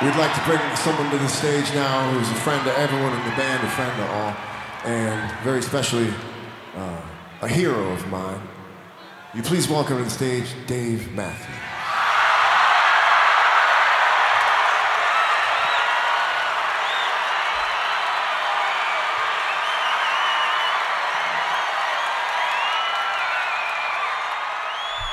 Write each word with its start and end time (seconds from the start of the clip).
We'd 0.00 0.14
like 0.14 0.32
to 0.32 0.44
bring 0.44 0.60
someone 0.76 1.10
to 1.10 1.18
the 1.18 1.26
stage 1.26 1.74
now 1.74 2.12
who's 2.12 2.30
a 2.30 2.34
friend 2.36 2.64
to 2.66 2.78
everyone 2.78 3.12
in 3.14 3.24
the 3.24 3.34
band, 3.34 3.66
a 3.66 3.70
friend 3.70 3.96
to 3.96 4.06
all, 4.06 4.36
and 4.84 5.32
very 5.42 5.58
especially 5.58 6.14
uh, 6.76 7.00
a 7.42 7.48
hero 7.48 7.90
of 7.90 8.08
mine. 8.08 8.40
You 9.34 9.42
please 9.42 9.68
welcome 9.68 9.96
to 9.96 10.04
the 10.04 10.10
stage 10.10 10.54
Dave 10.68 11.12
Matthews. 11.14 11.48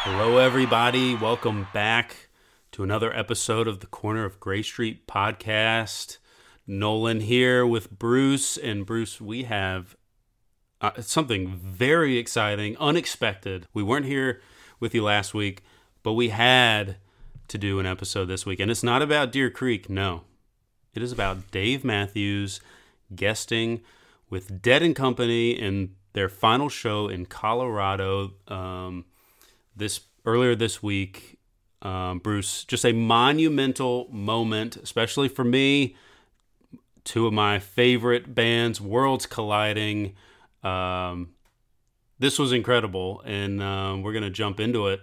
Hello, 0.04 0.38
everybody. 0.38 1.15
Welcome 1.15 1.65
back 1.73 2.29
to 2.76 2.84
another 2.84 3.16
episode 3.16 3.70
of 3.70 3.80
the 3.80 3.88
Corner 3.88 4.26
of 4.26 4.38
Gray 4.42 4.62
Street 4.62 5.07
podcast. 5.07 6.18
Nolan 6.68 7.21
here 7.21 7.66
with 7.66 7.89
Bruce. 7.89 8.57
And 8.57 8.86
Bruce, 8.86 9.21
we 9.21 9.43
have 9.43 9.96
uh, 10.82 10.92
something 11.00 11.56
very 11.56 12.18
exciting, 12.18 12.75
unexpected. 12.78 13.66
We 13.74 13.82
weren't 13.82 14.07
here 14.07 14.42
with 14.82 14.93
you 14.93 15.06
last 15.06 15.33
week, 15.33 15.64
but 16.04 16.16
we 16.16 16.30
had 16.30 16.97
to 17.47 17.57
do 17.57 17.80
an 17.80 17.86
episode 17.86 18.25
this 18.25 18.46
week. 18.46 18.60
And 18.60 18.69
it's 18.69 18.83
not 18.83 19.02
about 19.02 19.32
Deer 19.32 19.50
Creek, 19.50 19.89
no. 19.89 20.24
It 20.94 21.02
is 21.02 21.14
about 21.14 21.52
Dave 21.52 21.86
Matthews 21.86 22.60
guesting 23.16 23.83
with 24.30 24.61
Dead 24.61 24.83
and 24.83 24.94
Company 24.94 25.52
in 25.52 25.92
their 26.11 26.28
final 26.28 26.68
show 26.68 27.07
in 27.07 27.25
Colorado. 27.25 28.33
Um, 28.50 29.05
this 29.74 30.02
earlier 30.25 30.55
this 30.55 30.83
week, 30.83 31.35
um, 31.86 32.17
Bruce. 32.20 32.66
Just 32.66 32.84
a 32.84 32.92
monumental 32.92 34.08
moment, 34.12 34.75
especially 34.75 35.28
for 35.28 35.44
me. 35.44 35.95
Two 37.03 37.28
of 37.28 37.34
my 37.34 37.59
favorite 37.59 38.33
bands, 38.33 38.81
worlds 38.81 39.27
colliding. 39.27 40.16
Um, 40.64 41.36
this 42.17 42.39
was 42.39 42.52
incredible, 42.52 43.22
and 43.23 43.61
um, 43.61 44.02
we're 44.02 44.14
gonna 44.14 44.31
jump 44.31 44.59
into 44.59 44.88
it. 44.88 45.02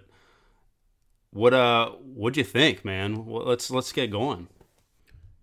What 1.31 1.55
uh, 1.55 1.91
what'd 1.91 2.37
you 2.37 2.45
think, 2.45 2.85
man? 2.85 3.27
Well, 3.27 3.45
let's 3.45 3.71
let's 3.71 3.93
get 3.93 4.11
going. 4.11 4.49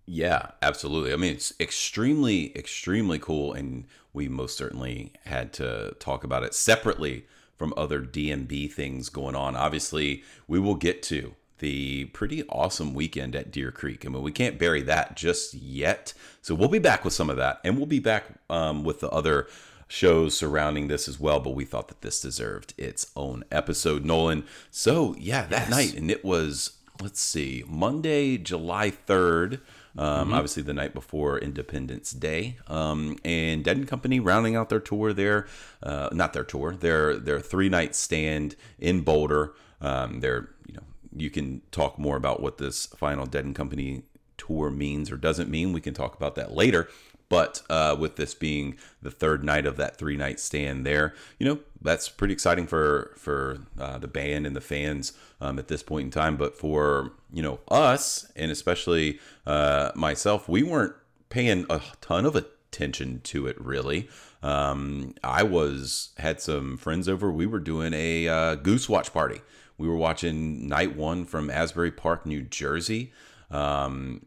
Yeah, 0.06 0.52
absolutely. 0.62 1.14
I 1.14 1.16
mean, 1.16 1.34
it's 1.34 1.54
extremely, 1.60 2.58
extremely 2.58 3.20
cool, 3.20 3.54
and 3.54 3.86
we 4.12 4.28
most 4.28 4.58
certainly 4.58 5.14
had 5.26 5.54
to 5.54 5.96
talk 6.00 6.24
about 6.24 6.44
it 6.44 6.54
separately 6.54 7.28
from 7.60 7.74
other 7.76 8.02
DMB 8.02 8.72
things 8.72 9.10
going 9.10 9.36
on. 9.36 9.56
Obviously, 9.56 10.24
we 10.48 10.60
will 10.60 10.76
get 10.76 11.04
to 11.04 11.36
the 11.60 12.06
pretty 12.06 12.44
awesome 12.48 12.94
weekend 12.94 13.36
at 13.36 13.52
Deer 13.52 13.70
Creek. 13.70 14.06
I 14.06 14.10
mean, 14.10 14.24
we 14.24 14.32
can't 14.32 14.58
bury 14.58 14.82
that 14.84 15.18
just 15.18 15.54
yet. 15.54 16.14
So 16.42 16.56
we'll 16.56 16.70
be 16.70 16.80
back 16.80 17.04
with 17.04 17.14
some 17.14 17.30
of 17.30 17.36
that, 17.36 17.60
and 17.66 17.76
we'll 17.76 17.86
be 17.86 18.00
back 18.00 18.24
um, 18.50 18.86
with 18.86 19.02
the 19.02 19.10
other 19.10 19.48
shows 19.90 20.38
surrounding 20.38 20.88
this 20.88 21.10
as 21.10 21.20
well. 21.20 21.42
But 21.42 21.52
we 21.52 21.66
thought 21.66 21.90
that 21.90 22.02
this 22.02 22.22
deserved 22.22 22.74
its 22.78 23.12
own 23.18 23.44
episode, 23.52 24.06
Nolan. 24.06 24.46
So 24.72 25.16
yeah, 25.20 25.46
that 25.48 25.68
yes. 25.68 25.70
night, 25.70 25.96
and 25.96 26.10
it 26.10 26.24
was 26.24 26.78
let's 27.02 27.20
see, 27.20 27.66
Monday, 27.68 28.38
July 28.38 28.90
third. 28.90 29.60
Um, 29.98 30.26
mm-hmm. 30.26 30.34
Obviously, 30.34 30.64
the 30.64 30.74
night 30.74 30.94
before 30.94 31.40
Independence 31.40 32.12
Day, 32.12 32.58
um, 32.68 33.18
and 33.26 33.64
Dead 33.64 33.78
and 33.78 33.88
Company 33.88 34.20
rounding 34.20 34.56
out 34.56 34.70
their 34.70 34.80
tour 34.80 35.14
there, 35.14 35.48
uh, 35.82 36.10
not 36.12 36.34
their 36.34 36.44
tour, 36.44 36.76
their 36.76 37.18
their 37.18 37.40
three 37.40 37.70
night 37.70 37.96
stand 37.96 38.56
in 38.78 39.02
Boulder. 39.02 39.54
Um, 39.82 40.20
they're 40.20 40.50
you 40.68 40.76
know 40.76 40.84
you 41.16 41.30
can 41.30 41.62
talk 41.72 41.98
more 41.98 42.18
about 42.18 42.42
what 42.42 42.58
this 42.58 42.86
final 42.88 43.26
Dead 43.26 43.46
and 43.46 43.56
Company 43.56 44.04
tour 44.38 44.70
means 44.70 45.12
or 45.12 45.18
doesn't 45.18 45.50
mean. 45.50 45.74
We 45.74 45.82
can 45.82 45.94
talk 45.94 46.16
about 46.16 46.36
that 46.36 46.54
later. 46.54 46.88
But 47.30 47.62
uh, 47.70 47.96
with 48.00 48.16
this 48.16 48.34
being 48.34 48.76
the 49.04 49.12
third 49.12 49.44
night 49.44 49.68
of 49.68 49.78
that 49.78 49.98
three 49.98 50.18
night 50.18 50.40
stand 50.40 50.86
there, 50.86 51.14
you 51.38 51.46
know 51.46 51.60
that's 51.80 52.10
pretty 52.10 52.34
exciting 52.34 52.66
for 52.66 53.14
for 53.18 53.60
uh, 53.80 54.00
the 54.00 54.08
band 54.08 54.48
and 54.48 54.56
the 54.56 54.62
fans 54.62 55.14
um, 55.42 55.60
at 55.60 55.68
this 55.68 55.84
point 55.84 56.06
in 56.06 56.12
time. 56.12 56.38
But 56.38 56.58
for 56.58 57.14
you 57.32 57.42
know 57.42 57.60
us 57.70 58.32
and 58.36 58.52
especially 58.52 59.20
uh, 59.46 59.92
myself, 59.96 60.48
we 60.50 60.64
weren't 60.64 60.96
paying 61.30 61.66
a 61.70 61.82
ton 62.02 62.26
of 62.26 62.36
attention 62.36 63.22
to 63.26 63.48
it 63.48 63.60
really. 63.60 64.10
Um, 64.42 65.16
I 65.24 65.44
was 65.44 66.10
had 66.18 66.42
some 66.42 66.78
friends 66.78 67.10
over. 67.10 67.32
We 67.32 67.46
were 67.46 67.60
doing 67.60 67.94
a 67.94 68.28
uh, 68.28 68.56
goose 68.56 68.88
watch 68.88 69.14
party. 69.14 69.42
We 69.78 69.88
were 69.88 69.96
watching 69.96 70.68
night 70.68 70.96
one 70.96 71.26
from 71.26 71.50
Asbury 71.50 71.92
Park, 71.92 72.26
New 72.26 72.42
Jersey. 72.42 73.14
Um, 73.50 74.26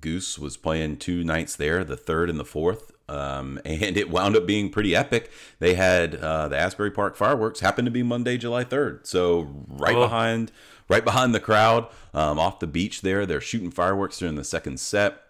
Goose 0.00 0.38
was 0.38 0.56
playing 0.56 0.96
two 0.96 1.24
nights 1.24 1.56
there, 1.56 1.84
the 1.84 1.96
third 1.96 2.30
and 2.30 2.40
the 2.40 2.44
fourth, 2.44 2.92
um, 3.08 3.60
and 3.64 3.96
it 3.96 4.10
wound 4.10 4.36
up 4.36 4.46
being 4.46 4.70
pretty 4.70 4.94
epic. 4.94 5.30
They 5.58 5.74
had 5.74 6.14
uh, 6.16 6.48
the 6.48 6.58
Asbury 6.58 6.90
Park 6.90 7.16
fireworks 7.16 7.60
happened 7.60 7.86
to 7.86 7.92
be 7.92 8.02
Monday, 8.02 8.36
July 8.36 8.64
third, 8.64 9.06
so 9.06 9.64
right 9.68 9.96
oh. 9.96 10.00
behind, 10.02 10.52
right 10.88 11.04
behind 11.04 11.34
the 11.34 11.40
crowd, 11.40 11.88
um, 12.12 12.38
off 12.38 12.60
the 12.60 12.66
beach 12.66 13.02
there. 13.02 13.26
They're 13.26 13.40
shooting 13.40 13.70
fireworks 13.70 14.18
during 14.18 14.36
the 14.36 14.44
second 14.44 14.80
set. 14.80 15.20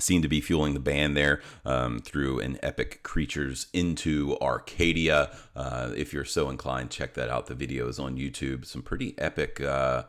Seemed 0.00 0.24
to 0.24 0.28
be 0.28 0.40
fueling 0.40 0.74
the 0.74 0.80
band 0.80 1.16
there 1.16 1.40
um, 1.64 2.00
through 2.00 2.40
an 2.40 2.58
epic 2.64 3.04
Creatures 3.04 3.68
into 3.72 4.36
Arcadia. 4.40 5.30
Uh, 5.54 5.92
if 5.96 6.12
you're 6.12 6.24
so 6.24 6.50
inclined, 6.50 6.90
check 6.90 7.14
that 7.14 7.28
out. 7.28 7.46
The 7.46 7.54
video 7.54 7.86
is 7.86 8.00
on 8.00 8.16
YouTube. 8.16 8.66
Some 8.66 8.82
pretty 8.82 9.14
epic. 9.18 9.60
Uh, 9.60 10.02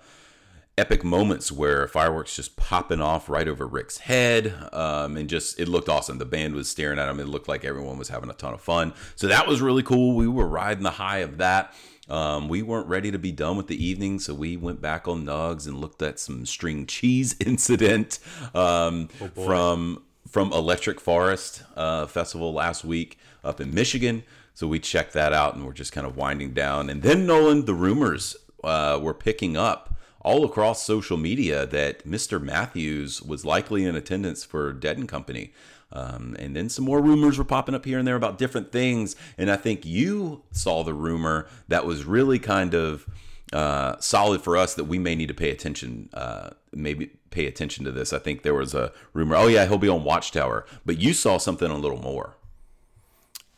epic 0.77 1.03
moments 1.03 1.51
where 1.51 1.87
fireworks 1.87 2.35
just 2.35 2.55
popping 2.57 2.99
off 2.99 3.29
right 3.29 3.47
over 3.47 3.65
Rick's 3.65 3.99
head, 3.99 4.53
um, 4.73 5.15
and 5.17 5.29
just 5.29 5.59
it 5.59 5.67
looked 5.67 5.89
awesome. 5.89 6.17
The 6.17 6.25
band 6.25 6.55
was 6.55 6.69
staring 6.69 6.99
at 6.99 7.07
him. 7.07 7.19
It 7.19 7.27
looked 7.27 7.47
like 7.47 7.63
everyone 7.63 7.97
was 7.97 8.09
having 8.09 8.29
a 8.29 8.33
ton 8.33 8.53
of 8.53 8.61
fun. 8.61 8.93
So 9.15 9.27
that 9.27 9.47
was 9.47 9.61
really 9.61 9.83
cool. 9.83 10.15
We 10.15 10.27
were 10.27 10.47
riding 10.47 10.83
the 10.83 10.91
high 10.91 11.19
of 11.19 11.37
that. 11.37 11.73
Um, 12.07 12.49
we 12.49 12.61
weren't 12.61 12.87
ready 12.87 13.09
to 13.11 13.17
be 13.17 13.31
done 13.31 13.57
with 13.57 13.67
the 13.67 13.83
evening, 13.83 14.19
so 14.19 14.33
we 14.33 14.57
went 14.57 14.81
back 14.81 15.07
on 15.07 15.25
Nugs 15.25 15.65
and 15.65 15.79
looked 15.79 16.01
at 16.01 16.19
some 16.19 16.45
string 16.45 16.85
cheese 16.85 17.35
incident 17.45 18.19
um, 18.53 19.09
oh 19.21 19.27
from 19.29 20.03
from 20.27 20.51
Electric 20.51 20.99
Forest 20.99 21.63
uh, 21.75 22.05
Festival 22.05 22.51
last 22.53 22.83
week 22.83 23.17
up 23.43 23.61
in 23.61 23.73
Michigan. 23.73 24.23
So 24.53 24.67
we 24.67 24.79
checked 24.79 25.13
that 25.13 25.33
out, 25.33 25.55
and 25.55 25.65
we're 25.65 25.73
just 25.73 25.91
kind 25.91 26.05
of 26.05 26.15
winding 26.15 26.53
down. 26.53 26.89
And 26.89 27.01
then 27.01 27.25
Nolan, 27.25 27.65
the 27.65 27.73
rumors 27.73 28.35
uh, 28.63 28.99
were 29.01 29.13
picking 29.13 29.57
up 29.57 29.94
all 30.25 30.43
across 30.43 30.83
social 30.83 31.17
media 31.17 31.67
that 31.67 32.03
Mr. 32.03 32.41
Matthews 32.41 33.21
was 33.21 33.45
likely 33.45 33.85
in 33.85 33.95
attendance 33.95 34.43
for 34.43 34.73
Dead 34.73 34.97
and 34.97 35.07
Company. 35.07 35.53
Um, 35.91 36.35
and 36.39 36.55
then 36.55 36.67
some 36.67 36.83
more 36.83 36.99
rumors 36.99 37.37
were 37.37 37.43
popping 37.43 37.75
up 37.75 37.85
here 37.85 37.99
and 37.99 38.07
there 38.07 38.15
about 38.15 38.39
different 38.39 38.71
things. 38.71 39.15
And 39.37 39.51
I 39.51 39.55
think 39.55 39.85
you 39.85 40.41
saw 40.51 40.83
the 40.83 40.95
rumor 40.95 41.47
that 41.67 41.85
was 41.85 42.05
really 42.05 42.39
kind 42.39 42.73
of 42.73 43.05
uh, 43.53 43.97
solid 43.99 44.41
for 44.41 44.57
us 44.57 44.73
that 44.73 44.85
we 44.85 44.97
may 44.97 45.13
need 45.13 45.27
to 45.27 45.35
pay 45.35 45.51
attention, 45.51 46.09
uh, 46.15 46.49
maybe 46.73 47.11
pay 47.29 47.45
attention 47.45 47.85
to 47.85 47.91
this. 47.91 48.11
I 48.11 48.17
think 48.17 48.41
there 48.41 48.55
was 48.55 48.73
a 48.73 48.91
rumor, 49.13 49.35
oh, 49.35 49.45
yeah, 49.45 49.67
he'll 49.67 49.77
be 49.77 49.89
on 49.89 50.03
Watchtower. 50.03 50.65
But 50.87 50.97
you 50.97 51.13
saw 51.13 51.37
something 51.37 51.69
a 51.69 51.77
little 51.77 52.01
more. 52.01 52.35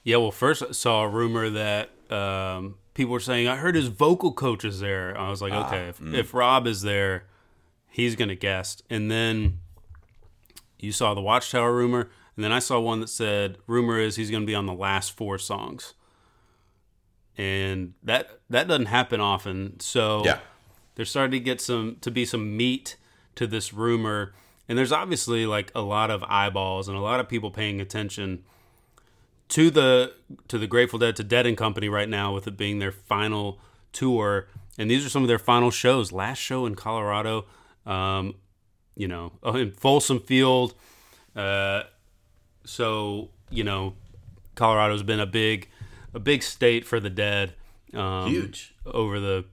Yeah, 0.04 0.18
well, 0.18 0.32
first 0.32 0.64
I 0.64 0.72
saw 0.72 1.04
a 1.04 1.08
rumor 1.08 1.50
that 1.50 1.90
um, 2.12 2.76
people 2.98 3.14
were 3.14 3.20
saying, 3.20 3.48
I 3.48 3.58
heard 3.58 3.76
his 3.76 3.90
vocal 3.90 4.34
coach 4.34 4.66
is 4.66 4.80
there. 4.80 5.16
I 5.16 5.30
was 5.30 5.40
like, 5.40 5.54
ah, 5.54 5.68
okay, 5.68 5.90
if, 5.90 6.00
mm. 6.00 6.16
if 6.16 6.34
Rob 6.34 6.66
is 6.66 6.82
there, 6.82 7.26
he's 7.88 8.16
going 8.16 8.30
to 8.30 8.36
guest. 8.36 8.82
And 8.90 9.12
then 9.12 9.60
you 10.80 10.92
saw 10.92 11.14
the 11.14 11.22
Watchtower 11.22 11.72
rumor. 11.72 12.10
And 12.36 12.44
then 12.44 12.52
I 12.52 12.58
saw 12.58 12.80
one 12.80 13.00
that 13.02 13.10
said, 13.10 13.60
rumor 13.68 14.00
is 14.00 14.16
he's 14.16 14.32
going 14.32 14.42
to 14.42 14.48
be 14.48 14.56
on 14.56 14.66
the 14.66 14.74
last 14.74 15.16
four 15.16 15.38
songs. 15.38 15.94
And 17.38 17.94
that 18.02 18.40
that 18.50 18.68
doesn't 18.68 18.88
happen 18.88 19.22
often. 19.22 19.80
So 19.80 20.24
yeah. 20.26 20.40
there's 20.96 21.12
starting 21.12 21.34
to 21.34 21.40
get 21.40 21.62
some 21.62 21.98
to 22.02 22.10
be 22.10 22.26
some 22.26 22.58
meat 22.58 22.96
to 23.36 23.46
this 23.46 23.74
rumor. 23.74 24.34
And 24.68 24.76
there's 24.76 24.92
obviously 24.92 25.46
like 25.46 25.72
a 25.76 25.82
lot 25.82 26.10
of 26.10 26.24
eyeballs 26.24 26.88
and 26.88 26.98
a 26.98 27.02
lot 27.02 27.20
of 27.20 27.30
people 27.30 27.52
paying 27.52 27.80
attention 27.80 28.44
to 29.50 29.70
the 29.70 30.14
to 30.48 30.58
the 30.58 30.68
Grateful 30.68 31.00
Dead 31.00 31.16
to 31.18 31.24
Dead 31.24 31.46
and 31.46 31.58
Company 31.58 31.90
right 31.90 32.10
now 32.10 32.34
with 32.34 32.48
it 32.48 32.58
being 32.58 32.80
their 32.80 32.92
final 32.92 33.60
tour, 33.92 34.48
and 34.78 34.90
these 34.92 35.06
are 35.06 35.10
some 35.10 35.22
of 35.22 35.28
their 35.28 35.40
final 35.40 35.72
shows. 35.72 36.12
Last 36.12 36.40
show 36.40 36.66
in 36.66 36.76
Colorado, 36.76 37.46
um, 37.86 38.36
you 38.96 39.08
know, 39.08 39.34
in 39.46 39.72
Folsom 39.72 40.20
Field. 40.20 40.74
Uh, 41.36 41.84
so 42.66 43.30
you 43.50 43.64
know, 43.64 43.94
Colorado's 44.56 45.04
been 45.04 45.20
a 45.20 45.26
big 45.26 45.70
a 46.14 46.20
big 46.20 46.44
state 46.44 46.86
for 46.86 47.00
the 47.00 47.10
Dead. 47.10 47.54
Um, 47.94 48.30
Huge 48.30 48.74
over 48.86 49.20
the 49.20 49.46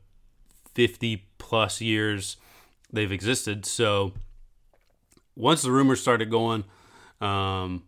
fifty 0.74 1.26
plus 1.38 1.80
years 1.80 2.36
they've 2.92 3.12
existed. 3.12 3.64
So 3.64 4.12
once 5.36 5.62
the 5.62 5.70
rumors 5.70 6.00
started 6.00 6.30
going. 6.30 6.64
Um, 7.20 7.84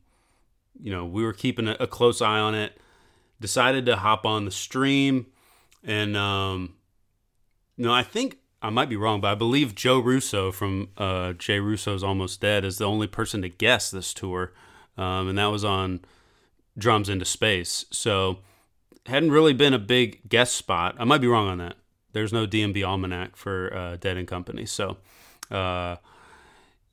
you 0.80 0.90
know, 0.90 1.04
we 1.04 1.22
were 1.22 1.32
keeping 1.32 1.68
a, 1.68 1.76
a 1.80 1.86
close 1.86 2.20
eye 2.20 2.38
on 2.38 2.54
it. 2.54 2.78
Decided 3.40 3.84
to 3.86 3.96
hop 3.96 4.24
on 4.24 4.46
the 4.46 4.50
stream, 4.50 5.26
and 5.84 6.16
um, 6.16 6.76
know, 7.76 7.92
I 7.92 8.02
think 8.02 8.38
I 8.62 8.70
might 8.70 8.88
be 8.88 8.96
wrong, 8.96 9.20
but 9.20 9.30
I 9.30 9.34
believe 9.34 9.74
Joe 9.74 9.98
Russo 9.98 10.50
from 10.50 10.88
uh, 10.96 11.34
Joe 11.34 11.58
Russo's 11.58 12.02
Almost 12.02 12.40
Dead 12.40 12.64
is 12.64 12.78
the 12.78 12.86
only 12.86 13.06
person 13.06 13.42
to 13.42 13.48
guest 13.48 13.92
this 13.92 14.14
tour, 14.14 14.52
um, 14.96 15.28
and 15.28 15.38
that 15.38 15.46
was 15.46 15.64
on 15.64 16.00
Drums 16.78 17.08
into 17.08 17.24
Space. 17.24 17.84
So 17.90 18.38
hadn't 19.06 19.30
really 19.30 19.52
been 19.52 19.74
a 19.74 19.78
big 19.78 20.28
guest 20.28 20.54
spot. 20.54 20.96
I 20.98 21.04
might 21.04 21.20
be 21.20 21.28
wrong 21.28 21.48
on 21.48 21.58
that. 21.58 21.76
There's 22.12 22.32
no 22.32 22.46
DMB 22.46 22.86
almanac 22.86 23.36
for 23.36 23.74
uh, 23.74 23.96
Dead 23.96 24.16
and 24.16 24.26
Company, 24.26 24.64
so 24.64 24.96
uh, 25.50 25.96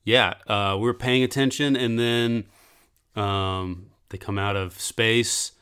yeah, 0.04 0.34
uh, 0.46 0.76
we 0.78 0.84
were 0.84 0.94
paying 0.94 1.22
attention, 1.22 1.76
and 1.76 1.98
then 1.98 2.44
um, 3.16 3.86
they 4.08 4.18
come 4.18 4.38
out 4.38 4.56
of 4.56 4.80
space 4.80 5.52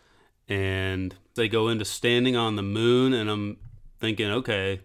and 0.48 1.14
they 1.34 1.48
go 1.48 1.68
into 1.68 1.84
standing 1.84 2.36
on 2.36 2.56
the 2.56 2.62
moon, 2.62 3.12
and 3.14 3.30
I'm 3.30 3.56
thinking, 3.98 4.30
okay, 4.30 4.80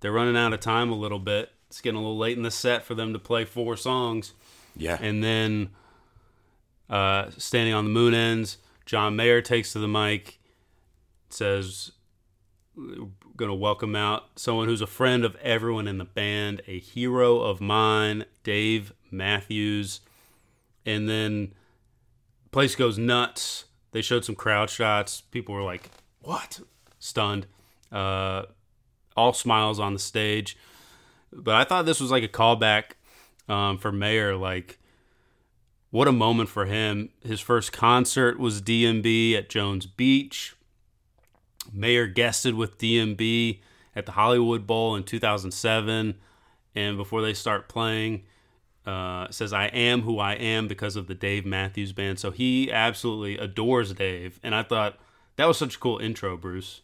they're 0.00 0.12
running 0.12 0.36
out 0.36 0.52
of 0.52 0.60
time 0.60 0.90
a 0.90 0.94
little 0.94 1.18
bit. 1.18 1.50
It's 1.68 1.80
getting 1.80 1.98
a 1.98 2.02
little 2.02 2.18
late 2.18 2.36
in 2.36 2.42
the 2.42 2.50
set 2.50 2.84
for 2.84 2.94
them 2.94 3.12
to 3.12 3.18
play 3.18 3.44
four 3.44 3.76
songs. 3.76 4.34
Yeah. 4.76 4.98
And 5.00 5.22
then 5.22 5.70
uh, 6.88 7.30
standing 7.38 7.74
on 7.74 7.84
the 7.84 7.90
moon 7.90 8.12
ends. 8.12 8.58
John 8.84 9.14
Mayer 9.14 9.40
takes 9.40 9.72
to 9.72 9.78
the 9.78 9.88
mic, 9.88 10.40
says, 11.28 11.92
going 12.76 13.48
to 13.48 13.54
welcome 13.54 13.94
out 13.96 14.24
someone 14.36 14.68
who's 14.68 14.80
a 14.80 14.86
friend 14.86 15.24
of 15.24 15.36
everyone 15.36 15.86
in 15.86 15.98
the 15.98 16.04
band, 16.04 16.60
a 16.66 16.78
hero 16.78 17.40
of 17.40 17.60
mine, 17.60 18.24
Dave 18.42 18.92
Matthews. 19.10 20.00
And 20.84 21.08
then 21.08 21.54
place 22.52 22.74
goes 22.74 22.98
nuts. 22.98 23.64
They 23.92 24.02
showed 24.02 24.24
some 24.24 24.34
crowd 24.34 24.70
shots. 24.70 25.20
People 25.20 25.54
were 25.54 25.62
like, 25.62 25.90
"What?" 26.20 26.60
stunned. 26.98 27.46
Uh, 27.90 28.44
all 29.16 29.32
smiles 29.32 29.80
on 29.80 29.92
the 29.92 29.98
stage. 29.98 30.56
But 31.32 31.54
I 31.54 31.64
thought 31.64 31.86
this 31.86 32.00
was 32.00 32.10
like 32.10 32.22
a 32.22 32.28
callback 32.28 32.92
um, 33.48 33.78
for 33.78 33.92
Mayer. 33.92 34.36
Like, 34.36 34.78
what 35.90 36.08
a 36.08 36.12
moment 36.12 36.48
for 36.48 36.66
him. 36.66 37.10
His 37.22 37.40
first 37.40 37.72
concert 37.72 38.38
was 38.38 38.62
DMB 38.62 39.34
at 39.34 39.48
Jones 39.48 39.86
Beach. 39.86 40.54
Mayer 41.72 42.06
guested 42.06 42.54
with 42.54 42.78
DMB 42.78 43.60
at 43.94 44.06
the 44.06 44.12
Hollywood 44.12 44.66
Bowl 44.66 44.94
in 44.96 45.04
2007. 45.04 46.14
And 46.74 46.96
before 46.96 47.22
they 47.22 47.34
start 47.34 47.68
playing, 47.68 48.24
uh, 48.86 49.28
says, 49.30 49.52
I 49.52 49.66
am 49.66 50.02
who 50.02 50.18
I 50.18 50.34
am 50.34 50.68
because 50.68 50.96
of 50.96 51.06
the 51.06 51.14
Dave 51.14 51.44
Matthews 51.44 51.92
Band. 51.92 52.18
So 52.18 52.30
he 52.30 52.70
absolutely 52.72 53.38
adores 53.38 53.92
Dave. 53.92 54.40
And 54.42 54.54
I 54.54 54.62
thought 54.62 54.98
that 55.36 55.46
was 55.46 55.58
such 55.58 55.76
a 55.76 55.78
cool 55.78 55.98
intro, 55.98 56.36
Bruce. 56.36 56.80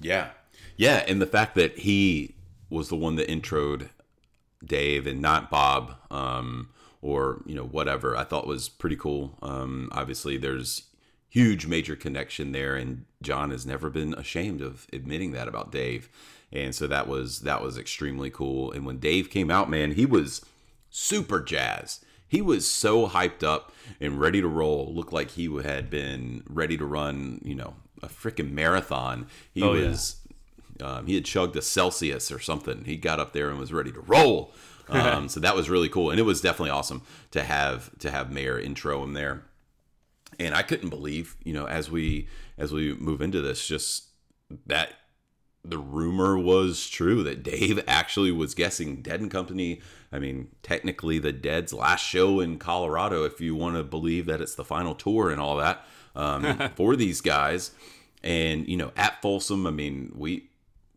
Yeah. 0.00 0.30
Yeah. 0.76 1.04
And 1.08 1.20
the 1.20 1.26
fact 1.26 1.54
that 1.54 1.78
he 1.78 2.34
was 2.68 2.88
the 2.88 2.96
one 2.96 3.16
that 3.16 3.28
introed 3.28 3.88
Dave 4.64 5.06
and 5.06 5.20
not 5.20 5.50
Bob 5.50 5.96
um, 6.10 6.70
or, 7.00 7.42
you 7.46 7.54
know, 7.54 7.64
whatever, 7.64 8.16
I 8.16 8.24
thought 8.24 8.46
was 8.46 8.68
pretty 8.68 8.96
cool. 8.96 9.38
Um, 9.42 9.88
obviously, 9.92 10.36
there's 10.36 10.82
huge 11.28 11.66
major 11.66 11.96
connection 11.96 12.52
there 12.52 12.76
and 12.76 13.04
John 13.20 13.50
has 13.50 13.66
never 13.66 13.90
been 13.90 14.14
ashamed 14.14 14.60
of 14.60 14.86
admitting 14.92 15.32
that 15.32 15.48
about 15.48 15.72
Dave. 15.72 16.08
And 16.52 16.72
so 16.74 16.86
that 16.86 17.08
was 17.08 17.40
that 17.40 17.62
was 17.62 17.76
extremely 17.76 18.30
cool. 18.30 18.70
And 18.70 18.86
when 18.86 18.98
Dave 18.98 19.30
came 19.30 19.50
out, 19.50 19.68
man, 19.68 19.92
he 19.92 20.06
was 20.06 20.44
super 20.96 21.40
jazzed. 21.40 22.04
He 22.28 22.40
was 22.40 22.70
so 22.70 23.08
hyped 23.08 23.42
up 23.42 23.72
and 24.00 24.20
ready 24.20 24.40
to 24.40 24.46
roll. 24.48 24.92
Looked 24.94 25.12
like 25.12 25.32
he 25.32 25.52
had 25.62 25.90
been 25.90 26.44
ready 26.48 26.76
to 26.78 26.84
run, 26.86 27.40
you 27.44 27.54
know, 27.56 27.74
a 28.02 28.06
freaking 28.08 28.52
marathon. 28.52 29.26
He 29.52 29.62
Oh, 29.62 29.72
yeah. 29.74 29.88
was, 29.88 30.16
um, 30.80 31.06
he 31.06 31.16
had 31.16 31.24
chugged 31.24 31.56
a 31.56 31.62
Celsius 31.62 32.30
or 32.30 32.38
something. 32.38 32.84
He 32.84 32.96
got 32.96 33.18
up 33.18 33.32
there 33.32 33.50
and 33.50 33.58
was 33.58 33.72
ready 33.72 33.92
to 33.92 34.00
roll. 34.00 34.52
Um, 34.86 35.30
so 35.30 35.40
that 35.40 35.56
was 35.56 35.70
really 35.70 35.88
cool, 35.88 36.10
and 36.10 36.20
it 36.20 36.24
was 36.24 36.42
definitely 36.42 36.68
awesome 36.68 37.00
to 37.30 37.42
have 37.42 37.90
to 38.00 38.10
have 38.10 38.30
Mayer 38.30 38.58
intro 38.60 39.02
him 39.02 39.14
there. 39.14 39.44
And 40.38 40.54
I 40.54 40.60
couldn't 40.60 40.90
believe, 40.90 41.36
you 41.42 41.54
know, 41.54 41.64
as 41.66 41.90
we 41.90 42.28
as 42.58 42.70
we 42.70 42.92
move 42.92 43.22
into 43.22 43.40
this, 43.40 43.66
just 43.66 44.08
that 44.66 44.90
the 45.64 45.78
rumor 45.78 46.38
was 46.38 46.88
true 46.88 47.22
that 47.22 47.42
Dave 47.42 47.82
actually 47.86 48.30
was 48.30 48.54
guessing 48.54 49.02
Dead 49.02 49.20
and 49.20 49.30
Company. 49.30 49.80
I 50.12 50.18
mean, 50.18 50.48
technically 50.62 51.18
the 51.18 51.32
Dead's 51.32 51.72
last 51.72 52.04
show 52.04 52.38
in 52.40 52.58
Colorado, 52.58 53.24
if 53.24 53.40
you 53.40 53.54
want 53.54 53.76
to 53.76 53.82
believe 53.82 54.26
that 54.26 54.40
it's 54.40 54.54
the 54.54 54.64
final 54.64 54.94
tour 54.94 55.30
and 55.30 55.40
all 55.40 55.56
that 55.56 55.84
um, 56.14 56.70
for 56.76 56.96
these 56.96 57.20
guys. 57.20 57.70
And 58.22 58.68
you 58.68 58.76
know, 58.76 58.92
at 58.96 59.20
Folsom, 59.22 59.66
I 59.66 59.70
mean, 59.70 60.12
we 60.14 60.50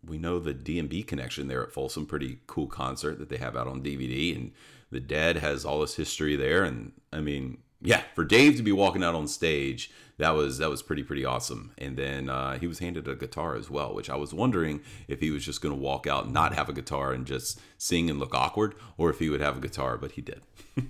we 0.06 0.18
know 0.18 0.40
the 0.40 0.54
DMB 0.54 1.08
connection 1.08 1.48
there 1.48 1.64
at 1.64 1.72
Folsom, 1.72 2.06
pretty 2.06 2.40
cool 2.48 2.68
concert 2.68 3.20
that 3.20 3.30
they 3.30 3.38
have 3.38 3.56
out 3.56 3.68
on 3.68 3.82
DVD, 3.82 4.36
and 4.36 4.52
the 4.92 5.00
Dead 5.00 5.38
has 5.38 5.66
all 5.66 5.82
this 5.82 5.96
history 5.96 6.36
there. 6.36 6.64
And 6.64 6.94
I 7.12 7.20
mean, 7.20 7.58
yeah, 7.82 8.02
for 8.16 8.24
Dave 8.24 8.58
to 8.58 8.64
be 8.64 8.72
walking 8.72 9.04
out 9.04 9.16
on 9.16 9.28
stage, 9.28 9.92
that 10.18 10.32
was 10.32 10.58
that 10.58 10.70
was 10.70 10.82
pretty 10.82 11.04
pretty 11.04 11.26
awesome. 11.26 11.72
And 11.78 11.96
then 11.96 12.30
uh, 12.30 12.58
he 12.58 12.68
was 12.68 12.80
handed 12.80 13.08
a 13.08 13.16
guitar 13.16 13.56
as 13.56 13.70
well, 13.70 13.94
which 13.94 14.10
I 14.10 14.16
was 14.16 14.34
wondering 14.34 14.82
if 15.08 15.20
he 15.20 15.32
was 15.32 15.46
just 15.46 15.62
going 15.62 15.76
to 15.76 15.80
walk 15.80 16.08
out 16.08 16.32
not 16.32 16.56
have 16.56 16.70
a 16.70 16.74
guitar 16.74 17.14
and 17.14 17.26
just 17.26 17.60
sing 17.78 18.10
and 18.10 18.20
look 18.20 18.34
awkward, 18.34 18.76
or 18.98 19.10
if 19.10 19.20
he 19.20 19.30
would 19.30 19.42
have 19.42 19.58
a 19.58 19.62
guitar, 19.62 19.98
but 19.98 20.14
he 20.14 20.22
did. 20.22 20.42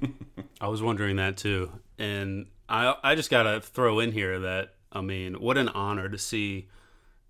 I 0.62 0.68
was 0.68 0.82
wondering 0.82 1.18
that 1.18 1.38
too. 1.38 1.72
And 1.98 2.48
I 2.70 2.96
I 3.04 3.16
just 3.16 3.30
got 3.30 3.44
to 3.44 3.60
throw 3.60 4.00
in 4.00 4.14
here 4.14 4.40
that 4.40 4.76
I 4.92 5.02
mean, 5.02 5.36
what 5.36 5.58
an 5.58 5.70
honor 5.70 6.10
to 6.10 6.18
see 6.18 6.70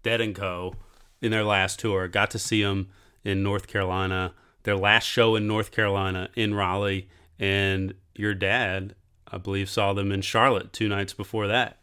Dead 0.04 0.22
and 0.22 0.36
Co 0.36 0.76
in 1.22 1.32
their 1.32 1.44
last 1.44 1.80
tour. 1.80 2.08
Got 2.08 2.32
to 2.32 2.40
see 2.40 2.62
them 2.62 2.90
in 3.24 3.44
North 3.44 3.68
Carolina. 3.68 4.34
Their 4.64 4.78
last 4.78 5.06
show 5.06 5.36
in 5.36 5.48
North 5.48 5.72
Carolina 5.72 6.30
in 6.36 6.54
Raleigh 6.54 7.08
and 7.40 7.94
your 8.16 8.34
dad, 8.34 8.96
I 9.32 9.38
believe 9.38 9.70
saw 9.70 9.94
them 9.94 10.12
in 10.12 10.22
Charlotte 10.22 10.72
2 10.74 10.88
nights 10.88 11.14
before 11.14 11.48
that. 11.48 11.78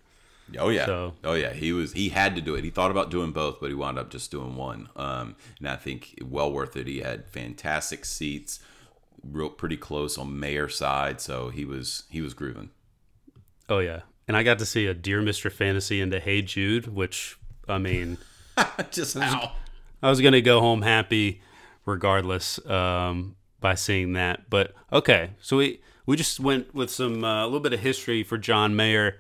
Oh 0.59 0.69
yeah, 0.69 0.85
So- 0.87 1.15
oh 1.25 1.35
yeah. 1.35 1.53
He 1.55 1.73
was 1.73 1.93
he 1.95 2.11
had 2.11 2.35
to 2.37 2.43
do 2.43 2.55
it. 2.55 2.65
He 2.65 2.71
thought 2.71 2.91
about 2.91 3.11
doing 3.11 3.33
both, 3.33 3.61
but 3.61 3.69
he 3.71 3.75
wound 3.75 3.99
up 3.99 4.11
just 4.11 4.31
doing 4.31 4.57
one. 4.57 4.89
Um, 4.95 5.37
and 5.59 5.69
I 5.69 5.77
think 5.77 6.19
well 6.23 6.53
worth 6.53 6.77
it. 6.77 6.87
He 6.87 6.99
had 7.01 7.27
fantastic 7.31 8.05
seats, 8.05 8.61
real 9.23 9.49
pretty 9.49 9.77
close 9.79 10.19
on 10.19 10.39
Mayer 10.39 10.69
side, 10.69 11.21
so 11.23 11.49
he 11.49 11.65
was 11.65 12.05
he 12.11 12.21
was 12.21 12.35
grooving. 12.35 12.71
Oh 13.69 13.79
yeah. 13.79 14.01
And 14.29 14.37
I 14.37 14.43
got 14.43 14.59
to 14.59 14.67
see 14.67 14.87
a 14.87 14.95
Dear 14.95 15.21
Mr. 15.23 15.51
Fantasy 15.51 16.01
into 16.01 16.21
Hey 16.21 16.43
Jude, 16.43 16.89
which 16.89 17.39
I 17.69 17.79
mean, 17.79 18.19
just 18.91 19.17
how? 19.17 19.53
I 20.03 20.11
was 20.11 20.21
gonna 20.21 20.43
go 20.43 20.61
home 20.61 20.83
happy, 20.83 21.41
regardless, 21.87 22.65
um, 22.67 23.37
by 23.61 23.75
seeing 23.75 24.13
that. 24.13 24.51
But 24.51 24.75
okay, 24.93 25.31
so 25.41 25.57
we 25.57 25.81
we 26.07 26.17
just 26.17 26.41
went 26.41 26.75
with 26.75 26.91
some 26.91 27.25
uh, 27.25 27.43
a 27.43 27.47
little 27.47 27.61
bit 27.61 27.73
of 27.73 27.81
history 27.81 28.23
for 28.23 28.39
John 28.39 28.77
Mayer. 28.77 29.19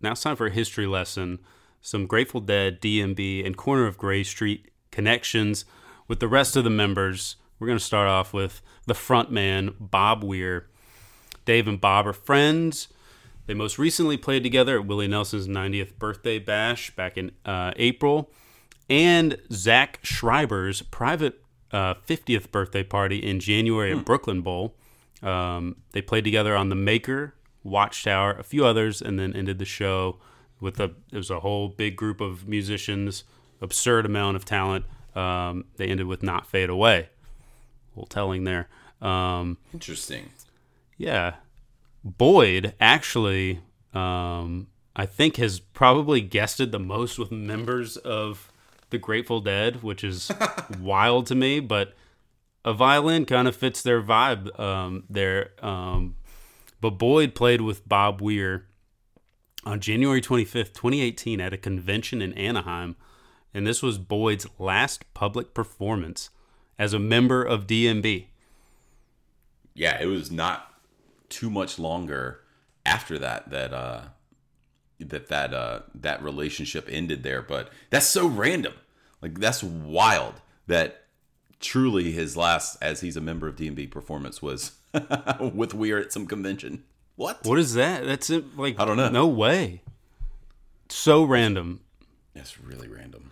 Now 0.00 0.12
it's 0.12 0.22
time 0.22 0.36
for 0.36 0.46
a 0.46 0.50
history 0.50 0.86
lesson. 0.86 1.40
Some 1.80 2.06
Grateful 2.06 2.40
Dead, 2.40 2.80
DMB, 2.80 3.46
and 3.46 3.56
Corner 3.56 3.86
of 3.86 3.96
Gray 3.96 4.24
Street 4.24 4.70
connections 4.90 5.64
with 6.06 6.20
the 6.20 6.28
rest 6.28 6.56
of 6.56 6.64
the 6.64 6.70
members. 6.70 7.36
We're 7.58 7.68
gonna 7.68 7.80
start 7.80 8.08
off 8.08 8.32
with 8.32 8.60
the 8.86 8.94
front 8.94 9.30
man, 9.30 9.74
Bob 9.80 10.22
Weir. 10.22 10.66
Dave 11.44 11.66
and 11.66 11.80
Bob 11.80 12.06
are 12.06 12.12
friends. 12.12 12.88
They 13.46 13.54
most 13.54 13.78
recently 13.78 14.18
played 14.18 14.42
together 14.42 14.78
at 14.78 14.86
Willie 14.86 15.08
Nelson's 15.08 15.48
90th 15.48 15.98
birthday 15.98 16.38
bash 16.38 16.94
back 16.94 17.16
in 17.16 17.32
uh, 17.46 17.72
April, 17.76 18.30
and 18.90 19.38
Zach 19.50 20.00
Schreiber's 20.02 20.82
private 20.82 21.42
uh, 21.72 21.94
50th 21.94 22.50
birthday 22.50 22.82
party 22.82 23.16
in 23.16 23.40
January 23.40 23.92
at 23.92 24.04
Brooklyn 24.04 24.42
Bowl. 24.42 24.74
Um, 25.22 25.76
they 25.92 26.00
played 26.02 26.24
together 26.24 26.56
on 26.56 26.68
the 26.68 26.74
Maker, 26.76 27.34
Watchtower, 27.64 28.32
a 28.32 28.42
few 28.42 28.64
others, 28.64 29.02
and 29.02 29.18
then 29.18 29.34
ended 29.34 29.58
the 29.58 29.64
show 29.64 30.18
with 30.60 30.78
a. 30.80 30.92
It 31.12 31.16
was 31.16 31.30
a 31.30 31.40
whole 31.40 31.68
big 31.68 31.96
group 31.96 32.20
of 32.20 32.46
musicians, 32.48 33.24
absurd 33.60 34.06
amount 34.06 34.36
of 34.36 34.44
talent. 34.44 34.84
Um, 35.14 35.64
they 35.76 35.86
ended 35.86 36.06
with 36.06 36.22
"Not 36.22 36.46
Fade 36.46 36.70
Away." 36.70 37.08
Well, 37.94 38.06
telling 38.06 38.44
there. 38.44 38.68
Um, 39.02 39.58
Interesting. 39.72 40.30
yeah. 40.96 41.34
Boyd 42.04 42.74
actually, 42.80 43.60
um, 43.92 44.68
I 44.94 45.04
think, 45.04 45.36
has 45.36 45.58
probably 45.58 46.20
guested 46.20 46.70
the 46.70 46.78
most 46.78 47.18
with 47.18 47.32
members 47.32 47.96
of 47.96 48.52
the 48.90 48.98
Grateful 48.98 49.40
Dead, 49.40 49.82
which 49.82 50.04
is 50.04 50.30
wild 50.80 51.26
to 51.26 51.34
me, 51.34 51.60
but 51.60 51.94
a 52.64 52.72
violin 52.72 53.24
kind 53.24 53.48
of 53.48 53.56
fits 53.56 53.82
their 53.82 54.02
vibe 54.02 54.58
um, 54.58 55.04
there. 55.08 55.50
Um, 55.62 56.16
but 56.80 56.90
Boyd 56.90 57.34
played 57.34 57.60
with 57.60 57.88
Bob 57.88 58.20
Weir 58.20 58.66
on 59.64 59.80
January 59.80 60.20
25th, 60.20 60.72
2018, 60.72 61.40
at 61.40 61.52
a 61.52 61.58
convention 61.58 62.22
in 62.22 62.32
Anaheim. 62.34 62.96
And 63.52 63.66
this 63.66 63.82
was 63.82 63.98
Boyd's 63.98 64.46
last 64.58 65.12
public 65.14 65.54
performance 65.54 66.30
as 66.78 66.92
a 66.92 66.98
member 66.98 67.42
of 67.42 67.66
DMB. 67.66 68.26
Yeah, 69.74 70.00
it 70.00 70.06
was 70.06 70.30
not 70.30 70.72
too 71.28 71.50
much 71.50 71.78
longer 71.78 72.40
after 72.86 73.18
that 73.18 73.50
that 73.50 73.72
uh 73.74 74.00
that 74.98 75.28
that 75.28 75.52
uh 75.52 75.80
that 75.94 76.22
relationship 76.22 76.88
ended 76.90 77.22
there, 77.22 77.42
but 77.42 77.70
that's 77.90 78.06
so 78.06 78.26
random. 78.26 78.74
Like 79.20 79.38
that's 79.38 79.62
wild 79.62 80.34
that 80.66 81.04
truly 81.60 82.12
his 82.12 82.36
last, 82.36 82.76
as 82.82 83.00
he's 83.00 83.16
a 83.16 83.20
member 83.20 83.48
of 83.48 83.56
DMB 83.56 83.90
performance, 83.90 84.40
was 84.42 84.72
with 85.40 85.74
Weir 85.74 85.98
at 85.98 86.12
some 86.12 86.26
convention. 86.26 86.84
What? 87.16 87.44
What 87.44 87.58
is 87.58 87.74
that? 87.74 88.04
That's 88.04 88.30
it. 88.30 88.56
Like 88.56 88.78
I 88.78 88.84
don't 88.84 88.96
know. 88.96 89.08
No 89.10 89.26
way. 89.26 89.82
So 90.88 91.24
random. 91.24 91.80
That's 92.34 92.60
really 92.60 92.88
random. 92.88 93.30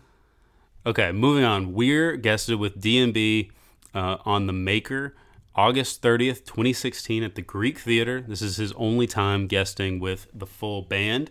Okay, 0.85 1.13
moving 1.13 1.45
on. 1.45 1.73
Weir 1.73 2.17
guested 2.17 2.59
with 2.59 2.81
DMB 2.81 3.51
uh, 3.95 4.19
on 4.25 4.47
the 4.47 4.53
Maker 4.53 5.17
August 5.55 6.03
30th, 6.03 6.45
2016 6.45 7.23
at 7.23 7.35
the 7.35 7.43
Greek 7.43 7.79
Theater. 7.79 8.21
This 8.21 8.43
is 8.43 8.57
his 8.57 8.73
only 8.73 9.07
time 9.07 9.47
guesting 9.47 10.01
with 10.01 10.27
the 10.35 10.47
full 10.47 10.83
band. 10.83 11.31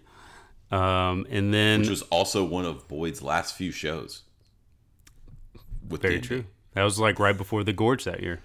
Um, 0.71 1.27
and 1.29 1.53
then 1.53 1.81
Which 1.81 1.89
was 1.89 2.01
also 2.03 2.43
one 2.43 2.65
of 2.65 2.87
Boyd's 2.87 3.21
last 3.21 3.55
few 3.55 3.71
shows. 3.71 4.23
With 5.87 6.01
very 6.01 6.19
DMB. 6.19 6.23
true. 6.23 6.45
That 6.75 6.83
was 6.83 6.99
like 6.99 7.17
right 7.19 7.35
before 7.37 7.63
the 7.63 7.73
Gorge 7.73 8.03
that 8.03 8.21
year. 8.21 8.41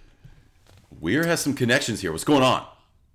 Weir 1.01 1.27
has 1.27 1.41
some 1.41 1.55
connections 1.55 2.01
here. 2.01 2.13
What's 2.13 2.25
going 2.25 2.43
on? 2.43 2.67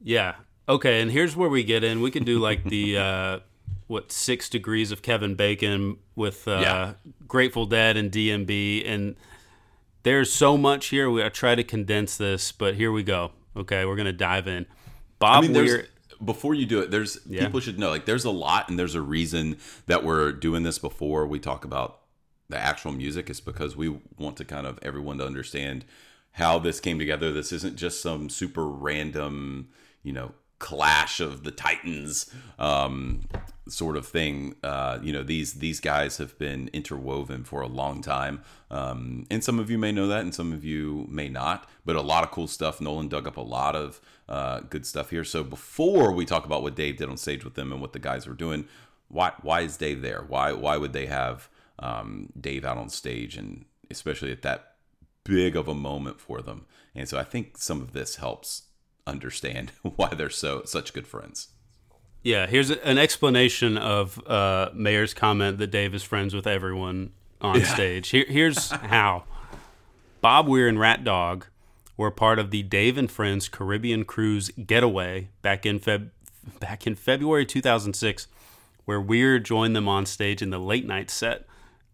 Yeah. 0.02 0.36
Okay, 0.68 1.02
and 1.02 1.12
here's 1.12 1.36
where 1.36 1.50
we 1.50 1.64
get 1.64 1.84
in. 1.84 2.02
We 2.02 2.12
can 2.12 2.24
do 2.24 2.40
like 2.40 2.64
the 2.64 2.98
uh, 2.98 3.40
what 3.88 4.12
six 4.12 4.50
degrees 4.50 4.92
of 4.92 5.02
Kevin 5.02 5.36
Bacon 5.36 5.98
with 6.16 6.48
uh, 6.48 6.60
Yeah. 6.62 6.94
Grateful 7.28 7.66
Dead 7.66 7.98
and 7.98 8.12
DMB, 8.12 8.88
and 8.88 9.16
there's 10.04 10.32
so 10.32 10.58
much 10.58 10.88
here. 10.88 11.10
We 11.10 11.24
I 11.24 11.30
try 11.30 11.56
to 11.56 11.64
condense 11.64 12.18
this, 12.18 12.52
but 12.52 12.76
here 12.76 12.92
we 12.92 13.04
go. 13.04 13.32
Okay, 13.56 13.86
we're 13.86 13.96
gonna 13.96 14.14
dive 14.14 14.48
in. 14.48 14.66
Bob 15.20 15.44
I 15.44 15.48
mean, 15.48 15.54
Weir. 15.54 15.88
before 16.24 16.54
you 16.54 16.66
do 16.66 16.80
it, 16.82 16.92
there's 16.92 17.20
Yeah. 17.26 17.46
people 17.46 17.60
should 17.62 17.80
know 17.80 17.90
like 17.90 18.06
there's 18.06 18.26
a 18.26 18.32
lot 18.32 18.70
and 18.70 18.78
there's 18.78 18.96
a 18.96 19.02
reason 19.02 19.58
that 19.86 20.04
we're 20.04 20.32
doing 20.34 20.64
this 20.64 20.78
before 20.78 21.26
we 21.26 21.40
talk 21.40 21.64
about 21.64 22.00
the 22.50 22.58
actual 22.58 22.92
music. 22.92 23.30
It's 23.30 23.40
because 23.40 23.76
we 23.76 24.00
want 24.18 24.38
to 24.38 24.46
kind 24.46 24.68
of 24.68 24.80
everyone 24.82 25.18
to 25.18 25.26
understand 25.26 25.86
how 26.34 26.60
this 26.60 26.80
came 26.80 27.00
together. 27.00 27.32
This 27.32 27.52
isn't 27.52 27.78
just 27.78 28.02
some 28.02 28.30
super 28.30 28.68
random, 28.68 29.70
you 30.04 30.14
know, 30.14 30.34
clash 30.60 31.20
of 31.20 31.44
the 31.44 31.52
titans 31.52 32.34
um, 32.60 33.22
sort 33.68 33.98
of 33.98 34.06
thing. 34.08 34.56
Uh, 34.64 35.00
you 35.02 35.12
know, 35.12 35.24
these 35.24 35.56
these 35.56 35.80
guys 35.80 36.18
have 36.18 36.38
been 36.38 36.70
interwoven 36.74 37.44
for 37.44 37.62
a 37.62 37.68
long 37.68 38.02
time, 38.02 38.42
um, 38.72 39.26
and 39.30 39.44
some 39.44 39.60
of 39.60 39.70
you 39.70 39.78
may 39.78 39.92
know 39.92 40.08
that, 40.08 40.22
and 40.22 40.34
some 40.34 40.54
of 40.54 40.64
you 40.64 41.06
may 41.10 41.30
not. 41.30 41.70
But 41.86 41.96
a 41.96 42.02
lot 42.02 42.24
of 42.24 42.32
cool 42.32 42.48
stuff. 42.48 42.82
Nolan 42.82 43.08
dug 43.08 43.28
up 43.28 43.38
a 43.38 43.42
lot 43.42 43.76
of 43.76 44.02
uh, 44.28 44.62
good 44.62 44.86
stuff 44.86 45.10
here. 45.10 45.24
So 45.24 45.44
before 45.44 46.12
we 46.12 46.26
talk 46.26 46.46
about 46.46 46.64
what 46.64 46.76
Dave 46.76 46.98
did 46.98 47.10
on 47.10 47.18
stage 47.18 47.44
with 47.44 47.56
them 47.56 47.72
and 47.72 47.82
what 47.82 47.94
the 47.94 48.00
guys 48.00 48.28
were 48.28 48.34
doing, 48.34 48.68
why 49.08 49.34
why 49.42 49.62
is 49.62 49.78
Dave 49.78 50.02
there? 50.02 50.26
Why 50.28 50.52
why 50.52 50.78
would 50.78 50.94
they 50.94 51.06
have 51.06 51.50
um, 51.80 52.30
Dave 52.40 52.66
out 52.66 52.78
on 52.78 52.90
stage, 52.90 53.38
and 53.38 53.66
especially 53.90 54.32
at 54.32 54.42
that 54.44 54.74
big 55.24 55.56
of 55.56 55.68
a 55.68 55.76
moment 55.76 56.20
for 56.20 56.42
them? 56.42 56.66
And 56.94 57.08
so 57.10 57.18
I 57.18 57.24
think 57.24 57.58
some 57.58 57.82
of 57.82 57.94
this 57.94 58.16
helps 58.18 58.64
understand 59.08 59.72
why 59.96 60.10
they're 60.10 60.30
so 60.30 60.64
such 60.66 60.94
good 60.94 61.08
friends. 61.08 61.50
Yeah, 62.24 62.48
here's 62.48 62.72
an 62.72 62.98
explanation 62.98 63.78
of 63.78 64.20
uh, 64.28 64.72
Mayer's 64.74 65.14
comment 65.14 65.60
that 65.60 65.68
Dave 65.68 65.94
is 65.94 66.02
friends 66.02 66.34
with 66.34 66.48
everyone 66.48 67.12
on 67.40 67.64
stage. 67.64 68.10
Here, 68.10 68.26
here's 68.28 68.72
how. 68.72 69.26
Bob 70.22 70.48
Weir 70.48 70.68
and 70.68 70.80
Rat 70.80 71.04
Dog 71.04 71.46
were 71.98 72.10
part 72.10 72.40
of 72.40 72.50
the 72.50 72.64
Dave 72.64 72.98
and 72.98 73.12
Friends 73.12 73.48
Caribbean 73.48 74.06
Cruise 74.06 74.50
Getaway 74.50 75.30
back 75.44 75.68
in 75.68 75.80
Feb- 75.80 76.10
back 76.60 76.88
in 76.88 76.96
February 76.96 77.46
2006, 77.46 78.28
where 78.86 79.00
Weir 79.00 79.38
joined 79.38 79.76
them 79.76 79.88
on 79.88 80.08
stage 80.08 80.42
in 80.42 80.50
the 80.50 80.60
late 80.60 80.88
night 80.88 81.12
set 81.12 81.46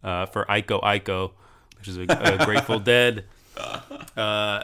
uh, 0.04 0.26
for 0.28 0.46
Iko 0.46 0.82
Iko, 0.82 1.32
which 1.78 1.88
is 1.88 1.98
a, 1.98 2.02
a 2.04 2.46
Grateful 2.46 2.80
Dead 2.94 3.26
uh, 4.18 4.64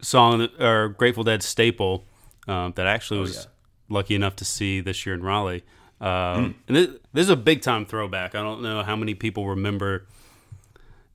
song 0.00 0.48
or 0.58 0.88
Grateful 0.90 1.24
Dead 1.24 1.42
staple 1.42 2.04
um, 2.46 2.72
that 2.76 2.86
actually 2.86 3.20
was 3.20 3.46
lucky 3.88 4.14
enough 4.14 4.36
to 4.36 4.44
see 4.44 4.80
this 4.80 5.04
year 5.06 5.14
in 5.14 5.22
Raleigh. 5.22 5.64
Um, 6.00 6.54
And 6.68 6.76
this, 6.76 6.88
this 7.12 7.22
is 7.24 7.30
a 7.30 7.36
big 7.36 7.62
time 7.62 7.84
throwback. 7.84 8.34
I 8.34 8.42
don't 8.42 8.62
know 8.62 8.82
how 8.82 8.94
many 8.96 9.14
people 9.14 9.48
remember 9.48 10.06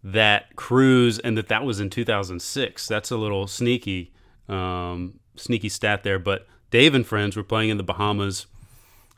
that 0.03 0.55
cruise 0.55 1.19
and 1.19 1.37
that 1.37 1.47
that 1.47 1.63
was 1.63 1.79
in 1.79 1.89
2006. 1.89 2.87
That's 2.87 3.09
a 3.11 3.17
little 3.17 3.47
sneaky, 3.47 4.11
um, 4.49 5.19
sneaky 5.35 5.69
stat 5.69 6.03
there. 6.03 6.19
But 6.19 6.47
Dave 6.71 6.93
and 6.93 7.05
friends 7.07 7.37
were 7.37 7.43
playing 7.43 7.69
in 7.69 7.77
the 7.77 7.83
Bahamas 7.83 8.47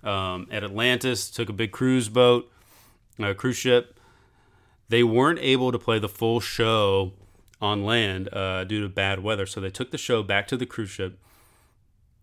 um, 0.04 0.48
at 0.52 0.64
Atlantis. 0.64 1.32
Took 1.32 1.50
a 1.50 1.54
big 1.54 1.72
cruise 1.72 2.10
boat, 2.10 2.52
a 3.18 3.34
cruise 3.34 3.58
ship. 3.58 4.00
They 4.90 5.04
weren't 5.04 5.40
able 5.40 5.72
to 5.72 5.80
play 5.80 6.00
the 6.00 6.10
full 6.10 6.40
show 6.40 7.14
on 7.62 7.84
land 7.84 8.30
uh, 8.34 8.64
due 8.66 8.82
to 8.82 8.90
bad 8.90 9.20
weather, 9.24 9.46
so 9.46 9.60
they 9.60 9.70
took 9.70 9.92
the 9.92 9.98
show 9.98 10.22
back 10.24 10.48
to 10.48 10.58
the 10.58 10.66
cruise 10.66 10.90
ship. 10.90 11.18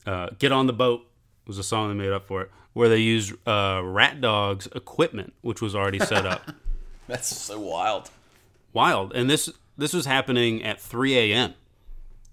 Uh, 0.07 0.28
Get 0.38 0.52
on 0.52 0.66
the 0.66 0.73
boat 0.73 1.07
was 1.47 1.59
a 1.59 1.62
song 1.62 1.88
they 1.88 1.95
made 1.95 2.12
up 2.12 2.26
for 2.26 2.42
it, 2.42 2.50
where 2.73 2.88
they 2.88 2.99
used 2.99 3.33
uh, 3.47 3.81
Rat 3.83 4.21
Dog's 4.21 4.66
equipment, 4.75 5.33
which 5.40 5.61
was 5.61 5.75
already 5.75 5.99
set 5.99 6.25
up. 6.26 6.50
That's 7.09 7.37
so 7.37 7.59
wild. 7.59 8.11
Wild, 8.73 9.12
and 9.14 9.28
this 9.28 9.50
this 9.76 9.92
was 9.92 10.07
happening 10.07 10.62
at 10.62 10.81
3 10.81 11.33
a.m. 11.33 11.54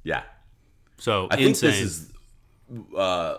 Yeah. 0.04 0.24
So 0.98 1.28
I 1.32 1.38
think 1.38 1.58
this 1.58 1.80
is 1.80 2.12
uh, 2.96 3.38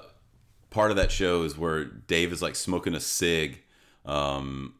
part 0.70 0.90
of 0.90 0.96
that 0.96 1.10
show 1.10 1.42
is 1.42 1.56
where 1.56 1.84
Dave 1.84 2.32
is 2.32 2.42
like 2.42 2.56
smoking 2.56 2.94
a 2.94 3.00
cig 3.00 3.62
um, 4.04 4.74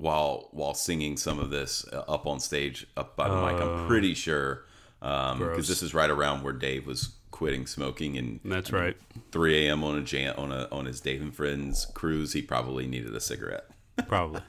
while 0.00 0.48
while 0.52 0.74
singing 0.74 1.16
some 1.16 1.38
of 1.38 1.50
this 1.50 1.84
uh, 1.92 2.04
up 2.08 2.26
on 2.26 2.40
stage 2.40 2.86
up 2.96 3.16
by 3.16 3.28
the 3.28 3.36
mic. 3.36 3.60
I'm 3.60 3.86
pretty 3.86 4.14
sure 4.14 4.64
because 5.00 5.38
Gross. 5.38 5.68
this 5.68 5.82
is 5.82 5.94
right 5.94 6.10
around 6.10 6.42
where 6.42 6.52
Dave 6.52 6.86
was 6.86 7.14
quitting 7.30 7.66
smoking 7.66 8.16
and 8.18 8.40
That's 8.44 8.72
right. 8.72 8.96
3 9.32 9.66
a.m. 9.66 9.84
on 9.84 9.96
a 9.96 10.02
jam 10.02 10.34
on 10.36 10.52
a 10.52 10.68
on 10.72 10.86
his 10.86 11.00
Dave 11.00 11.20
and 11.20 11.34
Friends 11.34 11.86
cruise. 11.94 12.32
He 12.32 12.42
probably 12.42 12.86
needed 12.86 13.14
a 13.14 13.20
cigarette. 13.20 13.66
Probably. 14.08 14.40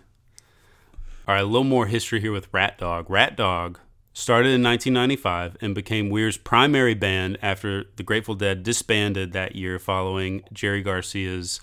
All 1.27 1.35
right, 1.35 1.41
a 1.41 1.45
little 1.45 1.63
more 1.63 1.87
history 1.87 2.21
here 2.21 2.31
with 2.31 2.47
Rat 2.53 2.77
Dog. 2.77 3.09
Rat 3.09 3.35
Dog 3.35 3.79
started 4.13 4.49
in 4.49 4.63
1995 4.63 5.57
and 5.61 5.75
became 5.75 6.09
Weir's 6.09 6.37
primary 6.37 6.93
band 6.93 7.37
after 7.41 7.85
the 7.95 8.03
Grateful 8.03 8.35
Dead 8.35 8.63
disbanded 8.63 9.33
that 9.33 9.55
year 9.55 9.77
following 9.79 10.43
Jerry 10.51 10.81
Garcia's 10.81 11.61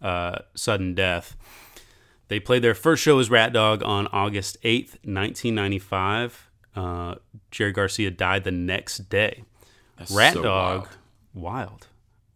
uh, 0.00 0.38
sudden 0.54 0.94
death. 0.94 1.36
They 2.28 2.40
played 2.40 2.62
their 2.62 2.74
first 2.74 3.02
show 3.02 3.18
as 3.18 3.30
Rat 3.30 3.52
Dog 3.52 3.82
on 3.82 4.06
August 4.08 4.56
8th, 4.62 4.96
1995. 5.04 6.50
Uh, 6.74 7.14
Jerry 7.50 7.72
Garcia 7.72 8.10
died 8.10 8.44
the 8.44 8.50
next 8.50 9.08
day. 9.08 9.44
Rat 10.10 10.34
so 10.34 10.42
Dog, 10.42 10.80
wild. 10.80 10.88
wild. 11.34 11.86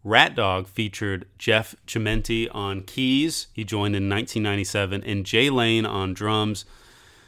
Rat 0.03 0.35
Dog 0.35 0.67
featured 0.67 1.27
Jeff 1.37 1.75
Chimenti 1.85 2.47
on 2.53 2.81
keys. 2.83 3.47
He 3.53 3.63
joined 3.63 3.95
in 3.95 4.09
1997, 4.09 5.03
and 5.03 5.25
Jay 5.25 5.49
Lane 5.49 5.85
on 5.85 6.13
drums. 6.13 6.65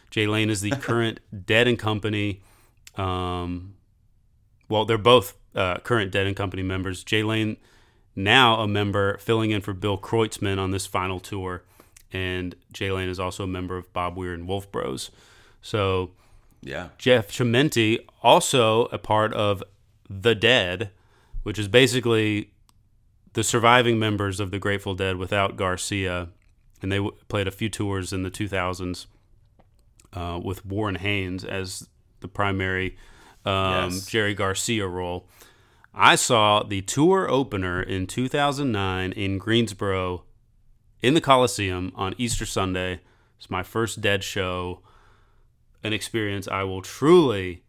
Jay 0.09 0.25
Lane 0.27 0.49
is 0.49 0.61
the 0.61 0.71
current 0.81 1.19
Dead 1.45 1.67
and 1.67 1.77
Company. 1.77 2.41
Um, 2.95 3.75
well, 4.69 4.85
they're 4.85 4.97
both 4.97 5.35
uh, 5.53 5.79
current 5.79 6.11
Dead 6.11 6.27
and 6.27 6.35
Company 6.35 6.63
members. 6.63 7.03
Jay 7.03 7.23
Lane, 7.23 7.57
now 8.15 8.61
a 8.61 8.67
member, 8.67 9.17
filling 9.17 9.51
in 9.51 9.61
for 9.61 9.73
Bill 9.73 9.97
Kreutzmann 9.97 10.57
on 10.57 10.71
this 10.71 10.85
final 10.85 11.19
tour, 11.19 11.63
and 12.13 12.55
Jay 12.71 12.91
Lane 12.91 13.09
is 13.09 13.19
also 13.19 13.43
a 13.43 13.47
member 13.47 13.77
of 13.77 13.91
Bob 13.93 14.17
Weir 14.17 14.33
and 14.33 14.47
Wolf 14.47 14.71
Bros. 14.71 15.11
So 15.61 16.11
Yeah. 16.61 16.89
Jeff 16.97 17.29
Chimenti, 17.29 17.99
also 18.21 18.85
a 18.85 18.97
part 18.97 19.33
of 19.33 19.63
The 20.09 20.35
Dead, 20.35 20.91
which 21.43 21.57
is 21.57 21.67
basically 21.67 22.51
the 23.33 23.43
surviving 23.43 23.97
members 23.97 24.39
of 24.39 24.51
the 24.51 24.59
Grateful 24.59 24.93
Dead 24.93 25.15
without 25.17 25.55
Garcia. 25.55 26.29
And 26.81 26.91
they 26.91 26.97
w- 26.97 27.15
played 27.29 27.47
a 27.47 27.51
few 27.51 27.69
tours 27.69 28.11
in 28.11 28.23
the 28.23 28.31
2000s 28.31 29.05
uh, 30.13 30.39
with 30.43 30.65
Warren 30.65 30.95
Haynes 30.95 31.43
as 31.45 31.87
the 32.19 32.27
primary 32.27 32.97
um, 33.45 33.91
Yes. 33.91 34.05
Jerry 34.05 34.33
Garcia 34.35 34.87
role. 34.87 35.27
I 35.93 36.15
saw 36.15 36.63
the 36.63 36.81
tour 36.81 37.29
opener 37.29 37.81
in 37.81 38.07
2009 38.07 39.11
in 39.13 39.37
Greensboro 39.37 40.23
in 41.01 41.13
the 41.13 41.21
Coliseum 41.21 41.91
on 41.95 42.15
Easter 42.17 42.45
Sunday. 42.45 43.01
It's 43.37 43.49
my 43.49 43.63
first 43.63 44.01
Dead 44.01 44.23
show 44.23 44.81
an 45.83 45.93
experience 45.93 46.47
I 46.47 46.63
will 46.63 46.81
truly 46.81 47.63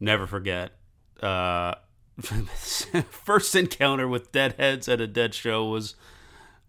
never 0.00 0.26
forget. 0.26 0.72
Uh, 1.20 1.74
first 2.22 3.54
encounter 3.54 4.08
with 4.08 4.32
Deadheads 4.32 4.88
at 4.88 5.00
a 5.00 5.06
Dead 5.06 5.34
show 5.34 5.66
was 5.66 5.94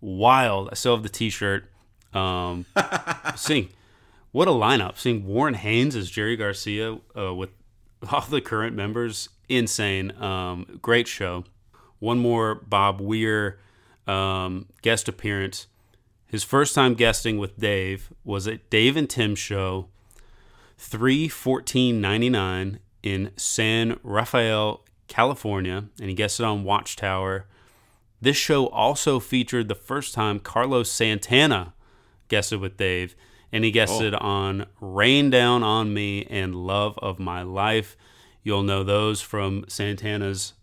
wild. 0.01 0.69
I 0.71 0.75
still 0.75 0.95
have 0.95 1.03
the 1.03 1.09
T-shirt. 1.09 1.71
Um, 2.13 2.65
seeing 3.35 3.69
what 4.31 4.47
a 4.47 4.51
lineup! 4.51 4.97
Seeing 4.97 5.25
Warren 5.25 5.53
Haynes 5.53 5.95
as 5.95 6.09
Jerry 6.09 6.35
Garcia 6.35 6.97
uh, 7.17 7.33
with 7.33 7.51
all 8.11 8.21
the 8.21 8.41
current 8.41 8.75
members, 8.75 9.29
insane. 9.47 10.11
Um, 10.21 10.79
great 10.81 11.07
show. 11.07 11.45
One 11.99 12.19
more 12.19 12.55
Bob 12.55 12.99
Weir 12.99 13.59
um, 14.07 14.67
guest 14.81 15.07
appearance. 15.07 15.67
His 16.27 16.43
first 16.43 16.75
time 16.75 16.95
guesting 16.95 17.37
with 17.37 17.59
Dave 17.59 18.11
was 18.23 18.47
at 18.47 18.69
Dave 18.69 18.97
and 18.97 19.09
Tim 19.09 19.35
show 19.35 19.87
31499 20.77 22.79
in 23.03 23.31
San 23.37 23.99
Rafael, 24.03 24.83
California, 25.07 25.85
and 25.99 26.09
he 26.09 26.15
guested 26.15 26.45
on 26.45 26.63
Watchtower. 26.63 27.45
This 28.19 28.37
show 28.37 28.67
also 28.67 29.19
featured 29.19 29.67
the 29.67 29.75
first 29.75 30.13
time 30.13 30.39
Carlos 30.39 30.91
Santana 30.91 31.73
guested 32.27 32.59
with 32.59 32.77
Dave, 32.77 33.15
and 33.51 33.63
he 33.63 33.71
guested 33.71 34.15
oh. 34.15 34.19
on 34.19 34.65
Rain 34.81 35.29
Down 35.29 35.63
on 35.63 35.93
Me 35.93 36.25
and 36.25 36.55
Love 36.55 36.97
of 36.97 37.19
My 37.19 37.43
Life. 37.43 37.95
You'll 38.43 38.63
know 38.63 38.83
those 38.83 39.21
from 39.21 39.65
Santana's 39.67 40.53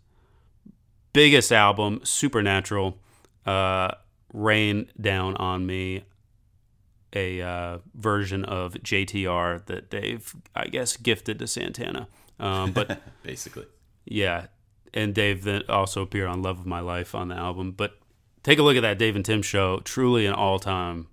biggest 1.13 1.51
album, 1.51 2.01
Supernatural, 2.03 2.97
uh, 3.45 3.91
Rain 4.33 4.89
Down 4.99 5.37
on 5.37 5.65
Me, 5.65 6.03
a 7.13 7.41
uh, 7.41 7.77
version 7.93 8.43
of 8.43 8.73
JTR 8.73 9.65
that 9.67 9.89
Dave, 9.89 10.35
I 10.55 10.65
guess, 10.65 10.97
gifted 10.97 11.39
to 11.39 11.47
Santana. 11.47 12.07
Um, 12.39 12.71
but 12.71 13.01
basically, 13.23 13.67
yeah. 14.05 14.47
And 14.93 15.15
Dave 15.15 15.43
then 15.43 15.63
also 15.69 16.01
appeared 16.01 16.29
on 16.29 16.41
Love 16.41 16.59
of 16.59 16.65
My 16.65 16.79
Life 16.79 17.15
on 17.15 17.29
the 17.29 17.35
album. 17.35 17.71
But 17.71 17.97
take 18.43 18.59
a 18.59 18.63
look 18.63 18.75
at 18.75 18.81
that 18.81 18.99
Dave 18.99 19.15
and 19.15 19.25
Tim 19.25 19.41
show. 19.41 19.79
Truly 19.79 20.25
an 20.25 20.33
all 20.33 20.59
time 20.59 21.07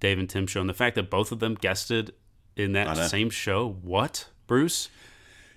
Dave 0.00 0.18
and 0.18 0.28
Tim 0.28 0.46
show. 0.46 0.60
And 0.60 0.68
the 0.68 0.74
fact 0.74 0.96
that 0.96 1.08
both 1.08 1.32
of 1.32 1.38
them 1.38 1.54
guested 1.54 2.12
in 2.56 2.72
that 2.72 2.96
same 3.08 3.30
show. 3.30 3.78
What, 3.82 4.28
Bruce? 4.46 4.88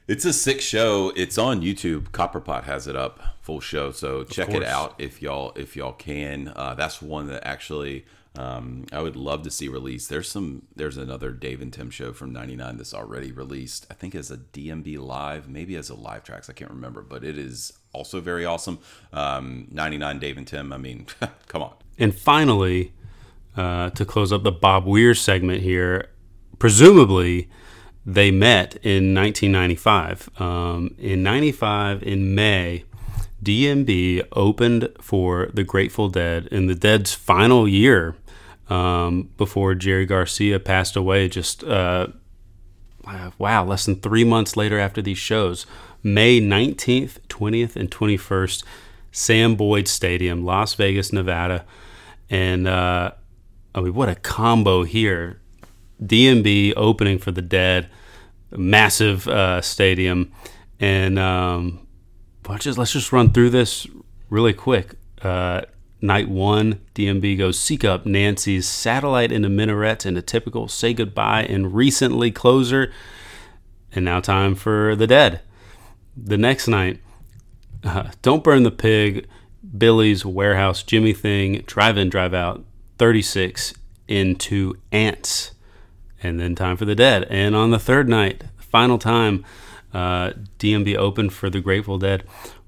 It's 0.07 0.25
a 0.25 0.33
sick 0.33 0.61
show. 0.61 1.11
It's 1.15 1.37
on 1.37 1.61
YouTube. 1.61 2.09
Copperpot 2.11 2.65
has 2.65 2.87
it 2.87 2.95
up 2.95 3.21
full 3.41 3.59
show, 3.59 3.91
so 3.91 4.23
check 4.23 4.49
it 4.49 4.63
out 4.63 4.95
if 4.99 5.21
y'all 5.21 5.51
if 5.55 5.75
y'all 5.75 5.93
can. 5.93 6.53
Uh, 6.55 6.75
that's 6.75 7.01
one 7.01 7.27
that 7.27 7.45
actually 7.45 8.05
um, 8.37 8.85
I 8.91 9.01
would 9.01 9.15
love 9.15 9.43
to 9.43 9.51
see 9.51 9.67
released. 9.69 10.09
There's 10.09 10.29
some. 10.29 10.63
There's 10.75 10.97
another 10.97 11.31
Dave 11.31 11.61
and 11.61 11.71
Tim 11.71 11.89
show 11.89 12.11
from 12.13 12.33
'99 12.33 12.77
that's 12.77 12.93
already 12.93 13.31
released. 13.31 13.87
I 13.89 13.93
think 13.93 14.13
as 14.13 14.29
a 14.29 14.37
DMB 14.37 14.99
live, 14.99 15.47
maybe 15.47 15.75
as 15.75 15.89
a 15.89 15.95
live 15.95 16.23
tracks. 16.23 16.49
I 16.49 16.53
can't 16.53 16.71
remember, 16.71 17.01
but 17.01 17.23
it 17.23 17.37
is 17.37 17.73
also 17.93 18.19
very 18.19 18.45
awesome. 18.45 18.79
Um, 19.13 19.67
'99 19.71 20.19
Dave 20.19 20.37
and 20.37 20.47
Tim. 20.47 20.73
I 20.73 20.77
mean, 20.77 21.07
come 21.47 21.61
on. 21.61 21.73
And 21.97 22.13
finally, 22.13 22.93
uh, 23.55 23.91
to 23.91 24.05
close 24.05 24.33
up 24.33 24.43
the 24.43 24.51
Bob 24.51 24.85
Weir 24.85 25.15
segment 25.15 25.61
here, 25.61 26.09
presumably 26.59 27.49
they 28.05 28.31
met 28.31 28.75
in 28.83 29.13
1995. 29.13 30.29
Um, 30.39 30.95
in 30.99 31.23
95, 31.23 32.03
in 32.03 32.35
May, 32.35 32.83
DMB 33.43 34.27
opened 34.33 34.89
for 35.01 35.49
the 35.53 35.63
Grateful 35.63 36.09
Dead 36.09 36.47
in 36.47 36.67
the 36.67 36.75
Dead's 36.75 37.13
final 37.13 37.67
year 37.67 38.15
um, 38.69 39.29
before 39.37 39.75
Jerry 39.75 40.05
Garcia 40.05 40.59
passed 40.59 40.95
away. 40.95 41.29
Just 41.29 41.63
uh, 41.63 42.07
wow, 43.37 43.65
less 43.65 43.85
than 43.85 43.95
three 43.95 44.23
months 44.23 44.57
later 44.57 44.79
after 44.79 45.01
these 45.01 45.17
shows, 45.17 45.65
May 46.03 46.39
19th, 46.39 47.19
20th, 47.29 47.75
and 47.75 47.89
21st, 47.89 48.63
Sam 49.11 49.55
Boyd 49.55 49.87
Stadium, 49.87 50.45
Las 50.45 50.73
Vegas, 50.75 51.13
Nevada, 51.13 51.65
and 52.29 52.67
uh, 52.67 53.11
I 53.73 53.81
mean, 53.81 53.93
what 53.93 54.09
a 54.09 54.15
combo 54.15 54.83
here! 54.83 55.39
DMB 56.01 56.73
opening 56.75 57.17
for 57.19 57.31
the 57.31 57.41
Dead, 57.41 57.89
massive 58.51 59.27
uh, 59.27 59.61
stadium, 59.61 60.31
and 60.79 61.17
um, 61.17 61.87
just 62.59 62.77
let's 62.77 62.91
just 62.93 63.11
run 63.11 63.31
through 63.31 63.49
this 63.49 63.87
really 64.29 64.53
quick. 64.53 64.95
Uh, 65.21 65.61
Night 66.05 66.29
one, 66.29 66.81
DMB 66.93 67.35
goes 67.35 67.57
seek 67.57 67.83
up 67.83 68.05
Nancies 68.05 68.65
satellite 68.65 69.31
in 69.31 69.43
into 69.43 69.49
minarets 69.49 70.05
in 70.05 70.15
a 70.15 70.21
typical 70.21 70.67
say 70.67 70.93
goodbye 70.93 71.43
and 71.43 71.73
recently 71.73 72.29
closer. 72.29 72.93
And 73.91 74.05
now 74.05 74.19
time 74.19 74.53
for 74.53 74.95
the 74.95 75.07
dead. 75.07 75.41
The 76.15 76.37
next 76.37 76.67
night, 76.67 76.99
uh, 77.83 78.11
don't 78.21 78.43
burn 78.43 78.61
the 78.61 78.71
pig, 78.71 79.27
Billy's 79.75 80.23
warehouse, 80.23 80.83
Jimmy 80.83 81.13
thing, 81.13 81.63
drive 81.65 81.97
in, 81.97 82.09
drive 82.09 82.35
out, 82.35 82.63
36 82.99 83.73
into 84.07 84.75
ants. 84.91 85.54
And 86.25 86.39
then 86.39 86.55
time 86.55 86.75
for 86.75 86.85
the 86.85 86.95
dead. 86.95 87.27
And 87.29 87.55
on 87.55 87.69
the 87.69 87.77
third 87.77 88.09
night, 88.09 88.45
final 88.57 88.97
time, 88.97 89.45
uh, 89.93 90.31
DMB 90.57 90.95
opened 90.97 91.33
for 91.33 91.51
the 91.51 91.61
Grateful 91.61 91.99
Dead. 91.99 92.23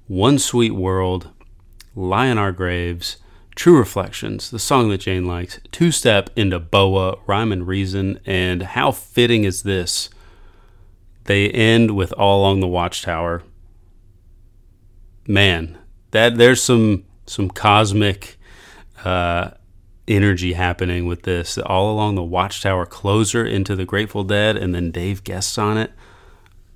One 0.06 0.38
Sweet 0.38 0.70
World, 0.70 1.28
Lie 1.96 2.26
in 2.26 2.38
Our 2.38 2.52
Graves, 2.52 3.16
True 3.56 3.76
Reflections, 3.76 4.50
the 4.50 4.60
song 4.60 4.88
that 4.90 4.98
Jane 4.98 5.26
likes, 5.26 5.58
Two 5.72 5.90
Step 5.90 6.30
into 6.36 6.60
Boa, 6.60 7.16
Rhyme 7.26 7.50
and 7.50 7.66
Reason, 7.66 8.20
and 8.24 8.62
how 8.62 8.92
fitting 8.92 9.42
is 9.42 9.64
this? 9.64 10.08
They 11.24 11.50
end 11.50 11.96
with 11.96 12.12
All 12.12 12.40
Along 12.40 12.60
the 12.60 12.68
Watchtower. 12.68 13.42
Man, 15.26 15.76
that 16.12 16.38
there's 16.38 16.62
some 16.62 17.04
some 17.26 17.50
cosmic 17.50 18.38
uh, 19.04 19.50
energy 20.08 20.54
happening 20.54 21.06
with 21.06 21.22
this. 21.22 21.58
All 21.58 21.92
Along 21.92 22.14
the 22.14 22.22
Watchtower 22.22 22.86
closer 22.86 23.44
into 23.44 23.76
the 23.76 23.84
Grateful 23.84 24.24
Dead, 24.24 24.56
and 24.56 24.74
then 24.74 24.90
Dave 24.90 25.22
guests 25.22 25.58
on 25.58 25.78
it. 25.78 25.92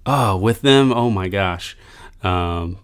Oh, 0.05 0.37
with 0.37 0.63
them, 0.63 0.93
oh 0.93 1.11
my 1.11 1.29
gosh, 1.29 1.77
um, 2.23 2.79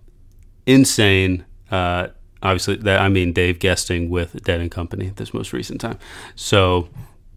insane. 0.67 1.45
Uh, 1.71 2.09
obviously 2.43 2.77
that 2.77 3.01
I 3.01 3.09
mean 3.09 3.33
Dave 3.33 3.59
guesting 3.59 4.11
with 4.11 4.43
Dead 4.43 4.61
and 4.61 4.71
Company 4.71 5.13
this 5.17 5.35
most 5.35 5.53
recent 5.53 5.81
time. 5.81 5.99
So 6.35 6.89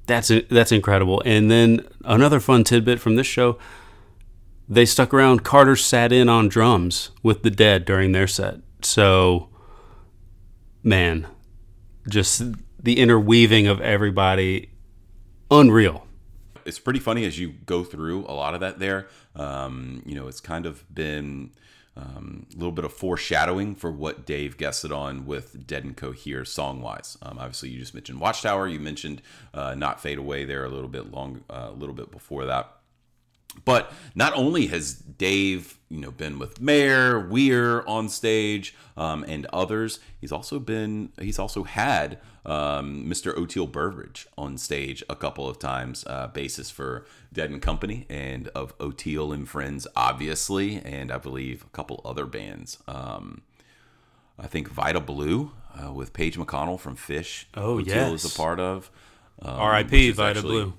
that's 0.08 0.32
that's 0.50 0.72
incredible. 0.72 1.22
And 1.26 1.50
then 1.50 1.86
another 2.04 2.40
fun 2.40 2.64
tidbit 2.64 3.00
from 3.00 3.16
this 3.16 3.28
show, 3.28 3.58
they 4.68 4.86
stuck 4.86 5.14
around. 5.14 5.44
Carter 5.44 5.76
sat 5.76 6.12
in 6.12 6.30
on 6.30 6.48
drums 6.48 7.12
with 7.24 7.44
the 7.44 7.52
Dead 7.52 7.86
during 7.86 8.12
their 8.12 8.28
set. 8.28 8.58
So 8.82 9.50
man, 10.84 11.28
just 12.08 12.42
the 12.82 13.00
interweaving 13.00 13.68
of 13.68 13.80
everybody, 13.82 14.70
unreal. 15.50 16.08
It's 16.66 16.80
pretty 16.80 17.00
funny 17.00 17.26
as 17.26 17.40
you 17.40 17.50
go 17.66 17.84
through 17.84 18.26
a 18.26 18.34
lot 18.34 18.54
of 18.54 18.60
that 18.62 18.80
there. 18.80 19.08
Um, 19.36 20.04
you 20.06 20.16
know, 20.16 20.28
it's 20.28 20.40
kind 20.40 20.66
of 20.66 20.84
been 20.94 21.52
um, 21.98 22.46
a 22.54 22.56
little 22.56 22.72
bit 22.72 22.86
of 22.86 22.94
foreshadowing 22.94 23.76
for 23.76 23.92
what 23.92 24.26
Dave 24.26 24.58
guessed 24.58 24.86
on 24.92 25.26
with 25.26 25.66
Dead 25.68 25.84
and 25.84 25.98
Co 25.98 26.12
here 26.12 26.46
song 26.46 26.82
wise. 26.82 27.18
Um, 27.22 27.38
obviously, 27.40 27.70
you 27.70 27.80
just 27.80 27.94
mentioned 27.94 28.20
Watchtower. 28.20 28.68
You 28.68 28.80
mentioned 28.80 29.22
uh, 29.54 29.76
Not 29.76 30.02
Fade 30.02 30.18
Away 30.18 30.46
there 30.46 30.64
a 30.64 30.70
little 30.70 30.90
bit 30.90 31.12
long, 31.12 31.44
uh, 31.50 31.70
a 31.70 31.74
little 31.74 31.96
bit 31.96 32.12
before 32.12 32.46
that. 32.46 32.72
But 33.66 33.92
not 34.16 34.34
only 34.34 34.68
has 34.68 34.94
Dave, 34.94 35.78
you 35.90 36.00
know, 36.00 36.12
been 36.12 36.40
with 36.40 36.62
Mayer, 36.62 37.20
Weir 37.20 37.88
on 37.88 38.10
stage, 38.10 38.74
um, 38.96 39.24
and 39.28 39.46
others, 39.48 40.00
he's 40.20 40.32
also 40.32 40.60
been, 40.60 41.12
he's 41.20 41.38
also 41.38 41.64
had 41.64 42.20
um, 42.46 43.06
Mr. 43.06 43.36
Oteil 43.36 43.72
Burbridge 43.72 44.28
on 44.38 44.58
stage 44.58 45.04
a 45.10 45.16
couple 45.16 45.48
of 45.48 45.60
times, 45.60 46.06
uh, 46.08 46.28
basis 46.28 46.70
for 46.72 47.06
Dead 47.32 47.50
and 47.50 47.62
Company, 47.62 48.06
and 48.10 48.48
of 48.50 48.78
Oteil 48.80 49.34
and 49.34 49.48
Friends, 49.48 49.86
obviously, 49.96 50.78
and 50.78 51.12
I 51.12 51.18
believe 51.18 51.64
a 51.64 51.70
couple 51.70 52.02
other 52.04 52.26
bands. 52.26 52.78
Um, 52.88 53.42
I 54.40 54.48
think 54.48 54.70
Vida 54.70 55.00
Blue 55.00 55.52
uh, 55.76 55.92
with 55.92 56.14
Page 56.14 56.38
McConnell 56.38 56.80
from 56.80 56.96
Phish. 56.96 57.46
Oh, 57.54 57.78
yes. 57.78 58.26
is 58.26 58.34
a 58.34 58.38
part 58.38 58.60
of. 58.60 58.90
Um, 59.42 59.56
R.I.P. 59.56 60.12
Vida 60.12 60.40
actually, 60.40 60.64
Blue. 60.64 60.74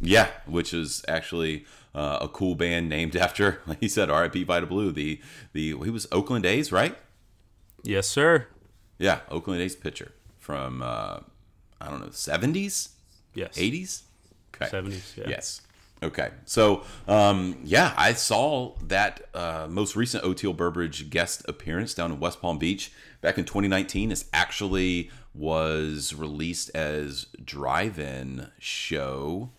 Yeah, 0.00 0.28
which 0.46 0.74
is 0.74 1.04
actually 1.08 1.64
uh, 1.94 2.18
a 2.22 2.28
cool 2.28 2.54
band 2.54 2.88
named 2.88 3.16
after, 3.26 3.60
like 3.66 3.80
he 3.80 3.88
said, 3.88 4.10
R.I.P. 4.10 4.44
Vida 4.44 4.66
Blue. 4.66 4.92
The 4.92 5.20
the 5.52 5.76
he 5.82 5.90
was 5.90 6.06
Oakland 6.12 6.46
A's, 6.46 6.72
right? 6.72 6.96
Yes, 7.82 8.06
sir. 8.06 8.46
Yeah, 8.98 9.20
Oakland 9.30 9.60
A's 9.60 9.76
pitcher 9.76 10.12
from 10.38 10.82
uh, 10.82 11.20
I 11.80 11.90
don't 11.90 12.00
know, 12.00 12.10
seventies. 12.10 12.90
Yes. 13.34 13.58
Eighties. 13.58 14.04
Okay. 14.54 14.70
Seventies. 14.70 15.14
Yeah. 15.16 15.28
Yes. 15.28 15.60
Okay, 16.02 16.30
so 16.44 16.82
um, 17.08 17.56
yeah, 17.64 17.94
I 17.96 18.12
saw 18.12 18.74
that 18.88 19.22
uh, 19.32 19.66
most 19.70 19.96
recent 19.96 20.22
Oteil 20.22 20.54
Burbridge 20.54 21.08
guest 21.08 21.42
appearance 21.48 21.94
down 21.94 22.12
in 22.12 22.20
West 22.20 22.42
Palm 22.42 22.58
Beach 22.58 22.92
back 23.22 23.38
in 23.38 23.44
2019. 23.44 24.10
This 24.10 24.26
actually 24.34 25.10
was 25.34 26.14
released 26.14 26.70
as 26.74 27.26
drive-in 27.42 28.50
show. 28.58 29.50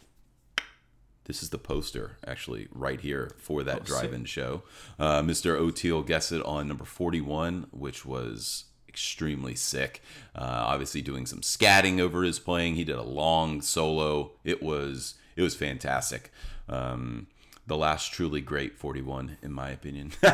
This 1.25 1.41
is 1.41 1.49
the 1.49 1.57
poster, 1.57 2.17
actually, 2.25 2.67
right 2.71 3.01
here 3.01 3.31
for 3.37 3.63
that 3.63 3.81
oh, 3.81 3.83
drive-in 3.83 4.25
show. 4.25 4.63
Uh, 4.99 5.21
Mr. 5.21 5.59
Oteil 5.59 6.31
it 6.31 6.45
on 6.45 6.67
number 6.67 6.85
41, 6.85 7.67
which 7.71 8.05
was 8.05 8.65
extremely 8.87 9.55
sick. 9.55 10.01
Uh, 10.35 10.63
obviously, 10.67 11.01
doing 11.01 11.25
some 11.25 11.41
scatting 11.41 11.99
over 11.99 12.23
his 12.23 12.39
playing. 12.39 12.75
He 12.75 12.83
did 12.83 12.95
a 12.95 13.03
long 13.03 13.61
solo. 13.61 14.31
It 14.43 14.63
was 14.63 15.15
it 15.35 15.41
was 15.41 15.55
fantastic. 15.55 16.31
Um, 16.69 17.27
the 17.67 17.75
last 17.75 18.13
truly 18.13 18.41
great 18.41 18.77
41, 18.77 19.37
in 19.41 19.51
my 19.51 19.69
opinion. 19.69 20.11
um, 20.23 20.33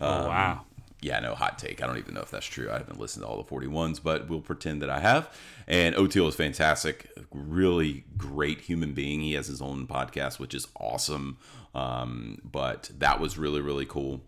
oh 0.00 0.28
wow! 0.28 0.64
Yeah, 1.02 1.18
no, 1.18 1.34
hot 1.34 1.58
take. 1.58 1.82
I 1.82 1.86
don't 1.86 1.98
even 1.98 2.14
know 2.14 2.20
if 2.20 2.30
that's 2.30 2.46
true. 2.46 2.70
I 2.70 2.78
haven't 2.78 3.00
listened 3.00 3.24
to 3.24 3.28
all 3.28 3.42
the 3.42 3.44
41s, 3.44 4.00
but 4.02 4.28
we'll 4.28 4.40
pretend 4.40 4.80
that 4.82 4.88
I 4.88 5.00
have. 5.00 5.36
And 5.66 5.96
Oteil 5.96 6.28
is 6.28 6.36
fantastic, 6.36 7.10
really 7.32 8.04
great 8.16 8.60
human 8.60 8.92
being. 8.92 9.20
He 9.20 9.32
has 9.34 9.48
his 9.48 9.60
own 9.60 9.88
podcast, 9.88 10.38
which 10.38 10.54
is 10.54 10.68
awesome. 10.76 11.38
Um, 11.74 12.38
but 12.44 12.90
that 12.98 13.18
was 13.18 13.36
really, 13.36 13.60
really 13.60 13.84
cool. 13.84 14.22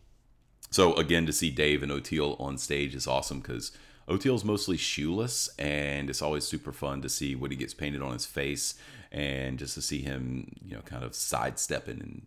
So 0.71 0.95
again, 0.95 1.27
to 1.27 1.33
see 1.33 1.51
Dave 1.51 1.85
and 1.85 1.93
Oteil 1.93 2.41
on 2.41 2.59
stage 2.59 2.97
is 2.97 3.07
awesome 3.07 3.39
because 3.39 3.71
Oteil's 4.09 4.45
mostly 4.45 4.77
shoeless, 4.77 5.49
and 5.59 6.11
it's 6.11 6.23
always 6.23 6.45
super 6.45 6.73
fun 6.73 7.01
to 7.03 7.09
see 7.09 7.37
what 7.37 7.53
he 7.53 7.57
gets 7.57 7.73
painted 7.73 8.03
on 8.03 8.13
his 8.13 8.27
face, 8.27 8.75
and 9.13 9.59
just 9.59 9.75
to 9.75 9.83
see 9.83 10.03
him, 10.03 10.53
you 10.63 10.75
know, 10.75 10.83
kind 10.83 11.05
of 11.05 11.15
sidestepping 11.15 12.01
and 12.01 12.27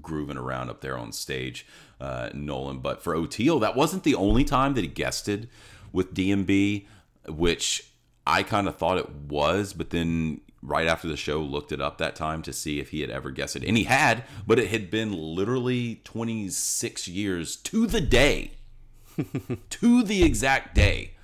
grooving 0.00 0.36
around 0.36 0.70
up 0.70 0.80
there 0.80 0.96
on 0.96 1.12
stage, 1.12 1.66
uh, 2.00 2.30
Nolan. 2.32 2.78
But 2.78 3.02
for 3.02 3.14
Oteil, 3.14 3.60
that 3.60 3.76
wasn't 3.76 4.04
the 4.04 4.14
only 4.14 4.44
time 4.44 4.74
that 4.74 4.82
he 4.82 4.88
guested 4.88 5.48
with 5.92 6.14
DMB, 6.14 6.86
which 7.28 7.90
I 8.26 8.42
kind 8.42 8.68
of 8.68 8.76
thought 8.76 8.98
it 8.98 9.10
was, 9.10 9.72
but 9.72 9.90
then 9.90 10.40
right 10.62 10.86
after 10.86 11.08
the 11.08 11.16
show 11.16 11.40
looked 11.40 11.72
it 11.72 11.80
up 11.80 11.98
that 11.98 12.14
time 12.14 12.40
to 12.42 12.52
see 12.52 12.78
if 12.78 12.90
he 12.90 13.00
had 13.00 13.10
ever 13.10 13.30
guessed 13.30 13.56
it 13.56 13.64
and 13.64 13.76
he 13.76 13.82
had 13.82 14.22
but 14.46 14.60
it 14.60 14.68
had 14.68 14.90
been 14.90 15.12
literally 15.12 16.00
26 16.04 17.08
years 17.08 17.56
to 17.56 17.84
the 17.86 18.00
day 18.00 18.52
to 19.70 20.04
the 20.04 20.22
exact 20.22 20.74
day 20.74 21.14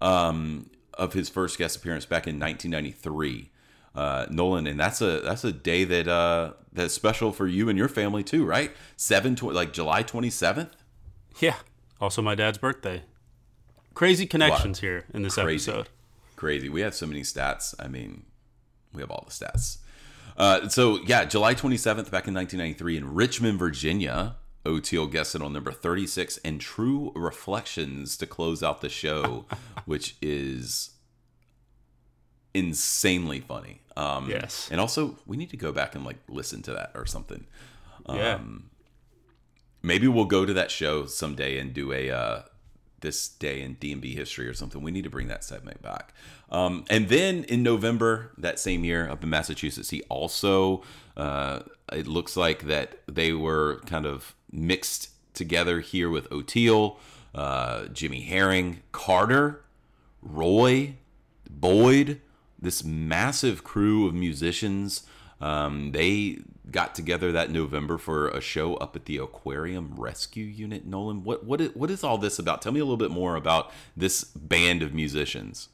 um, 0.00 0.70
of 0.94 1.12
his 1.12 1.28
first 1.28 1.58
guest 1.58 1.76
appearance 1.76 2.06
back 2.06 2.26
in 2.26 2.40
1993 2.40 3.50
uh, 3.96 4.26
Nolan, 4.30 4.66
and 4.66 4.78
that's 4.78 5.00
a 5.00 5.20
that's 5.20 5.42
a 5.42 5.52
day 5.52 5.84
that 5.84 6.06
uh, 6.06 6.52
that's 6.72 6.94
special 6.94 7.32
for 7.32 7.46
you 7.46 7.68
and 7.68 7.78
your 7.78 7.88
family 7.88 8.22
too, 8.22 8.44
right? 8.44 8.70
Seven 8.96 9.34
tw- 9.34 9.44
like 9.44 9.72
July 9.72 10.02
twenty 10.02 10.30
seventh. 10.30 10.76
Yeah. 11.40 11.56
Also, 12.00 12.20
my 12.22 12.34
dad's 12.34 12.58
birthday. 12.58 13.02
Crazy 13.94 14.26
connections 14.26 14.80
here 14.80 15.06
in 15.14 15.22
this 15.22 15.36
Crazy. 15.36 15.70
episode. 15.70 15.88
Crazy. 16.36 16.68
We 16.68 16.82
have 16.82 16.94
so 16.94 17.06
many 17.06 17.22
stats. 17.22 17.74
I 17.78 17.88
mean, 17.88 18.24
we 18.92 19.00
have 19.00 19.10
all 19.10 19.24
the 19.26 19.32
stats. 19.32 19.78
Uh, 20.36 20.68
so 20.68 20.98
yeah, 21.06 21.24
July 21.24 21.54
twenty 21.54 21.78
seventh, 21.78 22.10
back 22.10 22.28
in 22.28 22.34
nineteen 22.34 22.58
ninety 22.58 22.74
three, 22.74 22.96
in 22.98 23.14
Richmond, 23.14 23.58
Virginia. 23.58 24.36
Oteil 24.66 25.08
guested 25.08 25.42
on 25.42 25.52
number 25.52 25.70
36 25.70 26.38
and 26.38 26.60
True 26.60 27.12
Reflections 27.14 28.16
to 28.16 28.26
close 28.26 28.64
out 28.64 28.80
the 28.80 28.88
show, 28.88 29.44
which 29.84 30.16
is 30.20 30.90
insanely 32.52 33.38
funny. 33.38 33.80
Um, 33.96 34.28
Yes. 34.28 34.68
And 34.70 34.80
also, 34.80 35.18
we 35.26 35.36
need 35.36 35.50
to 35.50 35.56
go 35.56 35.72
back 35.72 35.94
and 35.94 36.04
like 36.04 36.18
listen 36.28 36.62
to 36.62 36.72
that 36.72 36.92
or 36.94 37.06
something. 37.06 37.46
yeah. 38.08 38.34
Um, 38.34 38.70
Maybe 39.82 40.08
we'll 40.08 40.24
go 40.24 40.44
to 40.44 40.52
that 40.54 40.70
show 40.72 41.06
someday 41.06 41.58
and 41.58 41.72
do 41.72 41.92
a 41.92 42.10
uh, 42.10 42.42
this 43.02 43.28
day 43.28 43.62
in 43.62 43.74
D&B 43.74 44.14
history 44.16 44.48
or 44.48 44.54
something. 44.54 44.82
We 44.82 44.90
need 44.90 45.04
to 45.04 45.10
bring 45.10 45.28
that 45.28 45.44
segment 45.44 45.80
back. 45.80 46.12
Um, 46.50 46.84
and 46.90 47.08
then 47.08 47.44
in 47.44 47.62
November 47.62 48.32
that 48.38 48.58
same 48.58 48.82
year 48.84 49.08
up 49.08 49.22
in 49.22 49.30
Massachusetts, 49.30 49.90
he 49.90 50.02
also 50.04 50.82
uh, 51.16 51.60
it 51.92 52.06
looks 52.08 52.36
like 52.36 52.64
that 52.66 52.98
they 53.06 53.32
were 53.32 53.80
kind 53.86 54.06
of 54.06 54.34
mixed 54.50 55.10
together 55.34 55.80
here 55.80 56.10
with 56.10 56.28
Oteil, 56.30 56.96
uh, 57.34 57.86
Jimmy 57.86 58.22
Herring, 58.22 58.82
Carter, 58.90 59.62
Roy, 60.20 60.96
Boyd, 61.48 62.20
this 62.58 62.84
massive 62.84 63.62
crew 63.64 64.06
of 64.06 64.14
musicians. 64.14 65.02
Um, 65.40 65.92
they 65.92 66.38
got 66.70 66.94
together 66.94 67.30
that 67.32 67.50
November 67.50 67.98
for 67.98 68.28
a 68.28 68.40
show 68.40 68.74
up 68.76 68.96
at 68.96 69.04
the 69.04 69.18
Aquarium 69.18 69.94
Rescue 69.96 70.44
Unit. 70.46 70.86
Nolan, 70.86 71.24
what 71.24 71.44
what 71.44 71.60
is, 71.60 71.74
what 71.74 71.90
is 71.90 72.02
all 72.02 72.18
this 72.18 72.38
about? 72.38 72.62
Tell 72.62 72.72
me 72.72 72.80
a 72.80 72.84
little 72.84 72.96
bit 72.96 73.10
more 73.10 73.36
about 73.36 73.70
this 73.96 74.24
band 74.24 74.82
of 74.82 74.94
musicians. 74.94 75.68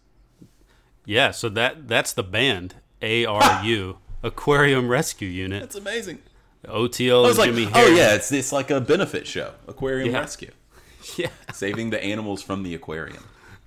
yeah. 1.04 1.30
So 1.30 1.48
that 1.50 1.86
that's 1.88 2.12
the 2.12 2.22
band 2.24 2.74
ARU 3.00 3.98
Aquarium 4.22 4.88
Rescue 4.88 5.28
Unit. 5.28 5.60
That's 5.62 5.76
amazing. 5.76 6.18
Oteil 6.66 7.24
I 7.24 7.28
and 7.30 7.38
like, 7.38 7.50
Jimmy 7.50 7.66
oh 7.66 7.70
Herring. 7.70 7.96
yeah, 7.96 8.14
it's 8.14 8.30
it's 8.30 8.52
like 8.52 8.70
a 8.70 8.80
benefit 8.80 9.26
show, 9.26 9.52
Aquarium 9.66 10.10
Yeah. 10.12 10.20
Rescue, 10.20 10.50
yeah. 11.16 11.28
saving 11.52 11.90
the 11.90 12.02
animals 12.02 12.40
from 12.42 12.62
the 12.62 12.74
aquarium. 12.74 13.24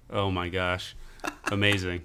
Oh 0.10 0.32
my 0.32 0.48
gosh, 0.48 0.96
amazing! 1.52 2.04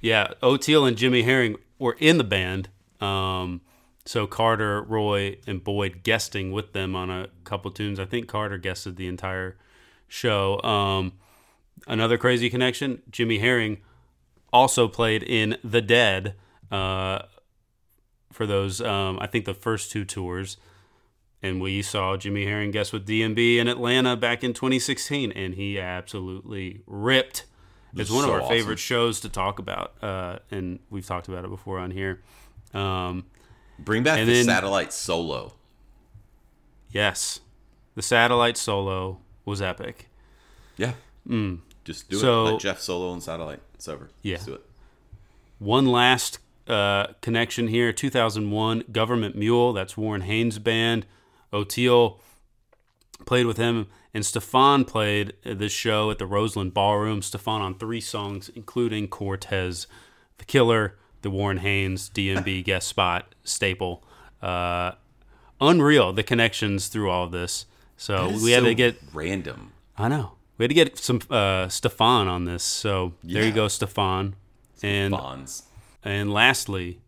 Yeah, 0.00 0.28
Oteil 0.42 0.86
and 0.86 0.96
Jimmy 0.96 1.22
Herring 1.22 1.56
were 1.78 1.96
in 1.98 2.18
the 2.18 2.24
band. 2.24 2.68
Um, 3.00 3.60
so 4.04 4.26
Carter, 4.26 4.82
Roy, 4.82 5.38
and 5.46 5.62
Boyd 5.62 6.02
guesting 6.02 6.52
with 6.52 6.72
them 6.72 6.94
on 6.94 7.10
a 7.10 7.28
couple 7.44 7.70
tunes. 7.70 7.98
I 7.98 8.04
think 8.04 8.28
Carter 8.28 8.58
guested 8.58 8.96
the 8.96 9.08
entire 9.08 9.56
show. 10.06 10.62
Um, 10.62 11.14
another 11.86 12.16
crazy 12.16 12.48
connection: 12.48 13.02
Jimmy 13.10 13.38
Herring 13.38 13.78
also 14.52 14.88
played 14.88 15.22
in 15.22 15.58
The 15.64 15.82
Dead 15.82 16.34
uh, 16.70 17.20
for 18.32 18.46
those. 18.46 18.80
Um, 18.80 19.18
I 19.20 19.26
think 19.26 19.44
the 19.44 19.54
first 19.54 19.90
two 19.90 20.04
tours. 20.04 20.56
And 21.42 21.60
we 21.60 21.82
saw 21.82 22.16
Jimmy 22.16 22.46
Herring 22.46 22.70
guest 22.70 22.92
with 22.92 23.06
DMB 23.06 23.58
in 23.58 23.68
Atlanta 23.68 24.16
back 24.16 24.42
in 24.42 24.54
2016, 24.54 25.30
and 25.32 25.54
he 25.54 25.78
absolutely 25.78 26.80
ripped. 26.86 27.44
It's 27.96 28.10
one 28.10 28.22
So 28.24 28.28
of 28.28 28.34
our 28.34 28.40
awesome. 28.42 28.56
favorite 28.56 28.78
shows 28.78 29.20
to 29.20 29.28
talk 29.28 29.58
about, 29.58 29.94
uh, 30.02 30.38
and 30.50 30.78
we've 30.90 31.06
talked 31.06 31.28
about 31.28 31.44
it 31.44 31.50
before 31.50 31.78
on 31.78 31.90
here. 31.90 32.20
Um, 32.74 33.24
Bring 33.78 34.02
back 34.02 34.18
the 34.18 34.24
then- 34.32 34.44
satellite 34.44 34.92
solo. 34.92 35.54
yes, 36.90 37.40
the 37.94 38.02
satellite 38.02 38.56
solo 38.56 39.20
was 39.44 39.62
epic. 39.62 40.08
Yeah. 40.76 40.92
Just 41.84 42.08
do 42.08 42.16
Mm. 42.16 42.20
So- 42.20 42.46
it. 42.46 42.50
Let 42.52 42.60
Jeff 42.60 42.80
solo 42.80 43.12
and 43.12 43.22
satellite. 43.22 43.60
It's 43.74 43.88
over. 43.88 44.10
Yeah. 44.22 44.34
Let's 44.34 44.46
do 44.46 44.54
it. 44.54 44.66
One 45.58 45.86
last 45.86 46.38
uh, 46.68 47.12
connection 47.20 47.68
here 47.68 47.92
2001 47.92 48.82
Gov't 48.90 49.34
Mule, 49.36 49.72
that's 49.72 49.96
Warren 49.96 50.22
Haynes' 50.22 50.58
band. 50.58 51.06
Oteil 51.52 52.18
played 53.24 53.46
with 53.46 53.56
him, 53.56 53.86
and 54.12 54.24
Stefan 54.24 54.84
played 54.84 55.34
this 55.42 55.72
show 55.72 56.10
at 56.10 56.18
the 56.18 56.26
Roseland 56.26 56.74
Ballroom. 56.74 57.22
Stefan 57.22 57.62
on 57.62 57.74
three 57.74 58.00
songs, 58.00 58.50
including 58.54 59.08
Cortez 59.08 59.86
the 60.38 60.44
Killer, 60.44 60.96
the 61.22 61.30
Warren 61.30 61.58
Haynes 61.58 62.10
DMB 62.10 62.64
guest 62.64 62.88
spot 62.88 63.34
staple. 63.44 64.04
Uh, 64.42 64.92
unreal, 65.60 66.12
the 66.12 66.22
connections 66.22 66.88
through 66.88 67.10
all 67.10 67.24
of 67.24 67.32
this. 67.32 67.66
So 67.96 68.28
we 68.42 68.52
had 68.52 68.62
so 68.62 68.68
to 68.68 68.74
get 68.74 68.98
random. 69.12 69.72
I 69.96 70.08
know. 70.08 70.32
We 70.58 70.64
had 70.64 70.70
to 70.70 70.74
get 70.74 70.98
some 70.98 71.20
uh, 71.30 71.68
Stefan 71.68 72.28
on 72.28 72.44
this. 72.44 72.62
So 72.62 73.14
there 73.22 73.44
you 73.44 73.52
go, 73.52 73.68
Stefan. 73.68 74.36
And 74.82 75.12
Bonds. 75.12 75.64
and 76.04 76.32
lastly, 76.32 77.00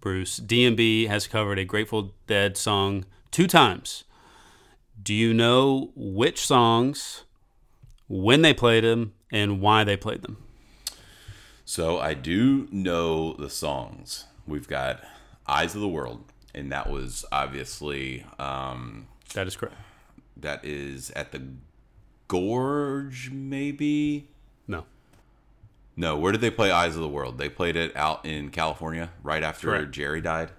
Bruce, 0.00 0.40
DMB 0.40 1.08
has 1.08 1.26
covered 1.26 1.58
a 1.58 1.64
Grateful 1.64 2.14
Dead 2.26 2.56
song 2.56 3.04
two 3.30 3.46
times. 3.46 4.04
Do 5.02 5.14
you 5.14 5.32
know 5.32 5.92
which 5.94 6.44
songs, 6.44 7.24
when 8.08 8.42
they 8.42 8.52
played 8.54 8.84
them, 8.84 9.14
and 9.32 9.60
why 9.60 9.84
they 9.84 9.96
played 9.96 10.22
them? 10.22 10.36
So 11.64 11.98
I 11.98 12.14
do 12.14 12.68
know 12.70 13.34
the 13.34 13.48
songs. 13.48 14.24
We've 14.46 14.66
got 14.68 15.02
Eyes 15.46 15.74
of 15.74 15.80
the 15.80 15.88
World, 15.88 16.24
and 16.54 16.70
that 16.72 16.90
was 16.90 17.24
obviously 17.30 18.26
um, 18.38 19.06
That 19.34 19.46
is 19.46 19.56
correct. 19.56 19.76
that 20.36 20.64
is 20.64 21.10
at 21.12 21.32
the 21.32 21.42
Gorge, 22.28 23.30
maybe. 23.30 24.28
No. 24.68 24.84
No, 25.96 26.16
where 26.16 26.32
did 26.32 26.40
they 26.40 26.50
play 26.50 26.70
Eyes 26.70 26.94
of 26.94 27.02
the 27.02 27.08
World? 27.08 27.38
They 27.38 27.48
played 27.48 27.76
it 27.76 27.94
out 27.96 28.24
in 28.24 28.50
California 28.50 29.10
right 29.22 29.42
after 29.42 29.68
Correct. 29.68 29.90
Jerry 29.92 30.20
died. 30.20 30.50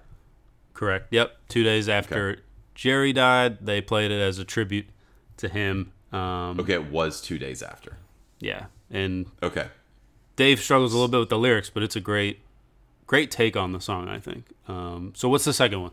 Correct. 0.74 1.08
Yep. 1.10 1.36
Two 1.48 1.62
days 1.64 1.88
after 1.88 2.38
Jerry 2.82 3.12
died, 3.12 3.64
they 3.64 3.80
played 3.80 4.10
it 4.10 4.20
as 4.20 4.40
a 4.40 4.44
tribute 4.44 4.86
to 5.36 5.48
him. 5.48 5.92
Um, 6.12 6.58
Okay, 6.58 6.72
it 6.72 6.90
was 6.90 7.20
two 7.20 7.38
days 7.38 7.62
after. 7.62 7.96
Yeah. 8.40 8.64
And 8.90 9.26
Okay. 9.40 9.68
Dave 10.34 10.58
struggles 10.58 10.92
a 10.92 10.96
little 10.96 11.06
bit 11.08 11.20
with 11.20 11.28
the 11.28 11.38
lyrics, 11.38 11.70
but 11.70 11.84
it's 11.84 11.94
a 11.94 12.00
great, 12.00 12.40
great 13.06 13.30
take 13.30 13.56
on 13.56 13.70
the 13.70 13.80
song, 13.80 14.08
I 14.08 14.18
think. 14.18 14.46
Um, 14.66 15.12
so 15.14 15.28
what's 15.28 15.44
the 15.44 15.52
second 15.52 15.80
one? 15.80 15.92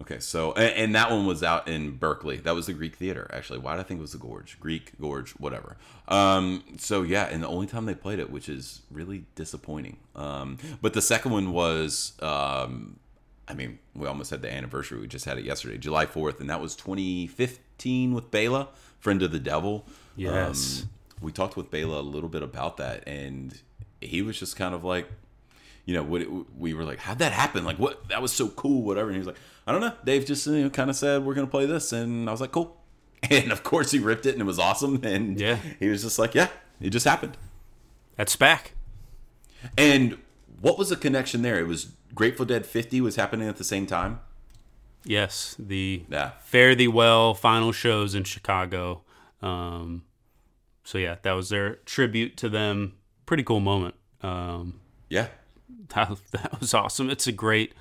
Okay, 0.00 0.18
so 0.18 0.54
and, 0.54 0.74
and 0.74 0.94
that 0.96 1.08
one 1.12 1.24
was 1.24 1.44
out 1.44 1.68
in 1.68 1.92
Berkeley. 1.92 2.38
That 2.38 2.56
was 2.56 2.66
the 2.66 2.72
Greek 2.72 2.96
Theater, 2.96 3.30
actually. 3.32 3.60
Why 3.60 3.76
did 3.76 3.80
I 3.80 3.82
think 3.84 3.98
it 3.98 4.02
was 4.02 4.10
the 4.10 4.18
Gorge? 4.18 4.58
Greek 4.58 4.90
Gorge, 5.00 5.30
whatever. 5.34 5.76
Um, 6.08 6.64
so 6.78 7.02
yeah, 7.02 7.26
and 7.26 7.44
the 7.44 7.48
only 7.48 7.68
time 7.68 7.86
they 7.86 7.94
played 7.94 8.18
it, 8.18 8.28
which 8.28 8.48
is 8.48 8.80
really 8.90 9.24
disappointing. 9.36 9.98
Um, 10.16 10.58
but 10.82 10.94
the 10.94 11.00
second 11.00 11.30
one 11.30 11.52
was, 11.52 12.12
um, 12.20 12.98
I 13.48 13.54
mean, 13.54 13.78
we 13.94 14.06
almost 14.08 14.30
had 14.30 14.42
the 14.42 14.52
anniversary. 14.52 14.98
We 15.00 15.06
just 15.06 15.24
had 15.24 15.38
it 15.38 15.44
yesterday, 15.44 15.78
July 15.78 16.06
fourth, 16.06 16.40
and 16.40 16.50
that 16.50 16.60
was 16.60 16.74
2015 16.76 18.12
with 18.14 18.30
Bela, 18.30 18.68
friend 18.98 19.22
of 19.22 19.30
the 19.32 19.38
devil. 19.38 19.86
Yes. 20.16 20.82
Um, 20.82 20.88
we 21.20 21.32
talked 21.32 21.56
with 21.56 21.70
Bela 21.70 22.00
a 22.00 22.02
little 22.02 22.28
bit 22.28 22.42
about 22.42 22.76
that, 22.78 23.06
and 23.06 23.58
he 24.00 24.20
was 24.22 24.38
just 24.38 24.56
kind 24.56 24.74
of 24.74 24.82
like, 24.84 25.08
you 25.84 25.94
know, 25.94 26.02
what 26.02 26.22
we 26.58 26.74
were 26.74 26.84
like, 26.84 26.98
how'd 26.98 27.18
that 27.20 27.32
happen? 27.32 27.64
Like, 27.64 27.78
what? 27.78 28.08
That 28.08 28.20
was 28.20 28.32
so 28.32 28.48
cool, 28.48 28.82
whatever. 28.82 29.08
And 29.08 29.14
he 29.14 29.18
was 29.20 29.28
like, 29.28 29.38
I 29.66 29.72
don't 29.72 29.80
know. 29.80 29.92
Dave 30.04 30.26
just 30.26 30.46
you 30.46 30.64
know, 30.64 30.70
kind 30.70 30.90
of 30.90 30.96
said 30.96 31.24
we're 31.24 31.34
gonna 31.34 31.46
play 31.46 31.66
this, 31.66 31.92
and 31.92 32.28
I 32.28 32.32
was 32.32 32.40
like, 32.40 32.52
cool. 32.52 32.76
And 33.30 33.50
of 33.50 33.62
course, 33.62 33.90
he 33.92 33.98
ripped 33.98 34.26
it, 34.26 34.32
and 34.34 34.40
it 34.42 34.44
was 34.44 34.58
awesome. 34.58 35.00
And 35.04 35.40
Yeah. 35.40 35.56
he 35.80 35.88
was 35.88 36.02
just 36.02 36.18
like, 36.18 36.34
"Yeah, 36.34 36.48
it 36.80 36.90
just 36.90 37.06
happened." 37.06 37.36
That's 38.16 38.36
back. 38.36 38.72
And 39.76 40.18
what 40.60 40.78
was 40.78 40.90
the 40.90 40.96
connection 40.96 41.42
there? 41.42 41.58
It 41.58 41.66
was 41.66 41.92
Grateful 42.14 42.46
Dead 42.46 42.64
50 42.66 43.00
was 43.00 43.16
happening 43.16 43.48
at 43.48 43.56
the 43.56 43.64
same 43.64 43.86
time. 43.86 44.20
Yes, 45.04 45.54
the 45.58 46.04
Yeah. 46.08 46.30
Fare 46.42 46.74
Thee 46.74 46.88
Well 46.88 47.34
final 47.34 47.72
shows 47.72 48.14
in 48.14 48.24
Chicago. 48.24 49.02
Um, 49.42 50.04
so 50.82 50.98
yeah, 50.98 51.16
that 51.22 51.32
was 51.32 51.48
their 51.50 51.76
tribute 51.84 52.36
to 52.38 52.48
them. 52.48 52.94
Pretty 53.26 53.42
cool 53.42 53.60
moment. 53.60 53.94
Um, 54.22 54.80
Yeah. 55.08 55.28
that, 55.94 56.16
that 56.32 56.58
was 56.60 56.74
awesome. 56.74 57.10
It's 57.10 57.26
a 57.26 57.32
great, 57.32 57.74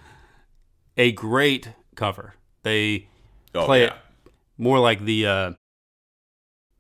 a 0.98 1.12
great 1.12 1.70
cover. 1.96 2.36
They 2.64 3.08
Oh, 3.54 3.66
Play 3.66 3.84
yeah. 3.84 3.94
it. 3.94 4.32
more 4.58 4.80
like 4.80 5.06
the 5.06 5.26
uh, 5.26 5.52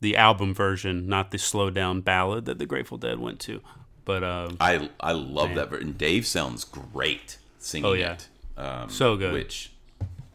the 0.02 0.18
album 0.18 0.54
version, 0.54 1.08
not 1.08 1.32
the 1.32 1.38
slow 1.40 1.70
down 1.70 2.02
ballad 2.02 2.44
that 2.46 2.60
the 2.60 2.66
Grateful 2.66 2.98
Dead 2.98 3.18
went 3.20 3.40
to. 3.42 3.62
But 4.06 4.24
um, 4.24 4.58
I 4.62 4.90
I 5.00 5.12
love 5.14 5.50
Man. 5.50 5.56
that. 5.58 5.70
ver- 5.70 5.78
And 5.80 5.98
Dave 5.98 6.26
sounds 6.28 6.64
great 6.64 7.38
singing 7.60 7.86
Oh, 7.90 7.94
yeah. 7.94 8.14
it. 8.14 8.28
Um, 8.58 8.90
So 8.90 9.18
good. 9.18 9.34
Which, 9.34 9.72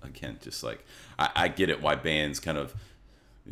again, 0.03 0.39
just 0.43 0.63
like 0.63 0.85
I, 1.19 1.31
I 1.37 1.49
get 1.49 1.71
it 1.71 1.81
why 1.81 1.95
bands 1.95 2.41
kind 2.41 2.59
of 2.59 2.75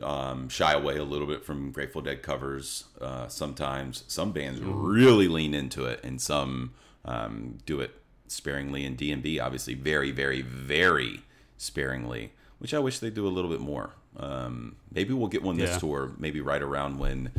um, 0.02 0.48
shy 0.48 0.72
away 0.72 0.96
a 0.98 1.04
little 1.04 1.26
bit 1.26 1.44
from 1.44 1.70
Grateful 1.70 2.02
Dead 2.02 2.22
covers. 2.22 2.84
Uh, 3.00 3.28
sometimes 3.28 4.04
some 4.08 4.32
bands 4.32 4.60
Mm-hmm. 4.60 4.86
really 4.86 5.28
lean 5.28 5.54
into 5.54 5.84
it, 5.86 6.00
and 6.02 6.20
some 6.20 6.74
um, 7.04 7.58
do 7.64 7.80
it 7.80 7.92
sparingly. 8.26 8.84
And 8.84 8.96
D&B 8.96 9.38
obviously 9.40 9.74
very, 9.74 10.10
very, 10.10 10.42
very 10.42 11.22
sparingly, 11.56 12.32
which 12.58 12.74
I 12.74 12.78
wish 12.78 12.98
they 12.98 13.10
do 13.10 13.26
a 13.26 13.30
little 13.30 13.50
bit 13.50 13.60
more. 13.60 13.90
Um, 14.16 14.76
maybe 14.92 15.14
we'll 15.14 15.28
get 15.28 15.42
one 15.42 15.56
this 15.56 15.70
Yeah. 15.70 15.78
tour. 15.78 16.12
Maybe 16.18 16.40
right 16.40 16.62
around 16.62 16.98
when 16.98 17.30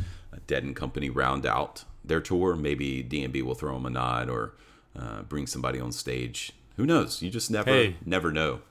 Dead 0.49 0.63
and 0.63 0.75
Company 0.75 1.09
round 1.09 1.45
out 1.45 1.85
their 2.03 2.19
tour. 2.19 2.55
Maybe 2.55 3.01
D&B 3.03 3.41
will 3.43 3.55
throw 3.55 3.73
them 3.75 3.85
a 3.85 3.89
nod 3.91 4.29
or 4.29 4.55
uh, 4.97 5.21
bring 5.21 5.47
somebody 5.47 5.79
on 5.79 5.91
stage. 5.93 6.51
Who 6.75 6.85
knows? 6.85 7.21
You 7.21 7.29
just 7.29 7.49
never, 7.51 7.69
Hey. 7.71 7.95
never 8.05 8.31
know. 8.31 8.61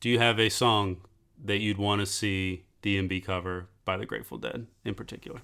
do 0.00 0.08
you 0.10 0.18
have 0.18 0.38
a 0.40 0.48
song 0.48 0.96
that 1.44 1.58
you'd 1.58 1.78
want 1.78 2.00
to 2.00 2.06
see 2.06 2.64
DMB 2.82 3.24
cover 3.24 3.68
by 3.84 3.96
the 3.96 4.04
Grateful 4.06 4.38
Dead 4.38 4.66
in 4.84 4.94
particular? 4.94 5.40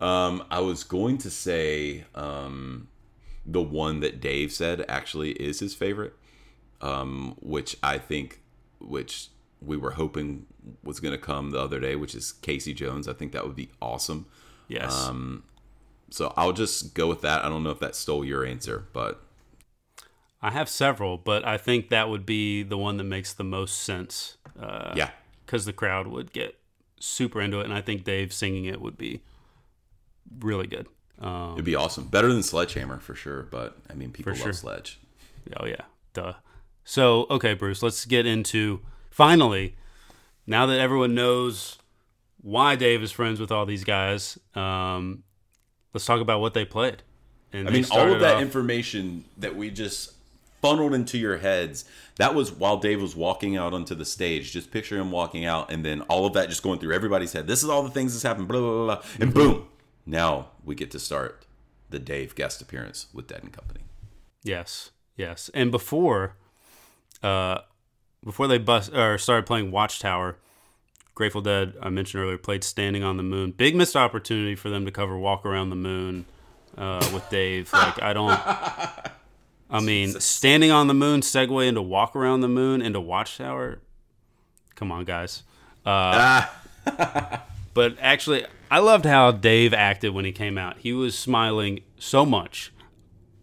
Um, 0.00 0.44
I 0.50 0.60
was 0.60 0.84
going 0.84 1.18
to 1.18 1.30
say 1.30 2.04
um, 2.14 2.88
the 3.46 3.62
one 3.62 4.00
that 4.00 4.20
Dave 4.20 4.52
said 4.52 4.84
actually 4.88 5.30
is 5.32 5.60
his 5.60 5.74
favorite, 5.74 6.14
um, 6.80 7.36
which 7.40 7.76
I 7.82 7.98
think, 7.98 8.40
which 8.80 9.28
we 9.62 9.76
were 9.76 9.92
hoping 9.92 10.46
was 10.82 11.00
going 11.00 11.12
to 11.12 11.18
come 11.18 11.50
the 11.50 11.60
other 11.60 11.80
day, 11.80 11.96
which 11.96 12.14
is 12.14 12.32
Casey 12.32 12.74
Jones. 12.74 13.08
I 13.08 13.12
think 13.14 13.32
that 13.32 13.46
would 13.46 13.56
be 13.56 13.70
awesome. 13.80 14.26
Yes. 14.68 15.08
Um, 15.08 15.44
So 16.10 16.32
I'll 16.36 16.52
just 16.52 16.94
go 16.94 17.08
with 17.08 17.20
that. 17.22 17.44
I 17.44 17.48
don't 17.48 17.62
know 17.64 17.70
if 17.70 17.80
that 17.80 17.96
stole 17.96 18.24
your 18.24 18.44
answer, 18.44 18.86
but 18.92 19.22
I 20.40 20.50
have 20.50 20.68
several, 20.68 21.16
but 21.18 21.44
I 21.44 21.56
think 21.58 21.88
that 21.88 22.08
would 22.08 22.24
be 22.24 22.62
the 22.62 22.78
one 22.78 22.96
that 22.98 23.04
makes 23.04 23.32
the 23.32 23.44
most 23.44 23.82
sense. 23.82 24.36
Uh, 24.58 24.92
yeah, 24.96 25.10
Because 25.44 25.64
the 25.64 25.72
crowd 25.72 26.06
would 26.06 26.32
get 26.32 26.58
super 27.00 27.40
into 27.40 27.60
it, 27.60 27.64
and 27.64 27.74
I 27.74 27.80
think 27.80 28.04
Dave 28.04 28.32
singing 28.32 28.64
it 28.66 28.80
would 28.80 28.96
be 28.96 29.20
really 30.38 30.66
good. 30.66 30.86
Um, 31.18 31.54
it'd 31.54 31.64
be 31.64 31.74
awesome. 31.74 32.08
Better 32.08 32.32
than 32.32 32.42
Sledgehammer 32.42 32.98
for 33.00 33.14
sure. 33.14 33.42
But 33.44 33.76
I 33.90 33.94
mean, 33.94 34.12
people 34.12 34.32
love 34.32 34.40
sure. 34.40 34.52
Sledge. 34.52 35.00
Oh 35.56 35.64
yeah, 35.66 35.82
duh. 36.12 36.34
So 36.84 37.26
okay, 37.30 37.54
Bruce, 37.54 37.82
let's 37.82 38.04
get 38.04 38.26
into 38.26 38.80
finally. 39.10 39.76
Now 40.46 40.66
that 40.66 40.78
everyone 40.78 41.14
knows 41.14 41.78
why 42.46 42.76
Dave 42.76 43.02
is 43.02 43.10
friends 43.10 43.40
with 43.40 43.50
all 43.50 43.66
these 43.66 43.82
guys, 43.82 44.38
um, 44.54 45.24
let's 45.92 46.06
talk 46.06 46.20
about 46.20 46.40
what 46.40 46.54
they 46.54 46.64
played. 46.64 47.02
And 47.52 47.66
I 47.66 47.72
mean, 47.72 47.84
all 47.90 48.12
of 48.12 48.20
that 48.20 48.36
off- 48.36 48.42
information 48.42 49.24
that 49.36 49.56
we 49.56 49.68
just 49.68 50.12
funneled 50.62 50.94
into 50.94 51.18
your 51.18 51.38
heads, 51.38 51.84
that 52.18 52.36
was 52.36 52.52
while 52.52 52.76
Dave 52.76 53.02
was 53.02 53.16
walking 53.16 53.56
out 53.56 53.74
onto 53.74 53.96
the 53.96 54.04
stage. 54.04 54.52
Just 54.52 54.70
picture 54.70 54.96
him 54.96 55.10
walking 55.10 55.44
out, 55.44 55.72
and 55.72 55.84
then 55.84 56.02
all 56.02 56.24
of 56.24 56.34
that 56.34 56.48
just 56.48 56.62
going 56.62 56.78
through 56.78 56.94
everybody's 56.94 57.32
head. 57.32 57.48
This 57.48 57.64
is 57.64 57.68
all 57.68 57.82
the 57.82 57.90
things 57.90 58.12
that's 58.12 58.22
happened, 58.22 58.46
blah, 58.46 58.60
blah, 58.60 58.70
blah, 58.70 58.94
blah. 58.94 59.04
And 59.18 59.34
boom, 59.34 59.66
now 60.06 60.50
we 60.64 60.76
get 60.76 60.92
to 60.92 61.00
start 61.00 61.46
the 61.90 61.98
Dave 61.98 62.36
guest 62.36 62.62
appearance 62.62 63.08
with 63.12 63.26
Dead 63.26 63.42
and 63.42 63.52
Company. 63.52 63.80
Yes, 64.44 64.92
yes. 65.16 65.50
And 65.52 65.72
before, 65.72 66.36
uh, 67.24 67.62
before 68.24 68.46
they 68.46 68.58
bust 68.58 68.92
or 68.94 69.18
started 69.18 69.46
playing 69.46 69.72
Watchtower, 69.72 70.36
Grateful 71.16 71.40
Dead, 71.40 71.74
I 71.82 71.88
mentioned 71.88 72.22
earlier, 72.22 72.38
played 72.38 72.62
"Standing 72.62 73.02
on 73.02 73.16
the 73.16 73.24
Moon." 73.24 73.50
Big 73.50 73.74
missed 73.74 73.96
opportunity 73.96 74.54
for 74.54 74.70
them 74.70 74.84
to 74.84 74.92
cover 74.92 75.18
"Walk 75.18 75.44
Around 75.44 75.70
the 75.70 75.76
Moon" 75.76 76.26
uh, 76.78 77.04
with 77.12 77.28
Dave. 77.28 77.72
Like 77.72 78.00
I 78.00 78.12
don't. 78.12 78.38
I 79.68 79.80
mean, 79.80 80.20
"Standing 80.20 80.70
on 80.70 80.86
the 80.86 80.94
Moon" 80.94 81.22
segue 81.22 81.66
into 81.66 81.82
"Walk 81.82 82.14
Around 82.14 82.42
the 82.42 82.48
Moon" 82.48 82.80
into 82.80 83.00
Watchtower. 83.00 83.80
Come 84.76 84.92
on, 84.92 85.04
guys. 85.04 85.42
Uh, 85.84 86.46
but 87.74 87.96
actually, 88.00 88.46
I 88.70 88.78
loved 88.78 89.04
how 89.06 89.32
Dave 89.32 89.74
acted 89.74 90.14
when 90.14 90.24
he 90.24 90.30
came 90.30 90.56
out. 90.56 90.76
He 90.78 90.92
was 90.92 91.18
smiling 91.18 91.80
so 91.98 92.24
much 92.24 92.72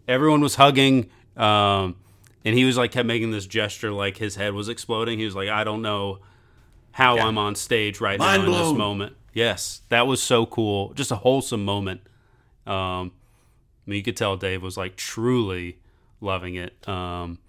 everyone 0.07 0.41
was 0.41 0.55
hugging 0.55 1.09
um, 1.37 1.95
and 2.45 2.55
he 2.55 2.65
was 2.65 2.77
like 2.77 2.91
kept 2.91 3.07
making 3.07 3.31
this 3.31 3.45
gesture 3.45 3.91
like 3.91 4.17
his 4.17 4.35
head 4.35 4.53
was 4.53 4.69
exploding 4.69 5.19
he 5.19 5.25
was 5.25 5.35
like 5.35 5.49
i 5.49 5.63
don't 5.63 5.81
know 5.81 6.19
how 6.93 7.17
i'm 7.17 7.37
on 7.37 7.55
stage 7.55 7.99
right 7.99 8.17
Mind 8.19 8.43
now 8.43 8.47
in 8.47 8.51
this 8.51 8.77
moment. 8.77 9.15
Yes 9.33 9.81
that 9.89 10.07
was 10.07 10.21
so 10.21 10.45
cool. 10.45 10.93
Just 10.93 11.11
a 11.11 11.17
wholesome 11.17 11.65
moment. 11.65 12.01
Um, 12.65 13.11
I 13.85 13.91
mean, 13.91 13.97
you 13.97 14.03
could 14.03 14.17
tell 14.17 14.37
dave 14.37 14.63
was 14.63 14.77
like 14.77 14.95
truly 14.95 15.79
loving 16.21 16.55
it. 16.55 16.87
Um, 16.87 17.39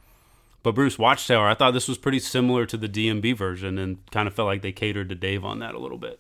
but 0.63 0.75
bruce 0.75 0.99
watchtower 0.99 1.47
i 1.49 1.55
thought 1.55 1.73
this 1.73 1.89
was 1.89 1.99
pretty 1.99 2.19
similar 2.19 2.65
to 2.67 2.77
the 2.79 2.89
dmb 2.89 3.37
version 3.37 3.77
and 3.77 3.99
kind 4.11 4.27
of 4.27 4.35
felt 4.35 4.47
like 4.47 4.63
they 4.63 4.73
catered 4.73 5.11
to 5.11 5.15
dave 5.15 5.45
on 5.45 5.59
that 5.61 5.75
a 5.75 5.79
little 5.79 5.99
bit. 5.99 6.19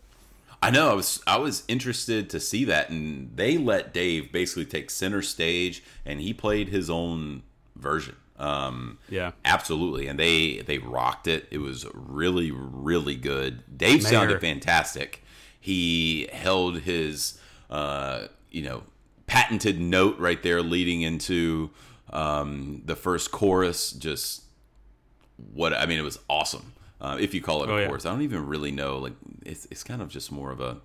I 0.65 0.71
know. 0.71 0.91
I 0.91 0.95
was 0.95 1.23
I 1.27 1.37
was 1.37 1.63
interested 1.69 2.31
to 2.31 2.41
see 2.41 2.65
that, 2.65 2.89
and 2.89 3.37
they 3.37 3.59
let 3.59 3.93
Dave 3.93 4.33
basically 4.33 4.65
take 4.65 4.89
center 4.89 5.21
stage, 5.21 5.85
and 6.07 6.23
he 6.23 6.33
played 6.33 6.71
his 6.71 6.89
own 6.89 7.43
version. 7.77 8.17
Um, 8.37 8.99
yeah 9.09 9.33
Absolutely, 9.45 10.07
and 10.09 10.19
they 10.19 10.59
they 10.59 10.79
rocked 10.79 11.27
it. 11.29 11.47
It 11.51 11.59
was 11.59 11.87
really 11.95 12.51
really 12.53 13.15
good. 13.17 13.63
Dave 13.79 14.03
sounded 14.03 14.41
fantastic. 14.41 15.23
He 15.61 16.29
held 16.33 16.81
his 16.81 17.39
uh, 17.71 18.27
you 18.51 18.63
know 18.63 18.83
patented 19.27 19.81
note 19.81 20.19
right 20.19 20.43
there, 20.43 20.63
leading 20.63 21.03
into 21.03 21.71
um, 22.11 22.83
the 22.85 22.97
first 22.97 23.31
chorus. 23.31 23.93
Just 23.93 24.43
what 25.55 25.73
I 25.73 25.87
mean, 25.87 25.99
it 25.99 26.03
was 26.03 26.19
awesome. 26.29 26.73
Uh, 27.01 27.17
if 27.21 27.35
you 27.35 27.41
call 27.41 27.63
it 27.63 27.69
a 27.71 27.73
Oh, 27.73 27.79
yeah. 27.79 27.87
chorus, 27.87 28.05
I 28.07 28.11
don't 28.11 28.23
even 28.23 28.47
really 28.47 28.71
know. 28.73 28.99
Like 28.99 29.15
it's 29.47 29.67
it's 29.71 29.85
kind 29.85 30.03
of 30.03 30.09
just 30.09 30.33
more 30.33 30.51
of 30.51 30.61
a 30.61 30.79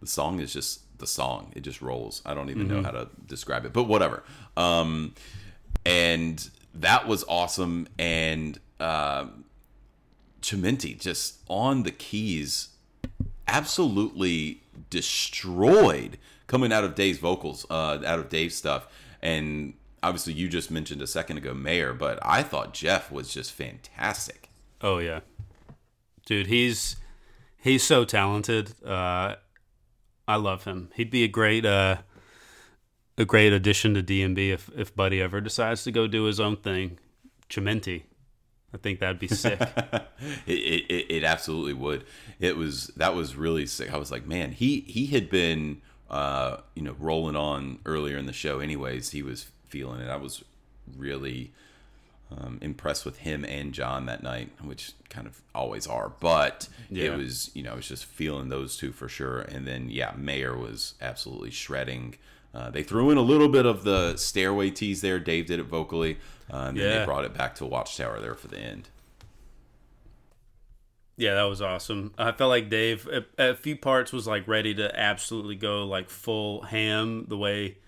the 0.00 0.06
song 0.06 0.40
is 0.40 0.52
just 0.52 0.80
the 0.98 1.06
song. 1.06 1.52
It 1.54 1.60
just 1.60 1.82
rolls. 1.82 2.22
I 2.24 2.32
don't 2.34 2.48
even 2.50 2.66
Mm-hmm. 2.66 2.76
know 2.76 2.82
how 2.82 2.90
to 2.92 3.08
describe 3.26 3.64
it, 3.66 3.72
but 3.72 3.84
whatever. 3.84 4.22
Um, 4.56 5.14
and 5.84 6.48
that 6.74 7.06
was 7.06 7.24
awesome. 7.28 7.88
And 7.98 8.58
um 8.80 9.44
Chimenti 10.42 11.00
just 11.00 11.38
on 11.48 11.84
the 11.84 11.90
keys, 11.90 12.68
absolutely 13.46 14.62
destroyed 14.90 16.18
coming 16.46 16.72
out 16.72 16.84
of 16.84 16.94
Dave's 16.94 17.18
vocals, 17.18 17.64
uh, 17.70 18.02
out 18.04 18.18
of 18.18 18.28
Dave's 18.28 18.56
stuff. 18.56 18.86
And 19.22 19.74
obviously, 20.02 20.34
you 20.34 20.48
just 20.48 20.70
mentioned 20.70 21.00
a 21.00 21.06
second 21.06 21.38
ago, 21.38 21.54
Mayer, 21.54 21.94
but 21.94 22.18
I 22.22 22.42
thought 22.42 22.74
Jeff 22.74 23.10
was 23.10 23.32
just 23.32 23.52
fantastic. 23.52 24.50
Oh 24.80 24.98
yeah, 24.98 25.20
dude, 26.26 26.48
he's 26.48 26.96
he's 27.56 27.84
so 27.84 28.04
talented. 28.04 28.74
Uh, 28.84 29.36
I 30.26 30.36
love 30.36 30.64
him. 30.64 30.90
He'd 30.94 31.10
be 31.10 31.24
a 31.24 31.28
great 31.28 31.64
uh, 31.64 31.98
a 33.18 33.24
great 33.24 33.52
addition 33.52 33.94
to 33.94 34.02
DMB 34.02 34.52
if 34.52 34.70
if 34.76 34.94
Buddy 34.94 35.20
ever 35.20 35.40
decides 35.40 35.84
to 35.84 35.92
go 35.92 36.06
do 36.06 36.24
his 36.24 36.40
own 36.40 36.56
thing. 36.56 36.98
Chimenti, 37.48 38.02
I 38.72 38.78
think 38.78 39.00
that'd 39.00 39.18
be 39.18 39.28
sick. 39.28 39.60
it, 40.46 40.52
it, 40.52 41.06
it, 41.16 41.24
absolutely 41.24 41.74
would. 41.74 42.04
It 42.40 42.56
was 42.56 42.86
that 42.96 43.14
was 43.14 43.36
really 43.36 43.66
sick. 43.66 43.92
I 43.92 43.98
was 43.98 44.10
like, 44.10 44.26
man, 44.26 44.52
he 44.52 44.80
he 44.80 45.06
had 45.06 45.28
been 45.28 45.82
uh, 46.10 46.58
you 46.74 46.82
know 46.82 46.96
rolling 46.98 47.36
on 47.36 47.78
earlier 47.84 48.16
in 48.16 48.26
the 48.26 48.32
show. 48.32 48.60
Anyways, 48.60 49.10
he 49.10 49.22
was 49.22 49.46
feeling 49.68 50.00
it. 50.00 50.08
I 50.08 50.16
was 50.16 50.42
really 50.96 51.52
um, 52.30 52.58
impressed 52.62 53.04
with 53.04 53.18
him 53.18 53.44
and 53.44 53.72
John 53.74 54.06
that 54.06 54.22
night, 54.22 54.50
which 54.62 54.92
kind 55.10 55.26
of 55.26 55.42
always 55.54 55.86
are. 55.86 56.08
But 56.08 56.68
Yeah. 56.88 57.12
it 57.12 57.16
was 57.18 57.50
you 57.52 57.62
know 57.62 57.72
I 57.72 57.76
was 57.76 57.88
just 57.88 58.06
feeling 58.06 58.48
those 58.48 58.76
two 58.78 58.92
for 58.92 59.08
sure. 59.08 59.40
And 59.40 59.66
then 59.66 59.90
yeah, 59.90 60.12
Mayer 60.16 60.56
was 60.56 60.94
absolutely 61.02 61.50
shredding. 61.50 62.14
Uh, 62.54 62.70
they 62.70 62.82
threw 62.82 63.10
in 63.10 63.16
a 63.16 63.22
little 63.22 63.48
bit 63.48 63.64
of 63.64 63.82
the 63.84 64.16
stairway 64.16 64.70
tease 64.70 65.00
there. 65.00 65.18
Dave 65.18 65.46
did 65.46 65.58
it 65.58 65.64
vocally, 65.64 66.18
uh, 66.52 66.56
and 66.68 66.76
then 66.76 66.84
Yeah. 66.90 66.98
they 67.00 67.04
brought 67.04 67.24
it 67.24 67.32
back 67.34 67.54
to 67.56 67.64
Watchtower 67.66 68.20
there 68.20 68.34
for 68.34 68.48
the 68.48 68.58
end. 68.58 68.88
Yeah, 71.16 71.34
that 71.34 71.42
was 71.44 71.60
awesome. 71.60 72.12
I 72.18 72.32
felt 72.32 72.48
like 72.48 72.70
Dave 72.70 73.06
at, 73.08 73.26
at 73.38 73.50
a 73.50 73.54
few 73.54 73.76
parts 73.76 74.12
was 74.12 74.26
like 74.26 74.48
ready 74.48 74.74
to 74.74 74.98
absolutely 74.98 75.56
go 75.56 75.86
like 75.86 76.08
full 76.10 76.62
ham 76.62 77.26
the 77.28 77.36
way 77.36 77.78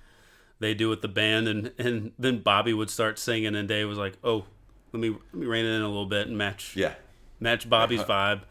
they 0.60 0.74
do 0.74 0.88
with 0.88 1.02
the 1.02 1.08
band, 1.08 1.48
and 1.48 1.72
and 1.78 2.12
then 2.18 2.38
Bobby 2.40 2.72
would 2.74 2.90
start 2.90 3.18
singing, 3.18 3.54
and 3.56 3.66
Dave 3.66 3.88
was 3.88 3.98
like, 3.98 4.14
"Oh, 4.22 4.44
let 4.92 5.00
me 5.00 5.10
let 5.10 5.34
me 5.34 5.46
rein 5.46 5.64
it 5.64 5.70
in 5.74 5.82
a 5.82 5.88
little 5.88 6.06
bit 6.06 6.26
and 6.28 6.36
match 6.38 6.76
Yeah. 6.76 6.94
match 7.40 7.68
Bobby's 7.68 8.02
vibe." 8.04 8.42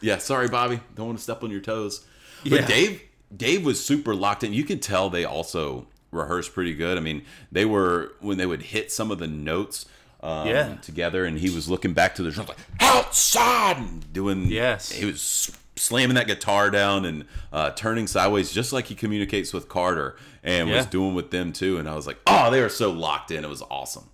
Yeah, 0.00 0.18
sorry, 0.18 0.48
Bobby. 0.48 0.80
Don't 0.94 1.06
want 1.06 1.18
to 1.18 1.22
step 1.22 1.42
on 1.44 1.50
your 1.50 1.60
toes. 1.60 2.06
Yeah. 2.42 2.60
But 2.60 2.68
Dave, 2.68 3.02
Dave 3.36 3.64
was 3.64 3.84
super 3.84 4.14
locked 4.14 4.42
in. 4.44 4.52
You 4.52 4.64
could 4.64 4.82
tell 4.82 5.08
they 5.10 5.24
also 5.24 5.86
rehearsed 6.10 6.52
pretty 6.52 6.74
good. 6.74 6.98
I 6.98 7.00
mean, 7.00 7.22
they 7.52 7.64
were 7.64 8.12
when 8.20 8.38
they 8.38 8.46
would 8.46 8.62
hit 8.62 8.90
some 8.90 9.10
of 9.10 9.18
the 9.18 9.26
notes 9.28 9.86
um, 10.22 10.48
Yeah. 10.48 10.74
together, 10.82 11.24
and 11.24 11.38
he 11.38 11.48
was 11.50 11.68
looking 11.68 11.92
back 11.92 12.14
to 12.16 12.22
the 12.22 12.30
drums 12.30 12.48
like 12.48 12.58
outside, 12.80 13.76
and 13.78 14.12
doing. 14.12 14.46
Yes. 14.46 14.90
he 14.92 15.04
was 15.06 15.50
slamming 15.76 16.14
that 16.16 16.26
guitar 16.26 16.70
down 16.70 17.04
and 17.06 17.24
uh, 17.52 17.70
turning 17.70 18.06
sideways, 18.06 18.52
just 18.52 18.72
like 18.72 18.86
he 18.86 18.94
communicates 18.94 19.52
with 19.54 19.68
Carter, 19.68 20.16
and 20.42 20.68
was 20.70 20.84
doing 20.86 21.14
with 21.14 21.30
them 21.30 21.52
too. 21.52 21.78
And 21.78 21.88
I 21.88 21.94
was 21.94 22.06
like, 22.06 22.18
oh, 22.26 22.50
they 22.50 22.60
were 22.60 22.68
so 22.68 22.90
locked 22.90 23.30
in. 23.30 23.44
It 23.44 23.48
was 23.48 23.62
awesome. 23.70 24.10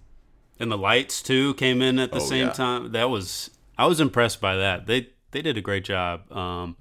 And 0.61 0.71
the 0.71 0.79
lights 0.79 1.23
too 1.23 1.55
came 1.55 1.83
in 1.83 1.99
at 1.99 2.11
the 2.13 2.17
Oh, 2.19 2.21
same 2.21 2.47
yeah. 2.49 2.53
time. 2.53 2.93
That 2.93 3.11
was 3.11 3.51
I 3.79 3.87
was 3.87 3.99
impressed 4.01 4.41
by 4.41 4.57
that. 4.57 4.87
They 4.87 5.09
they 5.33 5.43
did 5.43 5.57
a 5.57 5.61
great 5.61 5.85
job. 5.85 6.31
Um, 6.33 6.77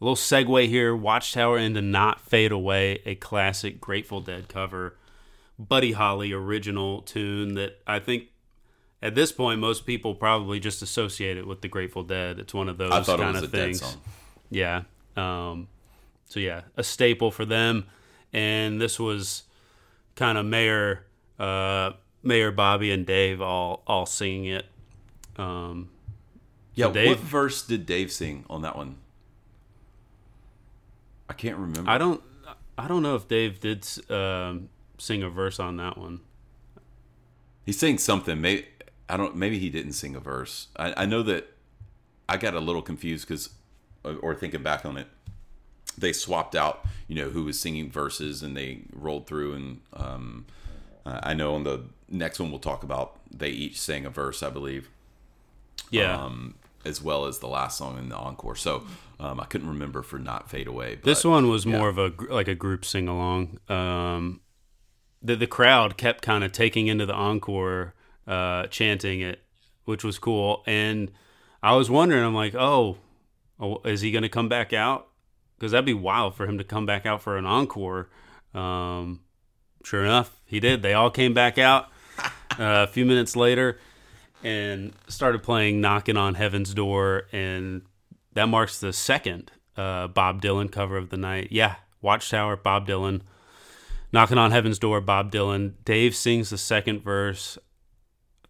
a 0.00 0.04
little 0.04 0.16
segue 0.16 0.68
here: 0.68 0.94
Watchtower 0.94 1.58
into 1.58 1.82
"Not 1.82 2.20
Fade 2.20 2.52
Away," 2.52 3.00
a 3.04 3.14
classic 3.14 3.80
Grateful 3.80 4.20
Dead 4.20 4.48
cover, 4.48 4.96
Buddy 5.58 5.92
Holly 5.92 6.32
original 6.32 7.02
tune 7.02 7.54
that 7.54 7.80
I 7.86 7.98
think 7.98 8.24
at 9.02 9.14
this 9.14 9.32
point 9.32 9.60
most 9.60 9.86
people 9.86 10.14
probably 10.14 10.60
just 10.60 10.82
associate 10.82 11.36
it 11.36 11.46
with 11.46 11.60
the 11.62 11.68
Grateful 11.68 12.02
Dead. 12.02 12.38
It's 12.38 12.54
one 12.54 12.68
of 12.68 12.78
those 12.78 12.92
I 12.92 13.02
thought 13.02 13.20
it 13.20 13.22
kind 13.22 13.36
of 13.36 13.50
things. 13.50 13.96
Yeah. 14.50 14.82
Um, 15.16 15.68
so 16.26 16.40
yeah, 16.40 16.62
a 16.76 16.84
staple 16.84 17.30
for 17.30 17.44
them. 17.44 17.86
And 18.32 18.80
this 18.80 18.98
was 19.00 19.44
kind 20.14 20.36
of 20.36 20.44
Mayer, 20.44 21.06
uh, 21.38 21.92
Mayer 22.22 22.50
Bobby 22.50 22.90
and 22.92 23.06
Dave 23.06 23.40
all 23.40 23.82
all 23.86 24.04
singing 24.06 24.46
it. 24.46 24.66
Um, 25.36 25.88
Yeah, 26.74 26.90
Dave- 26.92 27.08
what 27.08 27.18
verse 27.20 27.62
did 27.62 27.86
Dave 27.86 28.12
sing 28.12 28.44
on 28.50 28.62
that 28.62 28.76
one? 28.76 28.96
I 31.28 31.32
can't 31.34 31.56
remember. 31.58 31.90
I 31.90 31.98
don't 31.98 32.22
I 32.76 32.88
don't 32.88 33.02
know 33.02 33.14
if 33.16 33.26
Dave 33.28 33.60
did 33.60 33.86
um, 34.10 34.68
sing 34.98 35.22
a 35.22 35.28
verse 35.28 35.58
on 35.60 35.76
that 35.78 35.98
one. 35.98 36.20
He 37.66 37.72
sang 37.72 37.98
something. 37.98 38.40
Maybe 38.40 38.66
I 39.08 39.16
don't. 39.16 39.36
Maybe 39.36 39.58
he 39.58 39.68
didn't 39.70 39.92
sing 39.92 40.14
a 40.14 40.20
verse. 40.20 40.68
I, 40.76 41.02
I 41.02 41.06
know 41.06 41.22
that 41.24 41.52
I 42.28 42.36
got 42.36 42.54
a 42.54 42.60
little 42.60 42.82
confused 42.82 43.26
because, 43.28 43.50
or 44.04 44.34
thinking 44.34 44.62
back 44.62 44.86
on 44.86 44.96
it, 44.96 45.06
they 45.98 46.12
swapped 46.12 46.54
out. 46.54 46.84
You 47.08 47.16
know 47.16 47.30
who 47.30 47.44
was 47.44 47.58
singing 47.60 47.90
verses, 47.90 48.42
and 48.42 48.56
they 48.56 48.82
rolled 48.92 49.26
through. 49.26 49.54
And 49.54 49.80
um, 49.94 50.46
I 51.04 51.30
I 51.30 51.34
know 51.34 51.54
on 51.54 51.64
the 51.64 51.82
next 52.08 52.38
one 52.40 52.50
we'll 52.50 52.58
talk 52.60 52.82
about 52.82 53.18
they 53.30 53.50
each 53.50 53.78
sang 53.78 54.06
a 54.06 54.10
verse, 54.10 54.42
I 54.42 54.48
believe, 54.48 54.88
Yeah. 55.90 56.16
um, 56.24 56.54
as 56.88 57.02
well 57.02 57.26
as 57.26 57.38
the 57.38 57.46
last 57.46 57.78
song 57.78 57.98
in 57.98 58.08
the 58.08 58.16
encore. 58.16 58.56
So 58.56 58.82
um, 59.20 59.38
I 59.38 59.44
couldn't 59.44 59.68
remember 59.68 60.02
for 60.02 60.18
not 60.18 60.50
fade 60.50 60.66
away. 60.66 60.96
But, 60.96 61.04
This 61.04 61.24
one 61.24 61.48
was 61.48 61.66
more 61.66 61.88
of 61.88 61.98
a 61.98 62.12
like 62.30 62.48
a 62.48 62.54
group 62.54 62.84
sing 62.84 63.06
along. 63.06 63.58
Um, 63.68 64.40
the 65.22 65.36
the 65.36 65.46
crowd 65.46 65.96
kept 65.96 66.22
kind 66.22 66.42
of 66.42 66.52
taking 66.52 66.88
into 66.88 67.06
the 67.06 67.14
encore, 67.14 67.94
uh, 68.26 68.66
chanting 68.66 69.20
it, 69.20 69.42
which 69.84 70.02
was 70.02 70.18
cool. 70.18 70.62
And 70.66 71.12
I 71.62 71.76
was 71.76 71.90
wondering, 71.90 72.24
I'm 72.24 72.34
like, 72.34 72.54
oh, 72.54 72.96
oh 73.60 73.80
is 73.84 74.00
he 74.00 74.10
going 74.10 74.22
to 74.22 74.28
come 74.28 74.48
back 74.48 74.72
out? 74.72 75.08
Because 75.58 75.72
that'd 75.72 75.84
be 75.84 75.94
wild 75.94 76.34
for 76.34 76.46
him 76.46 76.58
to 76.58 76.64
come 76.64 76.86
back 76.86 77.04
out 77.04 77.20
for 77.20 77.36
an 77.36 77.44
encore. 77.44 78.08
Um, 78.54 79.20
sure 79.84 80.04
enough, 80.04 80.40
he 80.46 80.60
did. 80.60 80.82
They 80.82 80.94
all 80.94 81.10
came 81.10 81.34
back 81.34 81.58
out 81.58 81.88
uh, 82.18 82.28
a 82.58 82.86
few 82.86 83.04
minutes 83.04 83.36
later 83.36 83.78
and 84.42 84.92
started 85.08 85.42
playing 85.42 85.80
"Knocking 85.80 86.16
on 86.16 86.34
Heaven's 86.34 86.74
Door," 86.74 87.24
and 87.32 87.82
that 88.32 88.48
marks 88.48 88.80
the 88.80 88.92
second 88.92 89.50
uh, 89.76 90.08
Bob 90.08 90.42
Dylan 90.42 90.70
cover 90.70 90.96
of 90.96 91.10
the 91.10 91.16
night. 91.16 91.48
Yeah, 91.50 91.76
Watchtower, 92.02 92.56
Bob 92.56 92.86
Dylan, 92.86 93.22
"Knocking 94.12 94.38
on 94.38 94.50
Heaven's 94.50 94.78
Door," 94.78 95.02
Bob 95.02 95.32
Dylan. 95.32 95.74
Dave 95.84 96.14
sings 96.14 96.50
the 96.50 96.58
second 96.58 97.02
verse. 97.02 97.58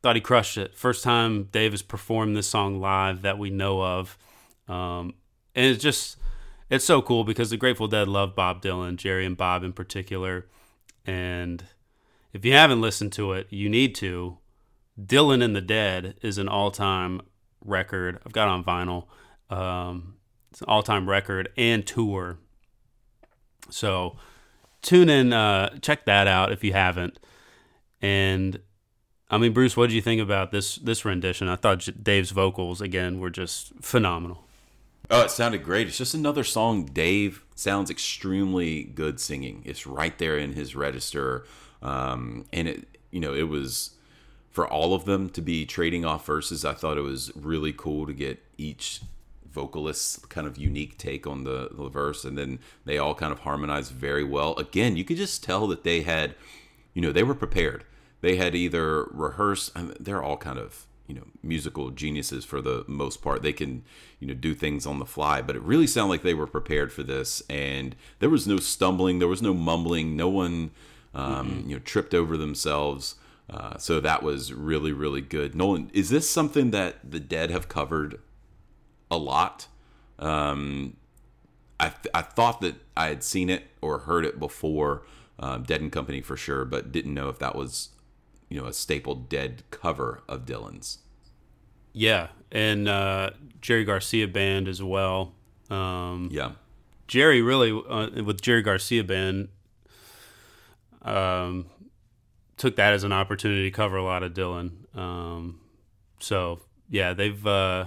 Thought 0.03 0.17
he 0.17 0.21
crushed 0.21 0.57
it. 0.57 0.77
First 0.77 1.03
time 1.03 1.45
Dave 1.45 1.73
has 1.73 1.83
performed 1.83 2.37
this 2.37 2.47
song 2.47 2.81
live 2.81 3.23
that 3.23 3.39
we 3.39 3.51
know 3.51 3.83
of, 3.83 4.17
um, 4.69 5.15
and 5.55 5.67
it's 5.67 5.83
just 5.83 6.19
it's 6.71 6.85
so 6.85 7.03
cool 7.03 7.25
because 7.25 7.51
the 7.51 7.57
Grateful 7.57 7.89
Dead 7.89 8.09
love 8.09 8.35
Bob 8.37 8.63
Dylan, 8.63 8.97
Jerry 8.97 9.27
and 9.27 9.37
Bob 9.37 9.65
in 9.65 9.73
particular, 9.73 10.47
and 11.05 11.65
if 12.33 12.45
you 12.45 12.53
haven't 12.53 12.81
listened 12.81 13.13
to 13.15 13.33
it, 13.33 13.47
you 13.51 13.69
need 13.69 13.95
to. 13.97 14.39
Dylan 15.01 15.43
and 15.43 15.55
the 15.55 15.61
Dead 15.61 16.17
is 16.23 16.39
an 16.39 16.49
all-time 16.49 17.21
record. 17.65 18.19
I've 18.25 18.33
got 18.33 18.49
on 18.49 18.65
vinyl. 18.65 19.07
Um, 19.51 20.17
it's 20.51 20.61
an 20.61 20.69
all-time 20.69 21.09
record 21.09 21.51
and 21.57 21.87
tour. 21.87 22.39
So 23.71 24.17
tune 24.83 25.09
in, 25.09 25.33
uh, 25.33 25.79
check 25.81 26.05
that 26.07 26.27
out 26.27 26.53
if 26.53 26.65
you 26.65 26.73
haven't. 26.73 27.19
And 28.01 28.61
I 29.31 29.39
mean, 29.39 29.53
Bruce, 29.53 29.77
what 29.77 29.89
did 29.89 29.95
you 29.95 30.03
think 30.03 30.21
about 30.21 30.53
this 30.53 30.77
this 30.77 31.05
rendition? 31.05 31.49
I 31.49 31.57
thought 31.57 31.87
Dave's 32.03 32.31
vocals 32.31 32.81
again 32.81 33.19
were 33.19 33.31
just 33.31 33.73
phenomenal. 33.83 34.45
Oh, 35.11 35.23
it 35.23 35.31
sounded 35.31 35.65
great. 35.65 35.87
It's 35.87 35.99
just 35.99 36.15
another 36.15 36.45
song. 36.45 36.85
Dave 36.87 37.45
sounds 37.55 37.91
extremely 37.91 38.85
good 38.85 39.21
singing. 39.21 39.63
It's 39.65 39.87
right 39.87 40.17
there 40.19 40.37
in 40.37 40.53
his 40.53 40.77
register, 40.77 41.45
um, 41.83 42.47
and 42.53 42.69
it 42.69 42.99
you 43.11 43.21
know 43.21 43.35
it 43.35 43.49
was 43.49 43.97
for 44.59 44.67
all 44.67 44.93
of 44.93 45.05
them 45.05 45.31
to 45.31 45.41
be 45.41 45.65
trading 45.65 46.05
off 46.05 46.27
verses. 46.27 46.65
I 46.65 46.73
thought 46.73 46.99
it 46.99 47.03
was 47.03 47.31
really 47.37 47.73
cool 47.73 48.09
to 48.09 48.13
get 48.13 48.43
each 48.57 49.03
vocalist's 49.49 50.19
kind 50.27 50.49
of 50.49 50.59
unique 50.59 50.99
take 50.99 51.29
on 51.29 51.45
the, 51.45 51.69
the 51.71 51.89
verse, 51.89 52.25
and 52.25 52.37
then 52.37 52.59
they 52.85 52.99
all 52.99 53.15
kind 53.15 53.33
of 53.33 53.39
harmonized 53.39 53.93
very 53.93 54.25
well. 54.25 54.57
Again, 54.57 54.97
you 54.97 55.05
could 55.05 55.17
just 55.17 55.45
tell 55.45 55.69
that 55.69 55.85
they 55.85 56.03
had, 56.03 56.35
you 56.93 57.01
know, 57.01 57.13
they 57.13 57.23
were 57.23 57.37
prepared. 57.37 57.85
They 58.21 58.35
had 58.35 58.57
either 58.57 59.05
rehearsed. 59.13 59.71
I 59.77 59.83
mean, 59.83 59.95
they're 60.01 60.25
all 60.25 60.37
kind 60.37 60.59
of 60.59 60.87
you 61.07 61.15
know 61.15 61.29
musical 61.41 61.93
geniuses 61.93 62.45
for 62.45 62.61
the 62.61 62.85
most 62.89 63.23
part. 63.23 63.43
They 63.43 63.53
can 63.53 63.85
you 64.19 64.27
know 64.27 64.35
do 64.35 64.57
things 64.57 64.87
on 64.87 64.99
the 64.99 65.07
fly, 65.07 65.41
but 65.41 65.55
it 65.55 65.63
really 65.63 65.87
sounded 65.87 66.11
like 66.11 66.23
they 66.23 66.35
were 66.35 66.49
prepared 66.49 66.93
for 66.93 67.05
this, 67.05 67.45
and 67.49 67.95
there 68.19 68.29
was 68.29 68.49
no 68.49 68.57
stumbling, 68.57 69.21
there 69.21 69.29
was 69.29 69.41
no 69.41 69.55
mumbling, 69.55 70.17
no 70.17 70.29
one 70.29 70.73
um, 71.15 71.63
you 71.65 71.77
know 71.77 71.81
tripped 71.85 72.13
over 72.13 72.37
themselves. 72.37 73.15
Uh, 73.51 73.79
so 73.79 73.99
that 74.01 74.23
was 74.23 74.53
really 74.53 74.93
really 74.93 75.21
good. 75.23 75.55
Nolan, 75.55 75.91
is 75.95 76.11
this 76.11 76.29
something 76.29 76.71
that 76.73 77.11
the 77.11 77.21
Dead 77.21 77.51
have 77.51 77.69
covered 77.69 78.21
a 79.11 79.17
lot? 79.17 79.67
Um, 80.19 80.97
I 81.81 81.89
th- 81.91 82.13
I 82.13 82.23
thought 82.23 82.61
that 82.61 82.75
I 82.97 83.09
had 83.09 83.23
seen 83.25 83.49
it 83.49 83.65
or 83.81 84.01
heard 84.01 84.27
it 84.27 84.39
before, 84.39 85.03
um, 85.39 85.63
Dead 85.63 85.81
and 85.81 85.91
Company 85.93 86.21
for 86.21 86.37
sure, 86.37 86.65
but 86.65 86.93
didn't 86.93 87.15
know 87.15 87.29
if 87.29 87.39
that 87.39 87.55
was 87.55 87.91
you 88.51 88.61
know 88.61 88.67
a 88.67 88.73
staple 88.73 89.15
Dead 89.15 89.63
cover 89.71 90.23
of 90.29 90.45
Dylan's. 90.45 90.99
Yeah, 91.95 92.29
and 92.53 92.87
uh, 92.89 93.31
Jerry 93.61 93.85
Garcia 93.85 94.29
band 94.29 94.69
as 94.69 94.83
well. 94.83 95.33
Um, 95.71 96.29
Yeah. 96.31 96.53
Jerry 97.07 97.41
really 97.41 97.71
uh, 97.71 98.23
with 98.23 98.43
Jerry 98.43 98.61
Garcia 98.63 99.03
band 99.03 99.49
um, 101.03 101.67
took 102.59 102.77
that 102.77 102.93
as 102.93 103.05
an 103.05 103.13
opportunity 103.13 103.63
to 103.65 103.71
cover 103.71 103.97
a 103.97 104.05
lot 104.05 104.23
of 104.23 104.35
Dylan. 104.35 104.95
Um, 104.97 105.61
so 106.21 106.61
yeah, 106.91 107.15
they've 107.15 107.47
uh, 107.47 107.87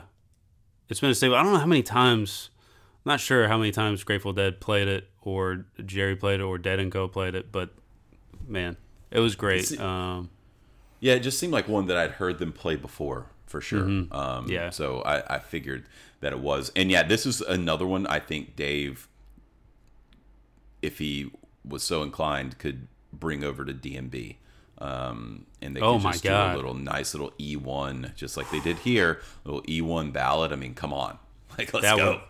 it's 0.89 0.99
been 0.99 1.11
a 1.11 1.15
staple. 1.15 1.35
I 1.35 1.43
don't 1.43 1.53
know 1.53 1.59
how 1.59 1.65
many 1.65 1.83
times. 1.83 2.49
I'm 3.05 3.09
not 3.11 3.19
sure 3.19 3.47
how 3.47 3.57
many 3.57 3.71
times 3.71 4.03
Grateful 4.03 4.31
Dead 4.33 4.59
played 4.59 4.87
it 4.87 5.09
or 5.23 5.65
Jerry 5.85 6.15
played 6.15 6.39
it 6.39 6.43
or 6.43 6.57
Dead 6.57 6.79
and 6.79 6.91
Co 6.91 7.07
played 7.07 7.33
it, 7.35 7.51
but 7.51 7.69
man, 8.47 8.77
it 9.09 9.19
was 9.19 9.35
great. 9.35 9.79
Um, 9.79 10.29
Yeah, 10.99 11.13
it 11.13 11.21
just 11.21 11.39
seemed 11.39 11.51
like 11.53 11.67
one 11.67 11.87
that 11.87 11.97
I'd 11.97 12.11
heard 12.11 12.37
them 12.37 12.51
play 12.51 12.75
before, 12.75 13.25
for 13.47 13.59
sure. 13.59 13.85
Um, 14.11 14.45
Yeah. 14.47 14.69
So 14.69 15.01
I, 15.01 15.35
I 15.35 15.39
figured 15.39 15.85
that 16.19 16.31
it 16.31 16.39
was. 16.39 16.71
And 16.75 16.91
yeah, 16.91 17.01
this 17.01 17.25
is 17.25 17.41
another 17.41 17.87
one 17.87 18.05
I 18.05 18.19
think 18.19 18.55
Dave, 18.55 19.07
if 20.83 20.99
he 20.99 21.31
was 21.65 21.81
so 21.81 22.03
inclined, 22.03 22.59
could 22.59 22.87
bring 23.11 23.43
over 23.43 23.65
to 23.65 23.73
DMB. 23.73 24.35
Um, 24.81 25.45
and 25.61 25.75
they 25.75 25.79
Oh 25.81 25.99
could 25.99 26.11
just 26.11 26.23
God. 26.23 26.49
do 26.49 26.55
a 26.55 26.57
little 26.57 26.73
nice 26.73 27.13
little 27.13 27.31
E1, 27.39 28.15
just 28.15 28.35
like 28.35 28.49
they 28.49 28.59
did 28.59 28.77
here, 28.79 29.21
little 29.45 29.61
E1 29.63 30.11
ballad. 30.11 30.51
I 30.51 30.55
mean, 30.55 30.73
come 30.73 30.91
on. 30.93 31.17
Like, 31.57 31.73
let's 31.73 31.85
that 31.85 31.97
go. 31.97 32.11
would 32.11 32.21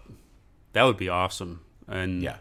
that 0.74 0.84
would 0.84 0.98
be 0.98 1.08
awesome. 1.10 1.62
And 1.88 2.24
Yeah. 2.24 2.38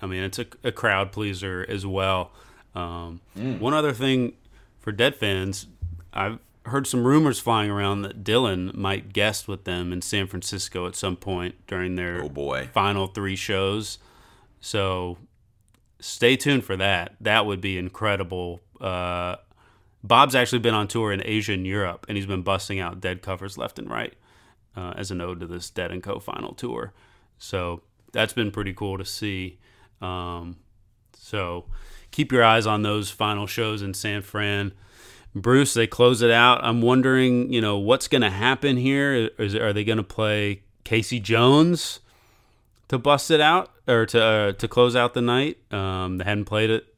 I 0.00 0.06
mean, 0.06 0.22
it's 0.22 0.38
a, 0.38 0.46
a 0.64 0.70
crowd 0.72 1.10
pleaser 1.12 1.66
as 1.68 1.84
well. 1.84 2.30
Um, 2.74 3.20
Mm. 3.36 3.58
One 3.60 3.74
other 3.74 3.92
thing 3.92 4.34
for 4.78 4.92
Dead 4.92 5.16
fans, 5.16 5.66
I've 6.14 6.38
heard 6.66 6.86
some 6.86 7.04
rumors 7.04 7.40
flying 7.40 7.70
around 7.70 8.02
that 8.02 8.22
Dylan 8.22 8.72
might 8.74 9.12
guest 9.12 9.48
with 9.48 9.64
them 9.64 9.92
in 9.92 10.00
San 10.00 10.28
Francisco 10.28 10.86
at 10.86 10.94
some 10.94 11.16
point 11.16 11.56
during 11.66 11.96
their 11.96 12.22
Oh 12.22 12.28
boy. 12.28 12.68
final 12.72 13.08
three 13.08 13.36
shows. 13.36 13.98
So 14.60 15.18
stay 15.98 16.36
tuned 16.36 16.64
for 16.64 16.76
that. 16.76 17.16
That 17.20 17.46
would 17.46 17.60
be 17.60 17.76
incredible. 17.78 18.60
Uh, 18.82 19.36
Bob's 20.04 20.34
actually 20.34 20.58
been 20.58 20.74
on 20.74 20.88
tour 20.88 21.12
in 21.12 21.22
Asia 21.24 21.52
and 21.52 21.66
Europe, 21.66 22.06
and 22.08 22.16
he's 22.16 22.26
been 22.26 22.42
busting 22.42 22.80
out 22.80 23.00
dead 23.00 23.22
covers 23.22 23.56
left 23.56 23.78
and 23.78 23.88
right 23.88 24.14
uh, 24.76 24.94
as 24.96 25.10
an 25.10 25.20
ode 25.20 25.40
to 25.40 25.46
this 25.46 25.70
Dead 25.70 25.92
and 25.92 26.02
Co. 26.02 26.18
final 26.18 26.54
tour. 26.54 26.92
So 27.38 27.82
that's 28.12 28.32
been 28.32 28.50
pretty 28.50 28.72
cool 28.72 28.98
to 28.98 29.04
see. 29.04 29.58
Um, 30.00 30.56
so 31.14 31.66
keep 32.10 32.32
your 32.32 32.42
eyes 32.42 32.66
on 32.66 32.82
those 32.82 33.10
final 33.10 33.46
shows 33.46 33.80
in 33.80 33.94
San 33.94 34.22
Fran. 34.22 34.72
Bruce, 35.34 35.72
they 35.72 35.86
close 35.86 36.20
it 36.20 36.30
out. 36.30 36.62
I'm 36.64 36.82
wondering, 36.82 37.52
you 37.52 37.60
know, 37.60 37.78
what's 37.78 38.08
going 38.08 38.22
to 38.22 38.30
happen 38.30 38.76
here? 38.76 39.30
Is 39.38 39.54
are 39.54 39.72
they 39.72 39.84
going 39.84 39.98
to 39.98 40.02
play 40.02 40.62
Casey 40.84 41.20
Jones 41.20 42.00
to 42.88 42.98
bust 42.98 43.30
it 43.30 43.40
out 43.40 43.70
or 43.86 44.04
to 44.06 44.22
uh, 44.22 44.52
to 44.52 44.68
close 44.68 44.94
out 44.94 45.14
the 45.14 45.22
night? 45.22 45.58
Um, 45.72 46.18
they 46.18 46.24
hadn't 46.24 46.44
played 46.44 46.68
it 46.68 46.91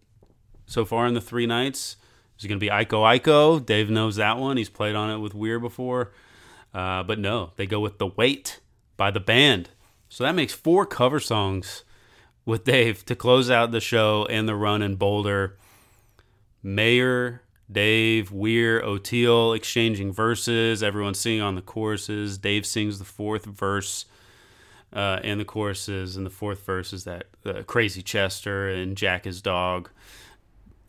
so 0.66 0.84
far 0.84 1.06
in 1.06 1.14
the 1.14 1.20
three 1.20 1.46
nights. 1.46 1.96
Is 2.38 2.46
going 2.46 2.58
to 2.58 2.64
be 2.64 2.70
Iko 2.70 3.18
Iko. 3.20 3.64
Dave 3.64 3.90
knows 3.90 4.16
that 4.16 4.38
one. 4.38 4.56
He's 4.56 4.68
played 4.68 4.96
on 4.96 5.08
it 5.08 5.18
with 5.18 5.34
Weir 5.34 5.60
before. 5.60 6.12
Uh, 6.74 7.04
but 7.04 7.18
no, 7.18 7.52
they 7.56 7.64
go 7.64 7.78
with 7.78 7.98
The 7.98 8.08
Weight 8.08 8.60
by 8.96 9.12
the 9.12 9.20
band. 9.20 9.70
So 10.08 10.24
that 10.24 10.34
makes 10.34 10.52
four 10.52 10.84
cover 10.84 11.20
songs 11.20 11.84
with 12.44 12.64
Dave 12.64 13.04
to 13.06 13.14
close 13.14 13.50
out 13.50 13.70
the 13.70 13.80
show 13.80 14.26
and 14.28 14.48
the 14.48 14.56
run 14.56 14.82
in 14.82 14.96
Boulder. 14.96 15.56
Mayer, 16.62 17.42
Dave, 17.70 18.32
Weir, 18.32 18.82
Oteil 18.82 19.56
exchanging 19.56 20.12
verses. 20.12 20.82
Everyone 20.82 21.14
singing 21.14 21.40
on 21.40 21.54
the 21.54 21.62
choruses. 21.62 22.36
Dave 22.38 22.66
sings 22.66 22.98
the 22.98 23.04
fourth 23.04 23.44
verse 23.44 24.06
uh, 24.92 25.20
and 25.22 25.40
the 25.40 25.44
choruses. 25.44 26.16
And 26.16 26.26
the 26.26 26.30
fourth 26.30 26.64
verse 26.64 26.92
is 26.92 27.04
that 27.04 27.26
uh, 27.46 27.62
Crazy 27.62 28.02
Chester 28.02 28.68
and 28.68 28.96
Jack 28.96 29.24
his 29.24 29.40
dog. 29.40 29.90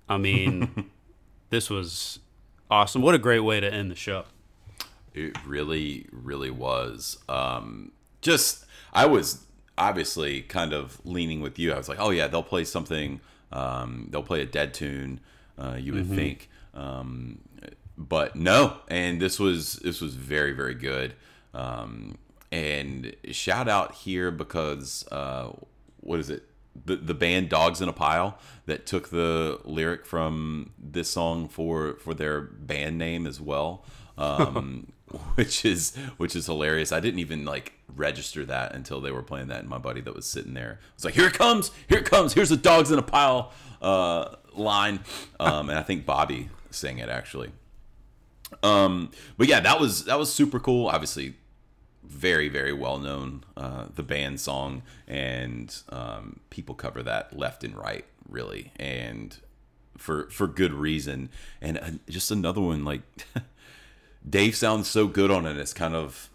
I 0.07 0.17
mean, 0.17 0.89
this 1.49 1.69
was 1.69 2.19
awesome. 2.69 3.01
What 3.01 3.15
a 3.15 3.19
great 3.19 3.39
way 3.39 3.59
to 3.59 3.71
end 3.71 3.91
the 3.91 3.95
show. 3.95 4.25
It 5.13 5.37
really, 5.45 6.07
really 6.11 6.51
was. 6.51 7.17
Um, 7.29 7.91
just, 8.21 8.65
I 8.93 9.05
was 9.05 9.45
obviously 9.77 10.41
kind 10.41 10.73
of 10.73 10.99
leaning 11.05 11.41
with 11.41 11.57
you. 11.59 11.73
I 11.73 11.77
was 11.77 11.89
like, 11.89 11.99
oh 11.99 12.09
yeah, 12.09 12.27
they'll 12.27 12.43
play 12.43 12.65
something. 12.65 13.21
Um, 13.51 14.07
they'll 14.09 14.23
play 14.23 14.41
a 14.41 14.45
dead 14.45 14.73
tune. 14.73 15.21
Uh, 15.57 15.77
you 15.79 15.93
would 15.93 16.09
think, 16.09 16.49
um, 16.73 17.39
but 17.97 18.35
no. 18.35 18.77
And 18.89 19.21
this 19.21 19.39
was 19.39 19.75
this 19.75 20.01
was 20.01 20.15
very, 20.15 20.51
very 20.51 20.73
good. 20.73 21.13
Um, 21.53 22.17
and 22.51 23.15
shout 23.31 23.69
out 23.69 23.93
here 23.95 24.31
because 24.31 25.05
uh, 25.11 25.51
what 26.01 26.19
is 26.19 26.29
it? 26.29 26.43
The, 26.83 26.97
the 26.97 27.13
band 27.13 27.49
Dogs 27.49 27.81
in 27.81 27.87
a 27.87 27.93
Pile 27.93 28.37
that 28.65 28.85
took 28.85 29.09
the 29.09 29.59
lyric 29.63 30.05
from 30.05 30.71
this 30.77 31.09
song 31.09 31.47
for 31.47 31.95
for 31.95 32.13
their 32.13 32.41
band 32.41 32.97
name 32.97 33.25
as 33.25 33.39
well. 33.39 33.85
Um, 34.17 34.91
which 35.35 35.65
is 35.65 35.95
which 36.17 36.35
is 36.35 36.45
hilarious. 36.45 36.91
I 36.91 36.99
didn't 36.99 37.19
even 37.19 37.45
like 37.45 37.73
register 37.95 38.45
that 38.45 38.73
until 38.73 39.01
they 39.01 39.11
were 39.11 39.21
playing 39.21 39.47
that, 39.47 39.59
and 39.59 39.69
my 39.69 39.77
buddy 39.77 40.01
that 40.01 40.15
was 40.15 40.25
sitting 40.25 40.53
there 40.53 40.79
was 40.95 41.05
like, 41.05 41.13
"Here 41.13 41.27
it 41.27 41.33
comes! 41.33 41.71
Here 41.87 41.99
it 41.99 42.05
comes! 42.05 42.33
Here's 42.33 42.49
the 42.49 42.57
dogs 42.57 42.91
in 42.91 42.99
a 42.99 43.03
pile 43.03 43.51
uh, 43.81 44.35
line," 44.53 45.01
um, 45.39 45.69
and 45.69 45.77
I 45.77 45.83
think 45.83 46.05
Bobby 46.05 46.49
sang 46.71 46.97
it 46.97 47.09
actually. 47.09 47.51
Um, 48.63 49.11
but 49.37 49.47
yeah, 49.47 49.59
that 49.59 49.79
was 49.79 50.05
that 50.05 50.17
was 50.17 50.33
super 50.33 50.59
cool. 50.59 50.87
Obviously, 50.87 51.35
very 52.07 52.49
very 52.49 52.73
well 52.73 52.97
known 52.97 53.43
uh, 53.57 53.85
the 53.93 54.03
band 54.03 54.39
song, 54.39 54.83
and 55.07 55.75
um, 55.89 56.39
people 56.49 56.75
cover 56.75 57.03
that 57.03 57.37
left 57.37 57.63
and 57.63 57.75
right 57.75 58.05
really, 58.29 58.71
and 58.77 59.37
for 59.97 60.29
for 60.29 60.47
good 60.47 60.73
reason. 60.73 61.29
And 61.61 61.77
uh, 61.77 61.89
just 62.09 62.31
another 62.31 62.61
one 62.61 62.85
like. 62.85 63.01
Dave 64.27 64.55
sounds 64.55 64.87
so 64.87 65.07
good 65.07 65.29
on 65.29 65.45
it. 65.45 65.55
It's 65.57 65.73
kind 65.73 65.93
of, 65.93 66.31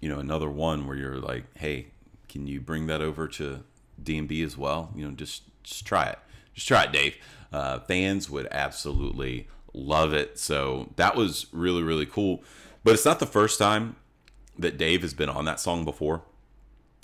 you 0.00 0.08
know, 0.08 0.20
another 0.20 0.48
one 0.48 0.86
where 0.86 0.96
you're 0.96 1.16
like, 1.18 1.44
hey, 1.56 1.88
can 2.28 2.46
you 2.46 2.60
bring 2.60 2.86
that 2.86 3.00
over 3.00 3.26
to 3.28 3.64
DMB 4.02 4.44
as 4.44 4.56
well? 4.56 4.90
You 4.94 5.06
know, 5.06 5.10
just 5.12 5.42
just 5.62 5.84
try 5.86 6.06
it. 6.06 6.18
Just 6.54 6.68
try 6.68 6.84
it, 6.84 6.92
Dave. 6.92 7.16
Uh, 7.52 7.80
fans 7.80 8.30
would 8.30 8.46
absolutely 8.50 9.48
love 9.72 10.12
it. 10.12 10.38
So 10.38 10.92
that 10.96 11.16
was 11.16 11.46
really 11.52 11.82
really 11.82 12.06
cool. 12.06 12.42
But 12.84 12.94
it's 12.94 13.04
not 13.04 13.18
the 13.18 13.26
first 13.26 13.58
time 13.58 13.96
that 14.58 14.76
Dave 14.78 15.02
has 15.02 15.14
been 15.14 15.28
on 15.28 15.44
that 15.46 15.60
song 15.60 15.84
before. 15.84 16.22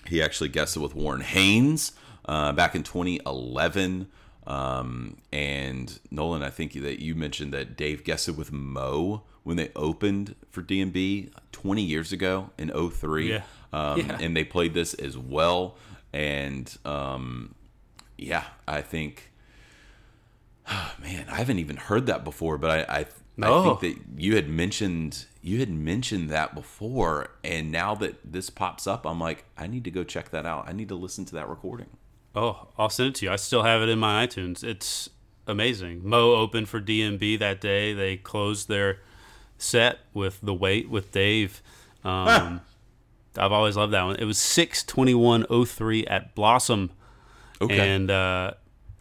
He 0.07 0.23
actually 0.23 0.49
guested 0.49 0.83
with 0.83 0.95
Warren 0.95 1.21
Haynes 1.21 1.93
uh, 2.27 2.53
back 2.53 2.75
in 2.75 2.83
2011. 2.83 4.09
Um, 4.47 5.19
and 5.33 5.99
Nolan, 6.11 6.43
I 6.43 6.51
think 6.51 6.73
that 6.75 7.01
you 7.03 7.15
mentioned 7.15 7.53
that 7.53 7.77
Dave 7.77 8.05
guested 8.05 8.37
with 8.37 8.51
Mo 8.53 9.23
when 9.43 9.57
they 9.57 9.71
opened 9.77 10.35
for 10.51 10.63
DMB 10.63 11.31
20 11.53 11.83
years 11.83 12.13
ago 12.13 12.51
in 12.59 12.71
03. 12.71 13.29
Yeah. 13.31 13.43
Um, 13.73 14.01
Yeah. 14.01 14.19
And 14.21 14.37
they 14.37 14.45
played 14.45 14.75
this 14.75 14.95
as 14.95 15.17
well. 15.19 15.77
And 16.13 16.77
um, 16.85 17.55
yeah, 18.17 18.45
I 18.67 18.81
think, 18.81 19.31
man, 21.01 21.27
I 21.31 21.37
haven't 21.37 21.59
even 21.59 21.77
heard 21.77 22.07
that 22.07 22.25
before, 22.25 22.59
but 22.59 22.71
I, 22.71 23.01
I, 23.01 23.07
No. 23.37 23.61
I 23.61 23.77
think 23.77 23.81
that 23.81 24.21
you 24.21 24.35
had 24.37 24.49
mentioned 24.49 25.27
you 25.43 25.59
had 25.61 25.71
mentioned 25.71 26.29
that 26.31 26.55
before, 26.55 27.29
and 27.43 27.71
now 27.73 27.95
that 27.97 28.33
this 28.33 28.51
pops 28.51 28.87
up, 28.87 29.07
I'm 29.07 29.19
like, 29.19 29.45
I 29.57 29.67
need 29.67 29.85
to 29.85 29.91
go 29.91 30.05
check 30.05 30.31
that 30.31 30.45
out. 30.47 30.69
I 30.69 30.73
need 30.73 30.89
to 30.89 30.95
listen 30.95 31.25
to 31.27 31.35
that 31.37 31.49
recording. 31.49 31.87
Oh, 32.35 32.69
I'll 32.79 32.91
send 32.91 33.09
it 33.11 33.15
to 33.17 33.27
you. 33.27 33.33
I 33.33 33.37
still 33.37 33.63
have 33.63 33.81
it 33.83 33.89
in 33.89 33.99
my 33.99 34.27
iTunes. 34.27 34.63
It's 34.63 35.09
amazing. 35.47 36.03
Mo 36.09 36.35
opened 36.35 36.69
for 36.69 36.81
DMB 36.81 37.39
that 37.39 37.61
day. 37.61 37.93
They 37.95 38.17
closed 38.19 38.69
their 38.69 38.99
set 39.59 39.99
with 40.15 40.41
the 40.43 40.55
weight 40.55 40.89
with 40.91 41.11
Dave. 41.11 41.63
Um, 42.05 42.61
I've 43.37 43.53
always 43.53 43.77
loved 43.77 43.93
that 43.95 44.03
one. 44.05 44.17
It 44.17 44.25
was 44.25 44.39
six 44.39 44.83
twenty 44.85 45.15
one 45.15 45.45
oh 45.51 45.65
three 45.65 46.07
at 46.07 46.35
Blossom, 46.35 46.91
Okay. 47.61 47.79
and 47.79 48.11
uh, 48.11 48.53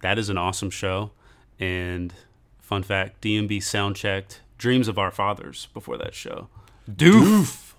that 0.01 0.17
is 0.17 0.29
an 0.29 0.37
awesome 0.37 0.69
show. 0.69 1.11
And 1.59 2.13
fun 2.59 2.83
fact: 2.83 3.21
DMB 3.21 3.61
sound 3.61 3.95
checked 3.95 4.41
"Dreams 4.59 4.87
of 4.87 4.99
Our 4.99 5.09
Fathers" 5.09 5.67
before 5.73 5.97
that 5.97 6.13
show. 6.13 6.49
Doof, 6.89 7.73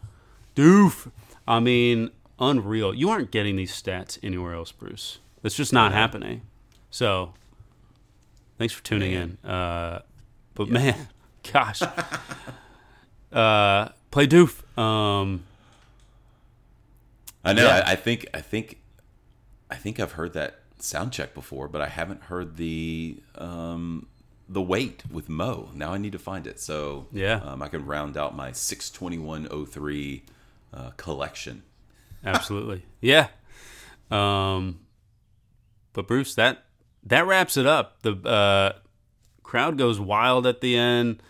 doof. 0.56 1.10
I 1.46 1.60
mean, 1.60 2.10
unreal. 2.40 2.92
You 2.92 3.10
aren't 3.10 3.30
getting 3.30 3.54
these 3.54 3.70
stats 3.70 4.18
anywhere 4.22 4.54
else, 4.54 4.72
Bruce. 4.72 5.20
It's 5.44 5.54
just 5.54 5.72
not 5.72 5.92
happening. 5.92 6.42
So, 6.90 7.34
thanks 8.58 8.74
for 8.74 8.82
tuning 8.82 9.12
Man. 9.12 9.38
in. 9.44 9.50
Uh, 9.50 10.02
but 10.54 10.68
man, 10.68 11.08
gosh, 11.52 11.82
uh, 13.32 13.88
play 14.10 14.26
doof. 14.26 14.62
Um, 14.78 15.44
I 17.44 17.52
know. 17.52 17.64
Yeah. 17.64 17.84
I, 17.86 17.92
I 17.92 17.96
think. 17.96 18.26
I 18.34 18.40
think. 18.40 18.78
I 19.70 19.76
think 19.76 20.00
I've 20.00 20.12
heard 20.12 20.32
that 20.32 20.60
sound 20.80 21.12
check 21.12 21.32
before, 21.32 21.68
but 21.68 21.80
I 21.80 21.86
haven't 21.86 22.24
heard 22.24 22.56
the 22.56 23.22
um, 23.36 24.06
the 24.52 24.60
weight 24.60 25.04
with 25.10 25.28
Mo. 25.28 25.70
Now 25.74 25.92
I 25.92 25.98
need 25.98 26.10
to 26.12 26.18
find 26.18 26.44
it. 26.46 26.58
So 26.58 27.06
Yeah. 27.12 27.40
um, 27.44 27.62
I 27.62 27.68
can 27.68 27.86
round 27.86 28.16
out 28.16 28.34
my 28.34 28.50
six 28.52 28.90
twenty 28.90 29.16
one 29.18 29.46
oh 29.50 29.64
three 29.64 30.24
uh, 30.74 30.90
collection. 30.96 31.62
Absolutely. 32.24 32.82
yeah. 33.00 33.28
Um, 34.10 34.80
but 35.92 36.06
Bruce, 36.08 36.34
that 36.34 36.64
that 37.04 37.26
wraps 37.26 37.56
it 37.56 37.66
up. 37.66 38.02
The 38.02 38.12
uh, 38.28 38.78
crowd 39.42 39.78
goes 39.78 40.00
wild 40.00 40.46
at 40.46 40.60
the 40.60 40.76
end. 40.76 41.22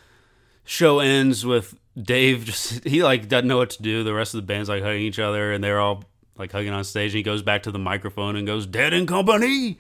Show 0.65 1.01
ends 1.01 1.45
with 1.45 1.75
Dave 2.01 2.45
just 2.45 2.85
he 2.89 3.03
like 3.03 3.29
doesn't 3.29 3.49
know 3.49 3.59
what 3.59 3.71
to 3.71 3.83
do. 3.83 4.03
The 4.03 4.15
rest 4.15 4.35
of 4.35 4.39
the 4.41 4.47
band's 4.47 4.69
like 4.69 4.83
hugging 4.83 5.03
each 5.03 5.19
other 5.19 5.53
and 5.53 5.63
they're 5.63 5.81
all 5.81 6.05
like 6.37 6.53
hugging 6.53 6.73
on 6.73 6.85
stage. 6.85 7.13
And 7.13 7.19
he 7.19 7.23
goes 7.23 7.43
back 7.43 7.65
to 7.65 7.71
the 7.71 7.79
microphone 7.79 8.37
and 8.37 8.47
goes, 8.47 8.65
"Dead 8.67 8.95
and 8.95 9.07
Company." 9.07 9.79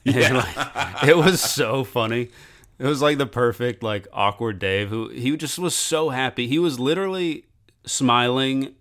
And, 0.06 0.36
like, 0.36 1.04
it 1.08 1.16
was 1.16 1.40
so 1.40 1.84
funny. 1.84 2.30
It 2.78 2.86
was 2.86 3.02
like 3.02 3.18
the 3.18 3.26
perfect 3.26 3.82
like 3.82 4.06
awkward 4.12 4.58
Dave 4.58 4.88
who 4.88 5.08
he 5.08 5.36
just 5.36 5.58
was 5.58 5.74
so 5.74 6.10
happy. 6.10 6.46
He 6.46 6.58
was 6.58 6.78
literally 6.78 7.44
smiling 7.84 8.74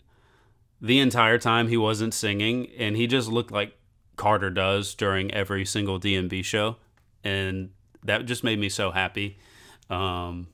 the 0.79 0.99
entire 0.99 1.37
time 1.39 1.67
he 1.67 1.77
wasn't 1.77 2.13
singing, 2.13 2.67
and 2.77 2.95
he 2.95 3.07
just 3.07 3.29
looked 3.29 3.51
like 3.51 3.75
Carter 4.15 4.49
does 4.51 4.93
during 4.93 5.33
every 5.33 5.65
single 5.65 5.99
DMB 5.99 6.45
show, 6.45 6.75
and 7.23 7.71
that 8.03 8.25
just 8.25 8.43
made 8.43 8.59
me 8.59 8.69
so 8.69 8.91
happy. 8.91 9.39
Um, 9.89 10.47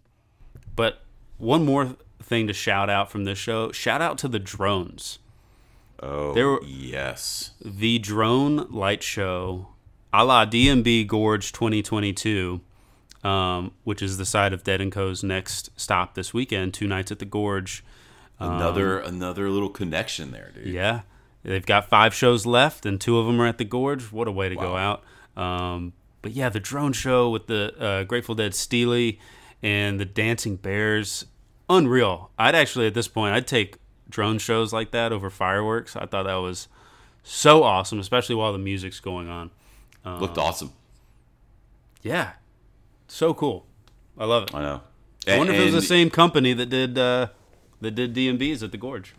but 0.76 1.02
one 1.38 1.66
more 1.66 1.98
thing 2.22 2.48
to 2.48 2.54
shout 2.54 2.90
out 2.90 3.12
from 3.12 3.26
this 3.26 3.38
show: 3.38 3.72
shout 3.74 4.02
out 4.02 4.18
to 4.20 4.30
the 4.30 4.40
drones. 4.40 5.20
Oh, 6.02 6.34
There 6.34 6.48
were- 6.48 6.64
yes. 6.66 7.52
The 7.64 8.00
drone 8.00 8.68
light 8.72 9.04
show, 9.04 9.68
a 10.14 10.24
la 10.24 10.46
DMB 10.46 11.08
Gorge 11.08 11.52
2022. 11.52 12.62
um, 13.24 13.72
which 13.86 14.02
is 14.02 14.18
the 14.18 14.26
site 14.26 14.52
of 14.52 14.64
Dead 14.66 14.82
and 14.82 14.92
Co.'s 14.92 15.24
next 15.24 15.70
stop 15.80 16.14
this 16.14 16.34
weekend. 16.34 16.74
Two 16.74 16.88
nights 16.88 17.10
at 17.12 17.20
the 17.20 17.26
Gorge. 17.26 17.84
Another 18.40 19.00
another 19.00 19.50
little 19.50 19.70
connection 19.70 20.32
there, 20.32 20.52
dude. 20.54 20.68
Yeah, 20.68 21.02
they've 21.44 21.66
got 21.66 21.88
five 21.88 22.14
shows 22.14 22.46
left, 22.46 22.86
and 22.86 23.00
two 23.00 23.18
of 23.18 23.26
them 23.26 23.40
are 23.40 23.48
at 23.48 23.58
the 23.58 23.64
Gorge. 23.64 24.12
What 24.12 24.28
a 24.28 24.32
way 24.32 24.50
to 24.50 24.56
go 24.56 24.76
out! 24.76 25.04
Um, 25.38 25.94
but 26.22 26.34
yeah, 26.34 26.50
the 26.50 26.60
drone 26.60 26.92
show 26.92 27.30
with 27.30 27.48
the 27.48 27.74
uh, 27.80 28.04
Grateful 28.04 28.36
Dead 28.36 28.54
Stealie 28.54 29.20
and 29.62 29.98
the 30.00 30.06
Dancing 30.06 30.58
Bears, 30.58 31.26
unreal. 31.70 32.32
I'd 32.38 32.56
actually 32.56 32.88
at 32.88 32.94
this 32.94 33.08
point 33.08 33.34
I'd 33.34 33.48
take 33.48 33.78
drone 34.10 34.38
shows 34.40 34.74
like 34.74 34.92
that 34.92 35.14
over 35.14 35.30
fireworks. 35.30 35.96
I 35.96 36.06
thought 36.06 36.24
that 36.24 36.36
was 36.36 36.68
so 37.24 37.64
awesome, 37.64 38.00
especially 38.00 38.36
while 38.36 38.52
the 38.52 38.60
music's 38.60 39.00
going 39.00 39.30
on. 39.30 39.52
Looked 40.06 40.38
awesome. 40.38 40.74
Yeah, 42.02 42.34
so 43.08 43.34
cool. 43.34 43.66
I 44.18 44.26
love 44.26 44.44
it. 44.44 44.56
I 44.56 44.62
know. 44.62 44.82
I 45.28 45.38
wonder 45.38 45.54
if 45.54 45.60
it 45.60 45.66
was 45.66 45.74
the 45.74 45.82
same 45.82 46.10
company 46.10 46.54
that 46.54 46.66
did 46.68 46.98
uh, 46.98 47.28
that 47.80 47.92
did 47.92 48.14
DMBs 48.14 48.62
at 48.64 48.72
the 48.72 48.78
Gorge. 48.78 49.14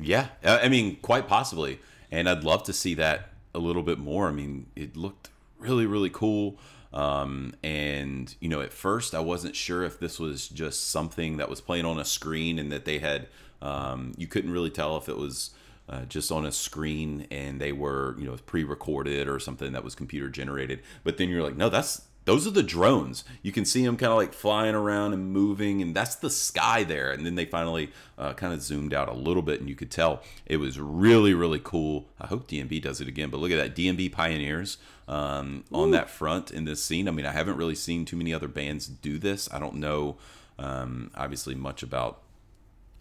Yeah, 0.00 0.28
uh, 0.44 0.58
I 0.62 0.68
mean, 0.68 0.96
quite 0.96 1.26
possibly. 1.26 1.80
And 2.10 2.28
I'd 2.28 2.44
love 2.44 2.62
to 2.64 2.72
see 2.72 2.94
that 2.94 3.30
a 3.54 3.58
little 3.58 3.82
bit 3.82 3.98
more. 3.98 4.28
I 4.28 4.32
mean, 4.32 4.66
it 4.74 4.96
looked 4.96 5.30
really, 5.58 5.86
really 5.86 6.10
cool. 6.10 6.58
Um, 6.92 7.54
and, 7.62 8.34
you 8.40 8.48
know, 8.48 8.62
at 8.62 8.72
first 8.72 9.14
I 9.14 9.20
wasn't 9.20 9.54
sure 9.54 9.84
if 9.84 10.00
this 10.00 10.18
was 10.18 10.48
just 10.48 10.90
something 10.90 11.36
that 11.36 11.50
was 11.50 11.60
playing 11.60 11.84
on 11.84 11.98
a 11.98 12.04
screen 12.04 12.58
and 12.58 12.72
that 12.72 12.86
they 12.86 12.98
had, 12.98 13.28
um, 13.60 14.14
you 14.16 14.26
couldn't 14.26 14.50
really 14.50 14.70
tell 14.70 14.96
if 14.96 15.08
it 15.08 15.18
was 15.18 15.50
uh, 15.88 16.04
just 16.04 16.30
on 16.30 16.44
a 16.44 16.52
screen 16.52 17.26
and 17.30 17.60
they 17.60 17.72
were, 17.72 18.14
you 18.18 18.26
know, 18.26 18.36
pre 18.46 18.64
recorded 18.64 19.28
or 19.28 19.38
something 19.38 19.72
that 19.72 19.84
was 19.84 19.94
computer 19.94 20.28
generated. 20.28 20.80
But 21.04 21.16
then 21.16 21.28
you're 21.28 21.42
like, 21.42 21.56
no, 21.56 21.68
that's, 21.68 22.02
those 22.28 22.46
are 22.46 22.50
the 22.50 22.62
drones. 22.62 23.24
You 23.42 23.52
can 23.52 23.64
see 23.64 23.86
them 23.86 23.96
kind 23.96 24.12
of 24.12 24.18
like 24.18 24.34
flying 24.34 24.74
around 24.74 25.14
and 25.14 25.32
moving, 25.32 25.80
and 25.80 25.96
that's 25.96 26.16
the 26.16 26.28
sky 26.28 26.84
there. 26.84 27.10
And 27.10 27.24
then 27.24 27.36
they 27.36 27.46
finally 27.46 27.90
uh, 28.18 28.34
kind 28.34 28.52
of 28.52 28.60
zoomed 28.60 28.92
out 28.92 29.08
a 29.08 29.14
little 29.14 29.42
bit, 29.42 29.60
and 29.60 29.68
you 29.68 29.74
could 29.74 29.90
tell 29.90 30.22
it 30.44 30.58
was 30.58 30.78
really, 30.78 31.32
really 31.32 31.58
cool. 31.58 32.06
I 32.20 32.26
hope 32.26 32.46
DMB 32.46 32.82
does 32.82 33.00
it 33.00 33.08
again, 33.08 33.30
but 33.30 33.40
look 33.40 33.50
at 33.50 33.56
that 33.56 33.74
DMB 33.74 34.12
Pioneers 34.12 34.76
um, 35.08 35.64
on 35.72 35.90
that 35.92 36.10
front 36.10 36.50
in 36.50 36.66
this 36.66 36.84
scene. 36.84 37.08
I 37.08 37.12
mean, 37.12 37.24
I 37.24 37.32
haven't 37.32 37.56
really 37.56 37.74
seen 37.74 38.04
too 38.04 38.16
many 38.18 38.34
other 38.34 38.48
bands 38.48 38.86
do 38.86 39.18
this. 39.18 39.48
I 39.50 39.58
don't 39.58 39.76
know, 39.76 40.18
um, 40.58 41.10
obviously, 41.14 41.54
much 41.54 41.82
about 41.82 42.20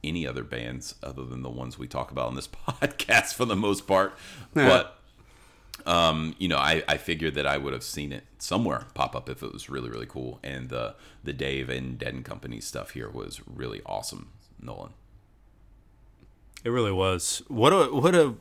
any 0.04 0.28
other 0.28 0.44
bands 0.44 0.96
other 1.04 1.26
than 1.26 1.42
the 1.42 1.50
ones 1.50 1.78
we 1.78 1.88
talk 1.88 2.12
about 2.12 2.28
on 2.28 2.36
this 2.36 2.48
podcast 2.68 3.34
for 3.34 3.46
the 3.46 3.56
most 3.56 3.88
part. 3.88 4.14
But 4.54 4.98
um, 5.86 6.36
you 6.38 6.48
know, 6.48 6.58
I, 6.58 6.84
I 6.88 6.98
figured 6.98 7.36
that 7.36 7.48
I 7.48 7.58
would 7.58 7.74
have 7.74 7.84
seen 7.84 8.12
it 8.12 8.24
somewhere 8.40 8.88
pop 8.94 9.16
up 9.16 9.30
if 9.30 9.42
it 9.44 9.54
was 9.54 9.70
really, 9.70 9.90
really 9.90 10.06
cool. 10.06 10.40
And 10.44 10.70
the 10.70 10.96
the 11.24 11.34
Dave 11.34 11.70
and 11.70 11.98
Dead 11.98 12.14
and 12.14 12.26
Company 12.26 12.60
stuff 12.60 12.92
here 12.92 13.10
was 13.10 13.42
really 13.48 13.82
awesome, 13.86 14.32
Nolan. 14.62 14.94
It 16.64 16.70
really 16.70 16.92
was. 16.92 17.42
What 17.48 17.72
a 17.72 17.86
what 17.94 18.16
a 18.16 18.36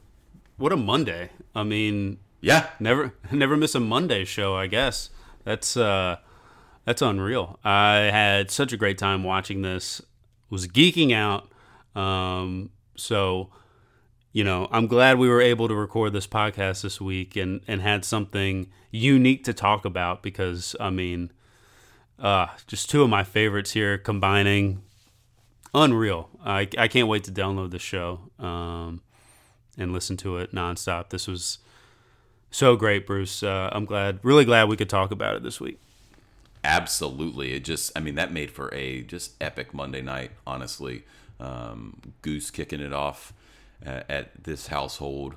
what 0.57 0.73
a 0.73 0.77
Monday. 0.77 1.31
I 1.55 1.63
mean, 1.63 2.19
Yeah, 2.41 2.69
never 2.81 3.15
never 3.33 3.57
miss 3.57 3.75
a 3.75 3.81
Monday 3.81 4.25
show, 4.25 4.57
I 4.57 4.67
guess. 4.67 5.11
That's 5.45 5.77
uh 5.77 6.17
that's 6.85 7.03
unreal. 7.03 7.59
I 7.65 8.11
had 8.13 8.51
such 8.51 8.73
a 8.73 8.77
great 8.77 8.99
time 8.99 9.25
watching 9.25 9.63
this. 9.63 10.01
Was 10.51 10.67
geeking 10.67 11.13
out. 11.13 11.49
Um 12.01 12.71
so 12.97 13.51
you 14.33 14.45
know, 14.45 14.69
I'm 14.71 14.87
glad 14.87 15.19
we 15.19 15.31
were 15.31 15.41
able 15.41 15.67
to 15.67 15.75
record 15.75 16.13
this 16.13 16.27
podcast 16.27 16.83
this 16.83 17.01
week 17.01 17.37
and 17.37 17.61
and 17.67 17.81
had 17.81 18.05
something 18.05 18.69
unique 18.91 19.45
to 19.45 19.53
talk 19.53 19.85
about 19.85 20.23
because 20.23 20.77
I 20.79 20.91
mean 20.91 21.33
uh 22.19 22.49
just 22.67 22.91
two 22.91 23.03
of 23.03 23.11
my 23.11 23.25
favorites 23.25 23.73
here 23.73 23.99
combining 23.99 24.83
unreal. 25.77 26.31
I, 26.45 26.69
I 26.79 26.89
can't 26.89 27.09
wait 27.09 27.25
to 27.25 27.33
download 27.33 27.71
the 27.71 27.79
show 27.79 28.21
um, 28.39 29.03
and 29.79 29.93
listen 29.93 30.17
to 30.19 30.39
it 30.39 30.53
nonstop. 30.53 31.11
This 31.11 31.29
was 31.29 31.59
so 32.51 32.77
great, 32.77 33.07
Bruce. 33.07 33.43
Uh, 33.43 33.69
I'm 33.73 33.85
glad, 33.85 34.21
really 34.23 34.45
glad 34.45 34.69
we 34.69 34.77
could 34.77 34.89
talk 34.89 35.11
about 35.11 35.37
it 35.37 35.43
this 35.43 35.61
week. 35.61 35.79
Absolutely. 36.65 37.53
It 37.53 37.65
just, 37.65 37.93
I 37.97 38.01
mean, 38.01 38.15
that 38.17 38.33
made 38.33 38.51
for 38.51 38.73
a 38.75 39.03
just 39.03 39.35
epic 39.41 39.73
Monday 39.73 40.03
night. 40.03 40.33
Honestly, 40.47 41.05
um, 41.41 42.01
Goose 42.23 42.51
kicking 42.51 42.81
it 42.81 42.93
off 42.93 43.33
uh, 43.85 44.03
at 44.09 44.45
this 44.45 44.69
household, 44.69 45.35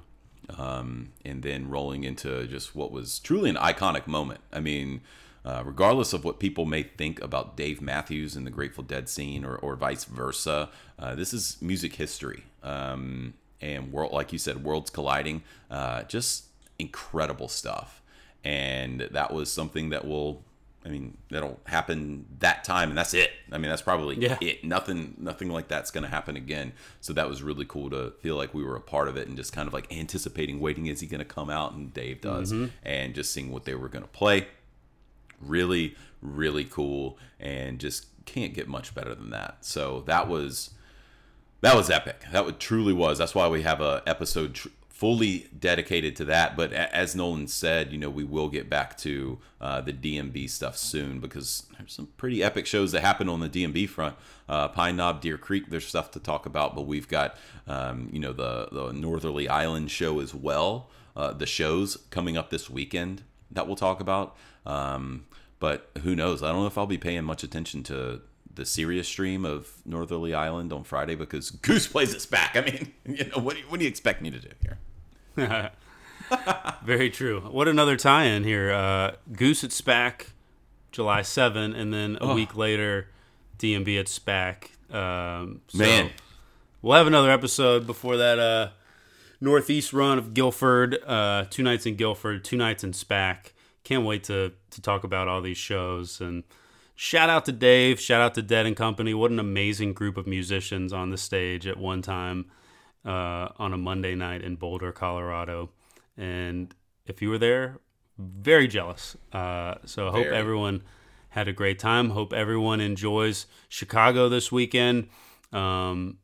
um, 0.58 1.12
and 1.24 1.44
then 1.44 1.70
rolling 1.70 2.04
into 2.04 2.48
just 2.48 2.76
what 2.76 2.92
was 2.92 3.20
truly 3.20 3.50
an 3.50 3.58
iconic 3.58 4.08
moment. 4.08 4.42
I 4.52 4.60
mean. 4.60 5.02
Uh, 5.46 5.64
regardless 5.66 6.12
of 6.12 6.26
what 6.26 6.38
people 6.38 6.66
may 6.66 6.84
think 6.84 7.22
about 7.22 7.56
Dave 7.56 7.82
Matthews 7.82 8.36
and 8.36 8.46
the 8.46 8.52
Grateful 8.52 8.84
Dead 8.84 9.08
scene, 9.08 9.46
or, 9.46 9.56
or 9.56 9.78
vice 9.78 10.04
versa, 10.04 10.70
uh, 11.00 11.16
this 11.16 11.34
is 11.34 11.58
music 11.62 11.96
history. 11.96 12.44
Um, 12.62 13.34
and 13.62 13.92
world, 13.92 14.12
like 14.12 14.34
you 14.34 14.38
said, 14.38 14.66
worlds 14.66 14.90
colliding. 14.90 15.44
Uh, 15.72 16.04
just 16.04 16.48
incredible 16.78 17.48
stuff. 17.48 18.02
And 18.44 19.08
that 19.12 19.34
was 19.34 19.52
something 19.52 19.90
that 19.90 20.06
will, 20.06 20.44
I 20.90 20.92
mean, 20.92 21.18
that'll 21.30 21.60
happen 21.66 22.26
that 22.40 22.64
time, 22.64 22.90
and 22.90 22.98
that's 22.98 23.14
it. 23.14 23.30
I 23.52 23.60
mean, 23.60 23.70
that's 23.70 23.84
probably 23.84 24.18
Yeah. 24.18 24.40
it. 24.42 24.64
Nothing, 24.64 25.14
nothing 25.20 25.50
like 25.50 25.68
that's 25.68 25.92
going 25.92 26.04
to 26.04 26.10
happen 26.10 26.36
again. 26.36 26.74
So 27.00 27.14
that 27.14 27.30
was 27.30 27.44
really 27.44 27.66
cool 27.66 27.92
to 27.92 28.12
feel 28.22 28.36
like 28.36 28.56
we 28.56 28.64
were 28.64 28.76
a 28.76 28.82
part 28.82 29.08
of 29.08 29.16
it, 29.16 29.28
and 29.28 29.38
just 29.38 29.54
kind 29.54 29.68
of 29.68 29.74
like 29.74 29.92
anticipating, 29.96 30.60
waiting, 30.60 30.88
is 30.88 31.00
he 31.00 31.08
going 31.08 31.20
to 31.20 31.26
come 31.26 31.52
out? 31.52 31.74
And 31.74 31.94
Dave 31.94 32.22
does, 32.22 32.52
mm-hmm. 32.52 32.68
and 32.82 33.14
just 33.14 33.32
seeing 33.32 33.52
what 33.52 33.66
they 33.66 33.76
were 33.76 33.88
going 33.88 34.04
to 34.04 34.10
play 34.10 34.48
really 35.42 35.96
really 36.22 36.66
cool 36.66 37.18
and 37.40 37.80
just 37.80 38.08
can't 38.26 38.54
get 38.54 38.68
much 38.68 38.94
better 38.94 39.16
than 39.16 39.30
that 39.30 39.58
so 39.62 40.02
that 40.06 40.28
was 40.28 40.72
that 41.62 41.76
was 41.76 41.90
epic 41.90 42.24
that 42.32 42.46
would 42.46 42.60
truly 42.60 42.92
was 42.94 43.18
that's 43.18 43.34
why 43.34 43.48
we 43.48 43.62
have 43.62 43.80
a 43.82 44.04
episode 44.06 44.54
tr- 44.54 44.68
fully 45.00 45.48
dedicated 45.58 46.14
to 46.14 46.26
that 46.26 46.58
but 46.58 46.74
as 46.74 47.16
nolan 47.16 47.48
said 47.48 47.92
you 47.92 47.98
know 47.98 48.10
we 48.10 48.24
will 48.24 48.50
get 48.50 48.70
back 48.70 48.98
to 48.98 49.40
uh, 49.62 49.80
the 49.80 49.94
dmb 49.94 50.50
stuff 50.50 50.76
soon 50.76 51.20
because 51.22 51.68
there's 51.78 51.94
some 51.94 52.08
pretty 52.18 52.44
epic 52.44 52.66
shows 52.66 52.92
that 52.92 53.02
happen 53.02 53.30
on 53.30 53.40
the 53.40 53.50
dmb 53.50 53.88
front 53.88 54.16
uh, 54.50 54.68
pine 54.68 54.98
knob 54.98 55.22
deer 55.22 55.38
creek 55.38 55.70
there's 55.70 55.88
stuff 55.88 56.12
to 56.12 56.20
talk 56.20 56.46
about 56.46 56.76
but 56.76 56.82
we've 56.82 57.08
got 57.08 57.38
um, 57.66 58.10
you 58.12 58.20
know 58.20 58.34
the, 58.34 58.68
the 58.72 58.92
northerly 58.92 59.48
island 59.48 59.90
show 59.90 60.20
as 60.20 60.36
well 60.36 60.90
uh, 61.16 61.34
the 61.34 61.46
shows 61.46 61.98
coming 62.12 62.38
up 62.38 62.50
this 62.50 62.70
weekend 62.70 63.24
that 63.52 63.68
we'll 63.68 63.76
talk 63.76 64.00
about. 64.00 64.36
Um, 64.66 65.26
but 65.60 65.90
who 66.04 66.16
knows? 66.16 66.42
I 66.42 66.50
don't 66.50 66.62
know 66.62 66.68
if 66.68 66.78
I'll 66.78 66.86
be 66.86 66.98
paying 66.98 67.24
much 67.26 67.44
attention 67.44 67.84
to 67.84 68.22
the 68.54 68.66
Sirius 68.66 69.08
stream 69.08 69.46
of 69.46 69.70
Northerly 69.86 70.34
Island 70.34 70.72
on 70.72 70.84
Friday 70.84 71.16
because 71.16 71.52
Goose 71.52 71.88
plays 71.88 72.16
us 72.16 72.26
back. 72.26 72.56
I 72.56 72.62
mean, 72.62 72.94
you 73.06 73.26
know, 73.26 73.42
what 73.42 73.56
do 73.56 73.62
you, 73.62 73.66
what 73.68 73.80
do 73.80 73.86
you 73.86 73.90
expect 73.90 74.22
me 74.22 74.32
to 74.32 74.40
do 74.40 74.50
here? 74.62 74.80
Very 76.84 77.10
true. 77.10 77.42
What 77.42 77.68
another 77.68 77.98
tie-in 77.98 78.44
here. 78.44 78.72
Uh, 78.72 79.12
Goose 79.32 79.64
at 79.64 79.72
SPAC, 79.72 80.28
July 80.92 81.22
7, 81.22 81.74
and 81.74 81.94
then 81.94 82.18
a 82.22 82.34
week 82.34 82.56
later, 82.56 83.08
DMB 83.58 84.00
at 84.00 84.06
SPAC. 84.08 84.94
Um, 84.94 85.62
so 85.68 85.80
Man. 85.80 86.12
we'll 86.82 86.98
have 86.98 87.08
another 87.08 87.32
episode 87.32 87.86
before 87.86 88.18
that 88.18 88.40
uh, 88.40 88.70
northeast 89.42 89.94
run 89.94 90.18
of 90.18 90.34
Gilford. 90.34 90.98
Uh, 91.06 91.46
two 91.50 91.64
nights 91.64 91.86
in 91.86 91.96
Gilford, 91.96 92.44
two 92.44 92.58
nights 92.58 92.84
in 92.84 92.92
SPAC. 92.92 93.52
Can't 93.84 94.06
wait 94.06 94.24
to 94.26 94.54
to 94.72 94.82
talk 94.82 95.04
about 95.04 95.28
all 95.28 95.42
these 95.42 95.58
shows 95.58 96.22
and 96.22 96.44
shout 96.96 97.30
out 97.30 97.46
to 97.46 97.52
Dave. 97.52 98.00
Shout 98.00 98.22
out 98.22 98.36
to 98.36 98.42
Dead 98.42 98.66
and 98.66 98.76
Company. 98.76 99.14
What 99.14 99.32
an 99.32 99.40
amazing 99.40 99.94
group 99.94 100.18
of 100.18 100.28
musicians 100.28 100.94
on 100.94 101.10
the 101.10 101.18
stage 101.18 101.66
at 101.66 101.78
one 101.78 102.02
time 102.02 102.46
uh, 103.06 103.50
on 103.58 103.74
a 103.74 103.78
Monday 103.78 104.16
night 104.16 104.42
in 104.42 104.56
Boulder, 104.56 104.92
Colorado. 104.92 105.70
And 106.18 106.74
if 107.06 107.22
you 107.22 107.30
were 107.30 107.38
there, 107.38 107.78
very 108.18 108.68
jealous. 108.68 109.16
Uh, 109.32 109.76
so 109.86 110.08
I 110.10 110.12
hope 110.12 110.24
Very. 110.26 110.36
everyone 110.36 110.84
had 111.30 111.48
a 111.48 111.54
great 111.54 111.80
time. 111.80 112.10
Hope 112.10 112.34
everyone 112.34 112.82
enjoys 112.82 113.46
Chicago 113.70 114.30
this 114.30 114.52
weekend. 114.52 115.10
Um, 115.54 116.18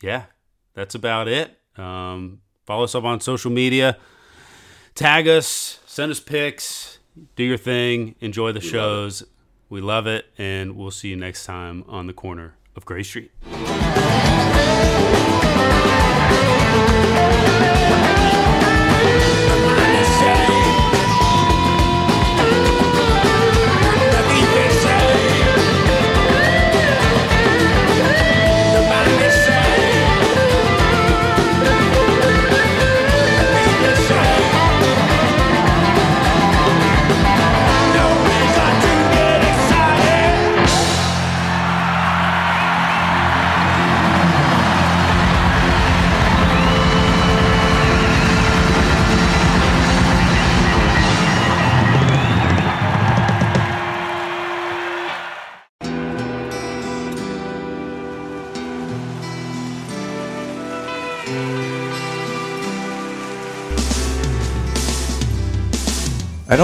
yeah, 0.00 0.26
that's 0.74 0.94
about 0.94 1.28
it. 1.28 1.58
Um, 1.76 2.40
follow 2.64 2.84
us 2.84 2.94
up 2.94 3.04
on 3.04 3.20
social 3.20 3.50
media. 3.50 3.98
Tag 4.94 5.26
us, 5.26 5.80
send 5.86 6.12
us 6.12 6.20
pics, 6.20 6.98
do 7.34 7.42
your 7.42 7.56
thing, 7.56 8.14
enjoy 8.20 8.52
the 8.52 8.60
shows. 8.60 9.24
We 9.68 9.80
love 9.80 10.06
it, 10.06 10.26
and 10.38 10.76
we'll 10.76 10.92
see 10.92 11.08
you 11.08 11.16
next 11.16 11.46
time 11.46 11.84
on 11.88 12.06
the 12.06 12.12
corner 12.12 12.54
of 12.76 12.84
Gray 12.84 13.02
Street. 13.02 13.32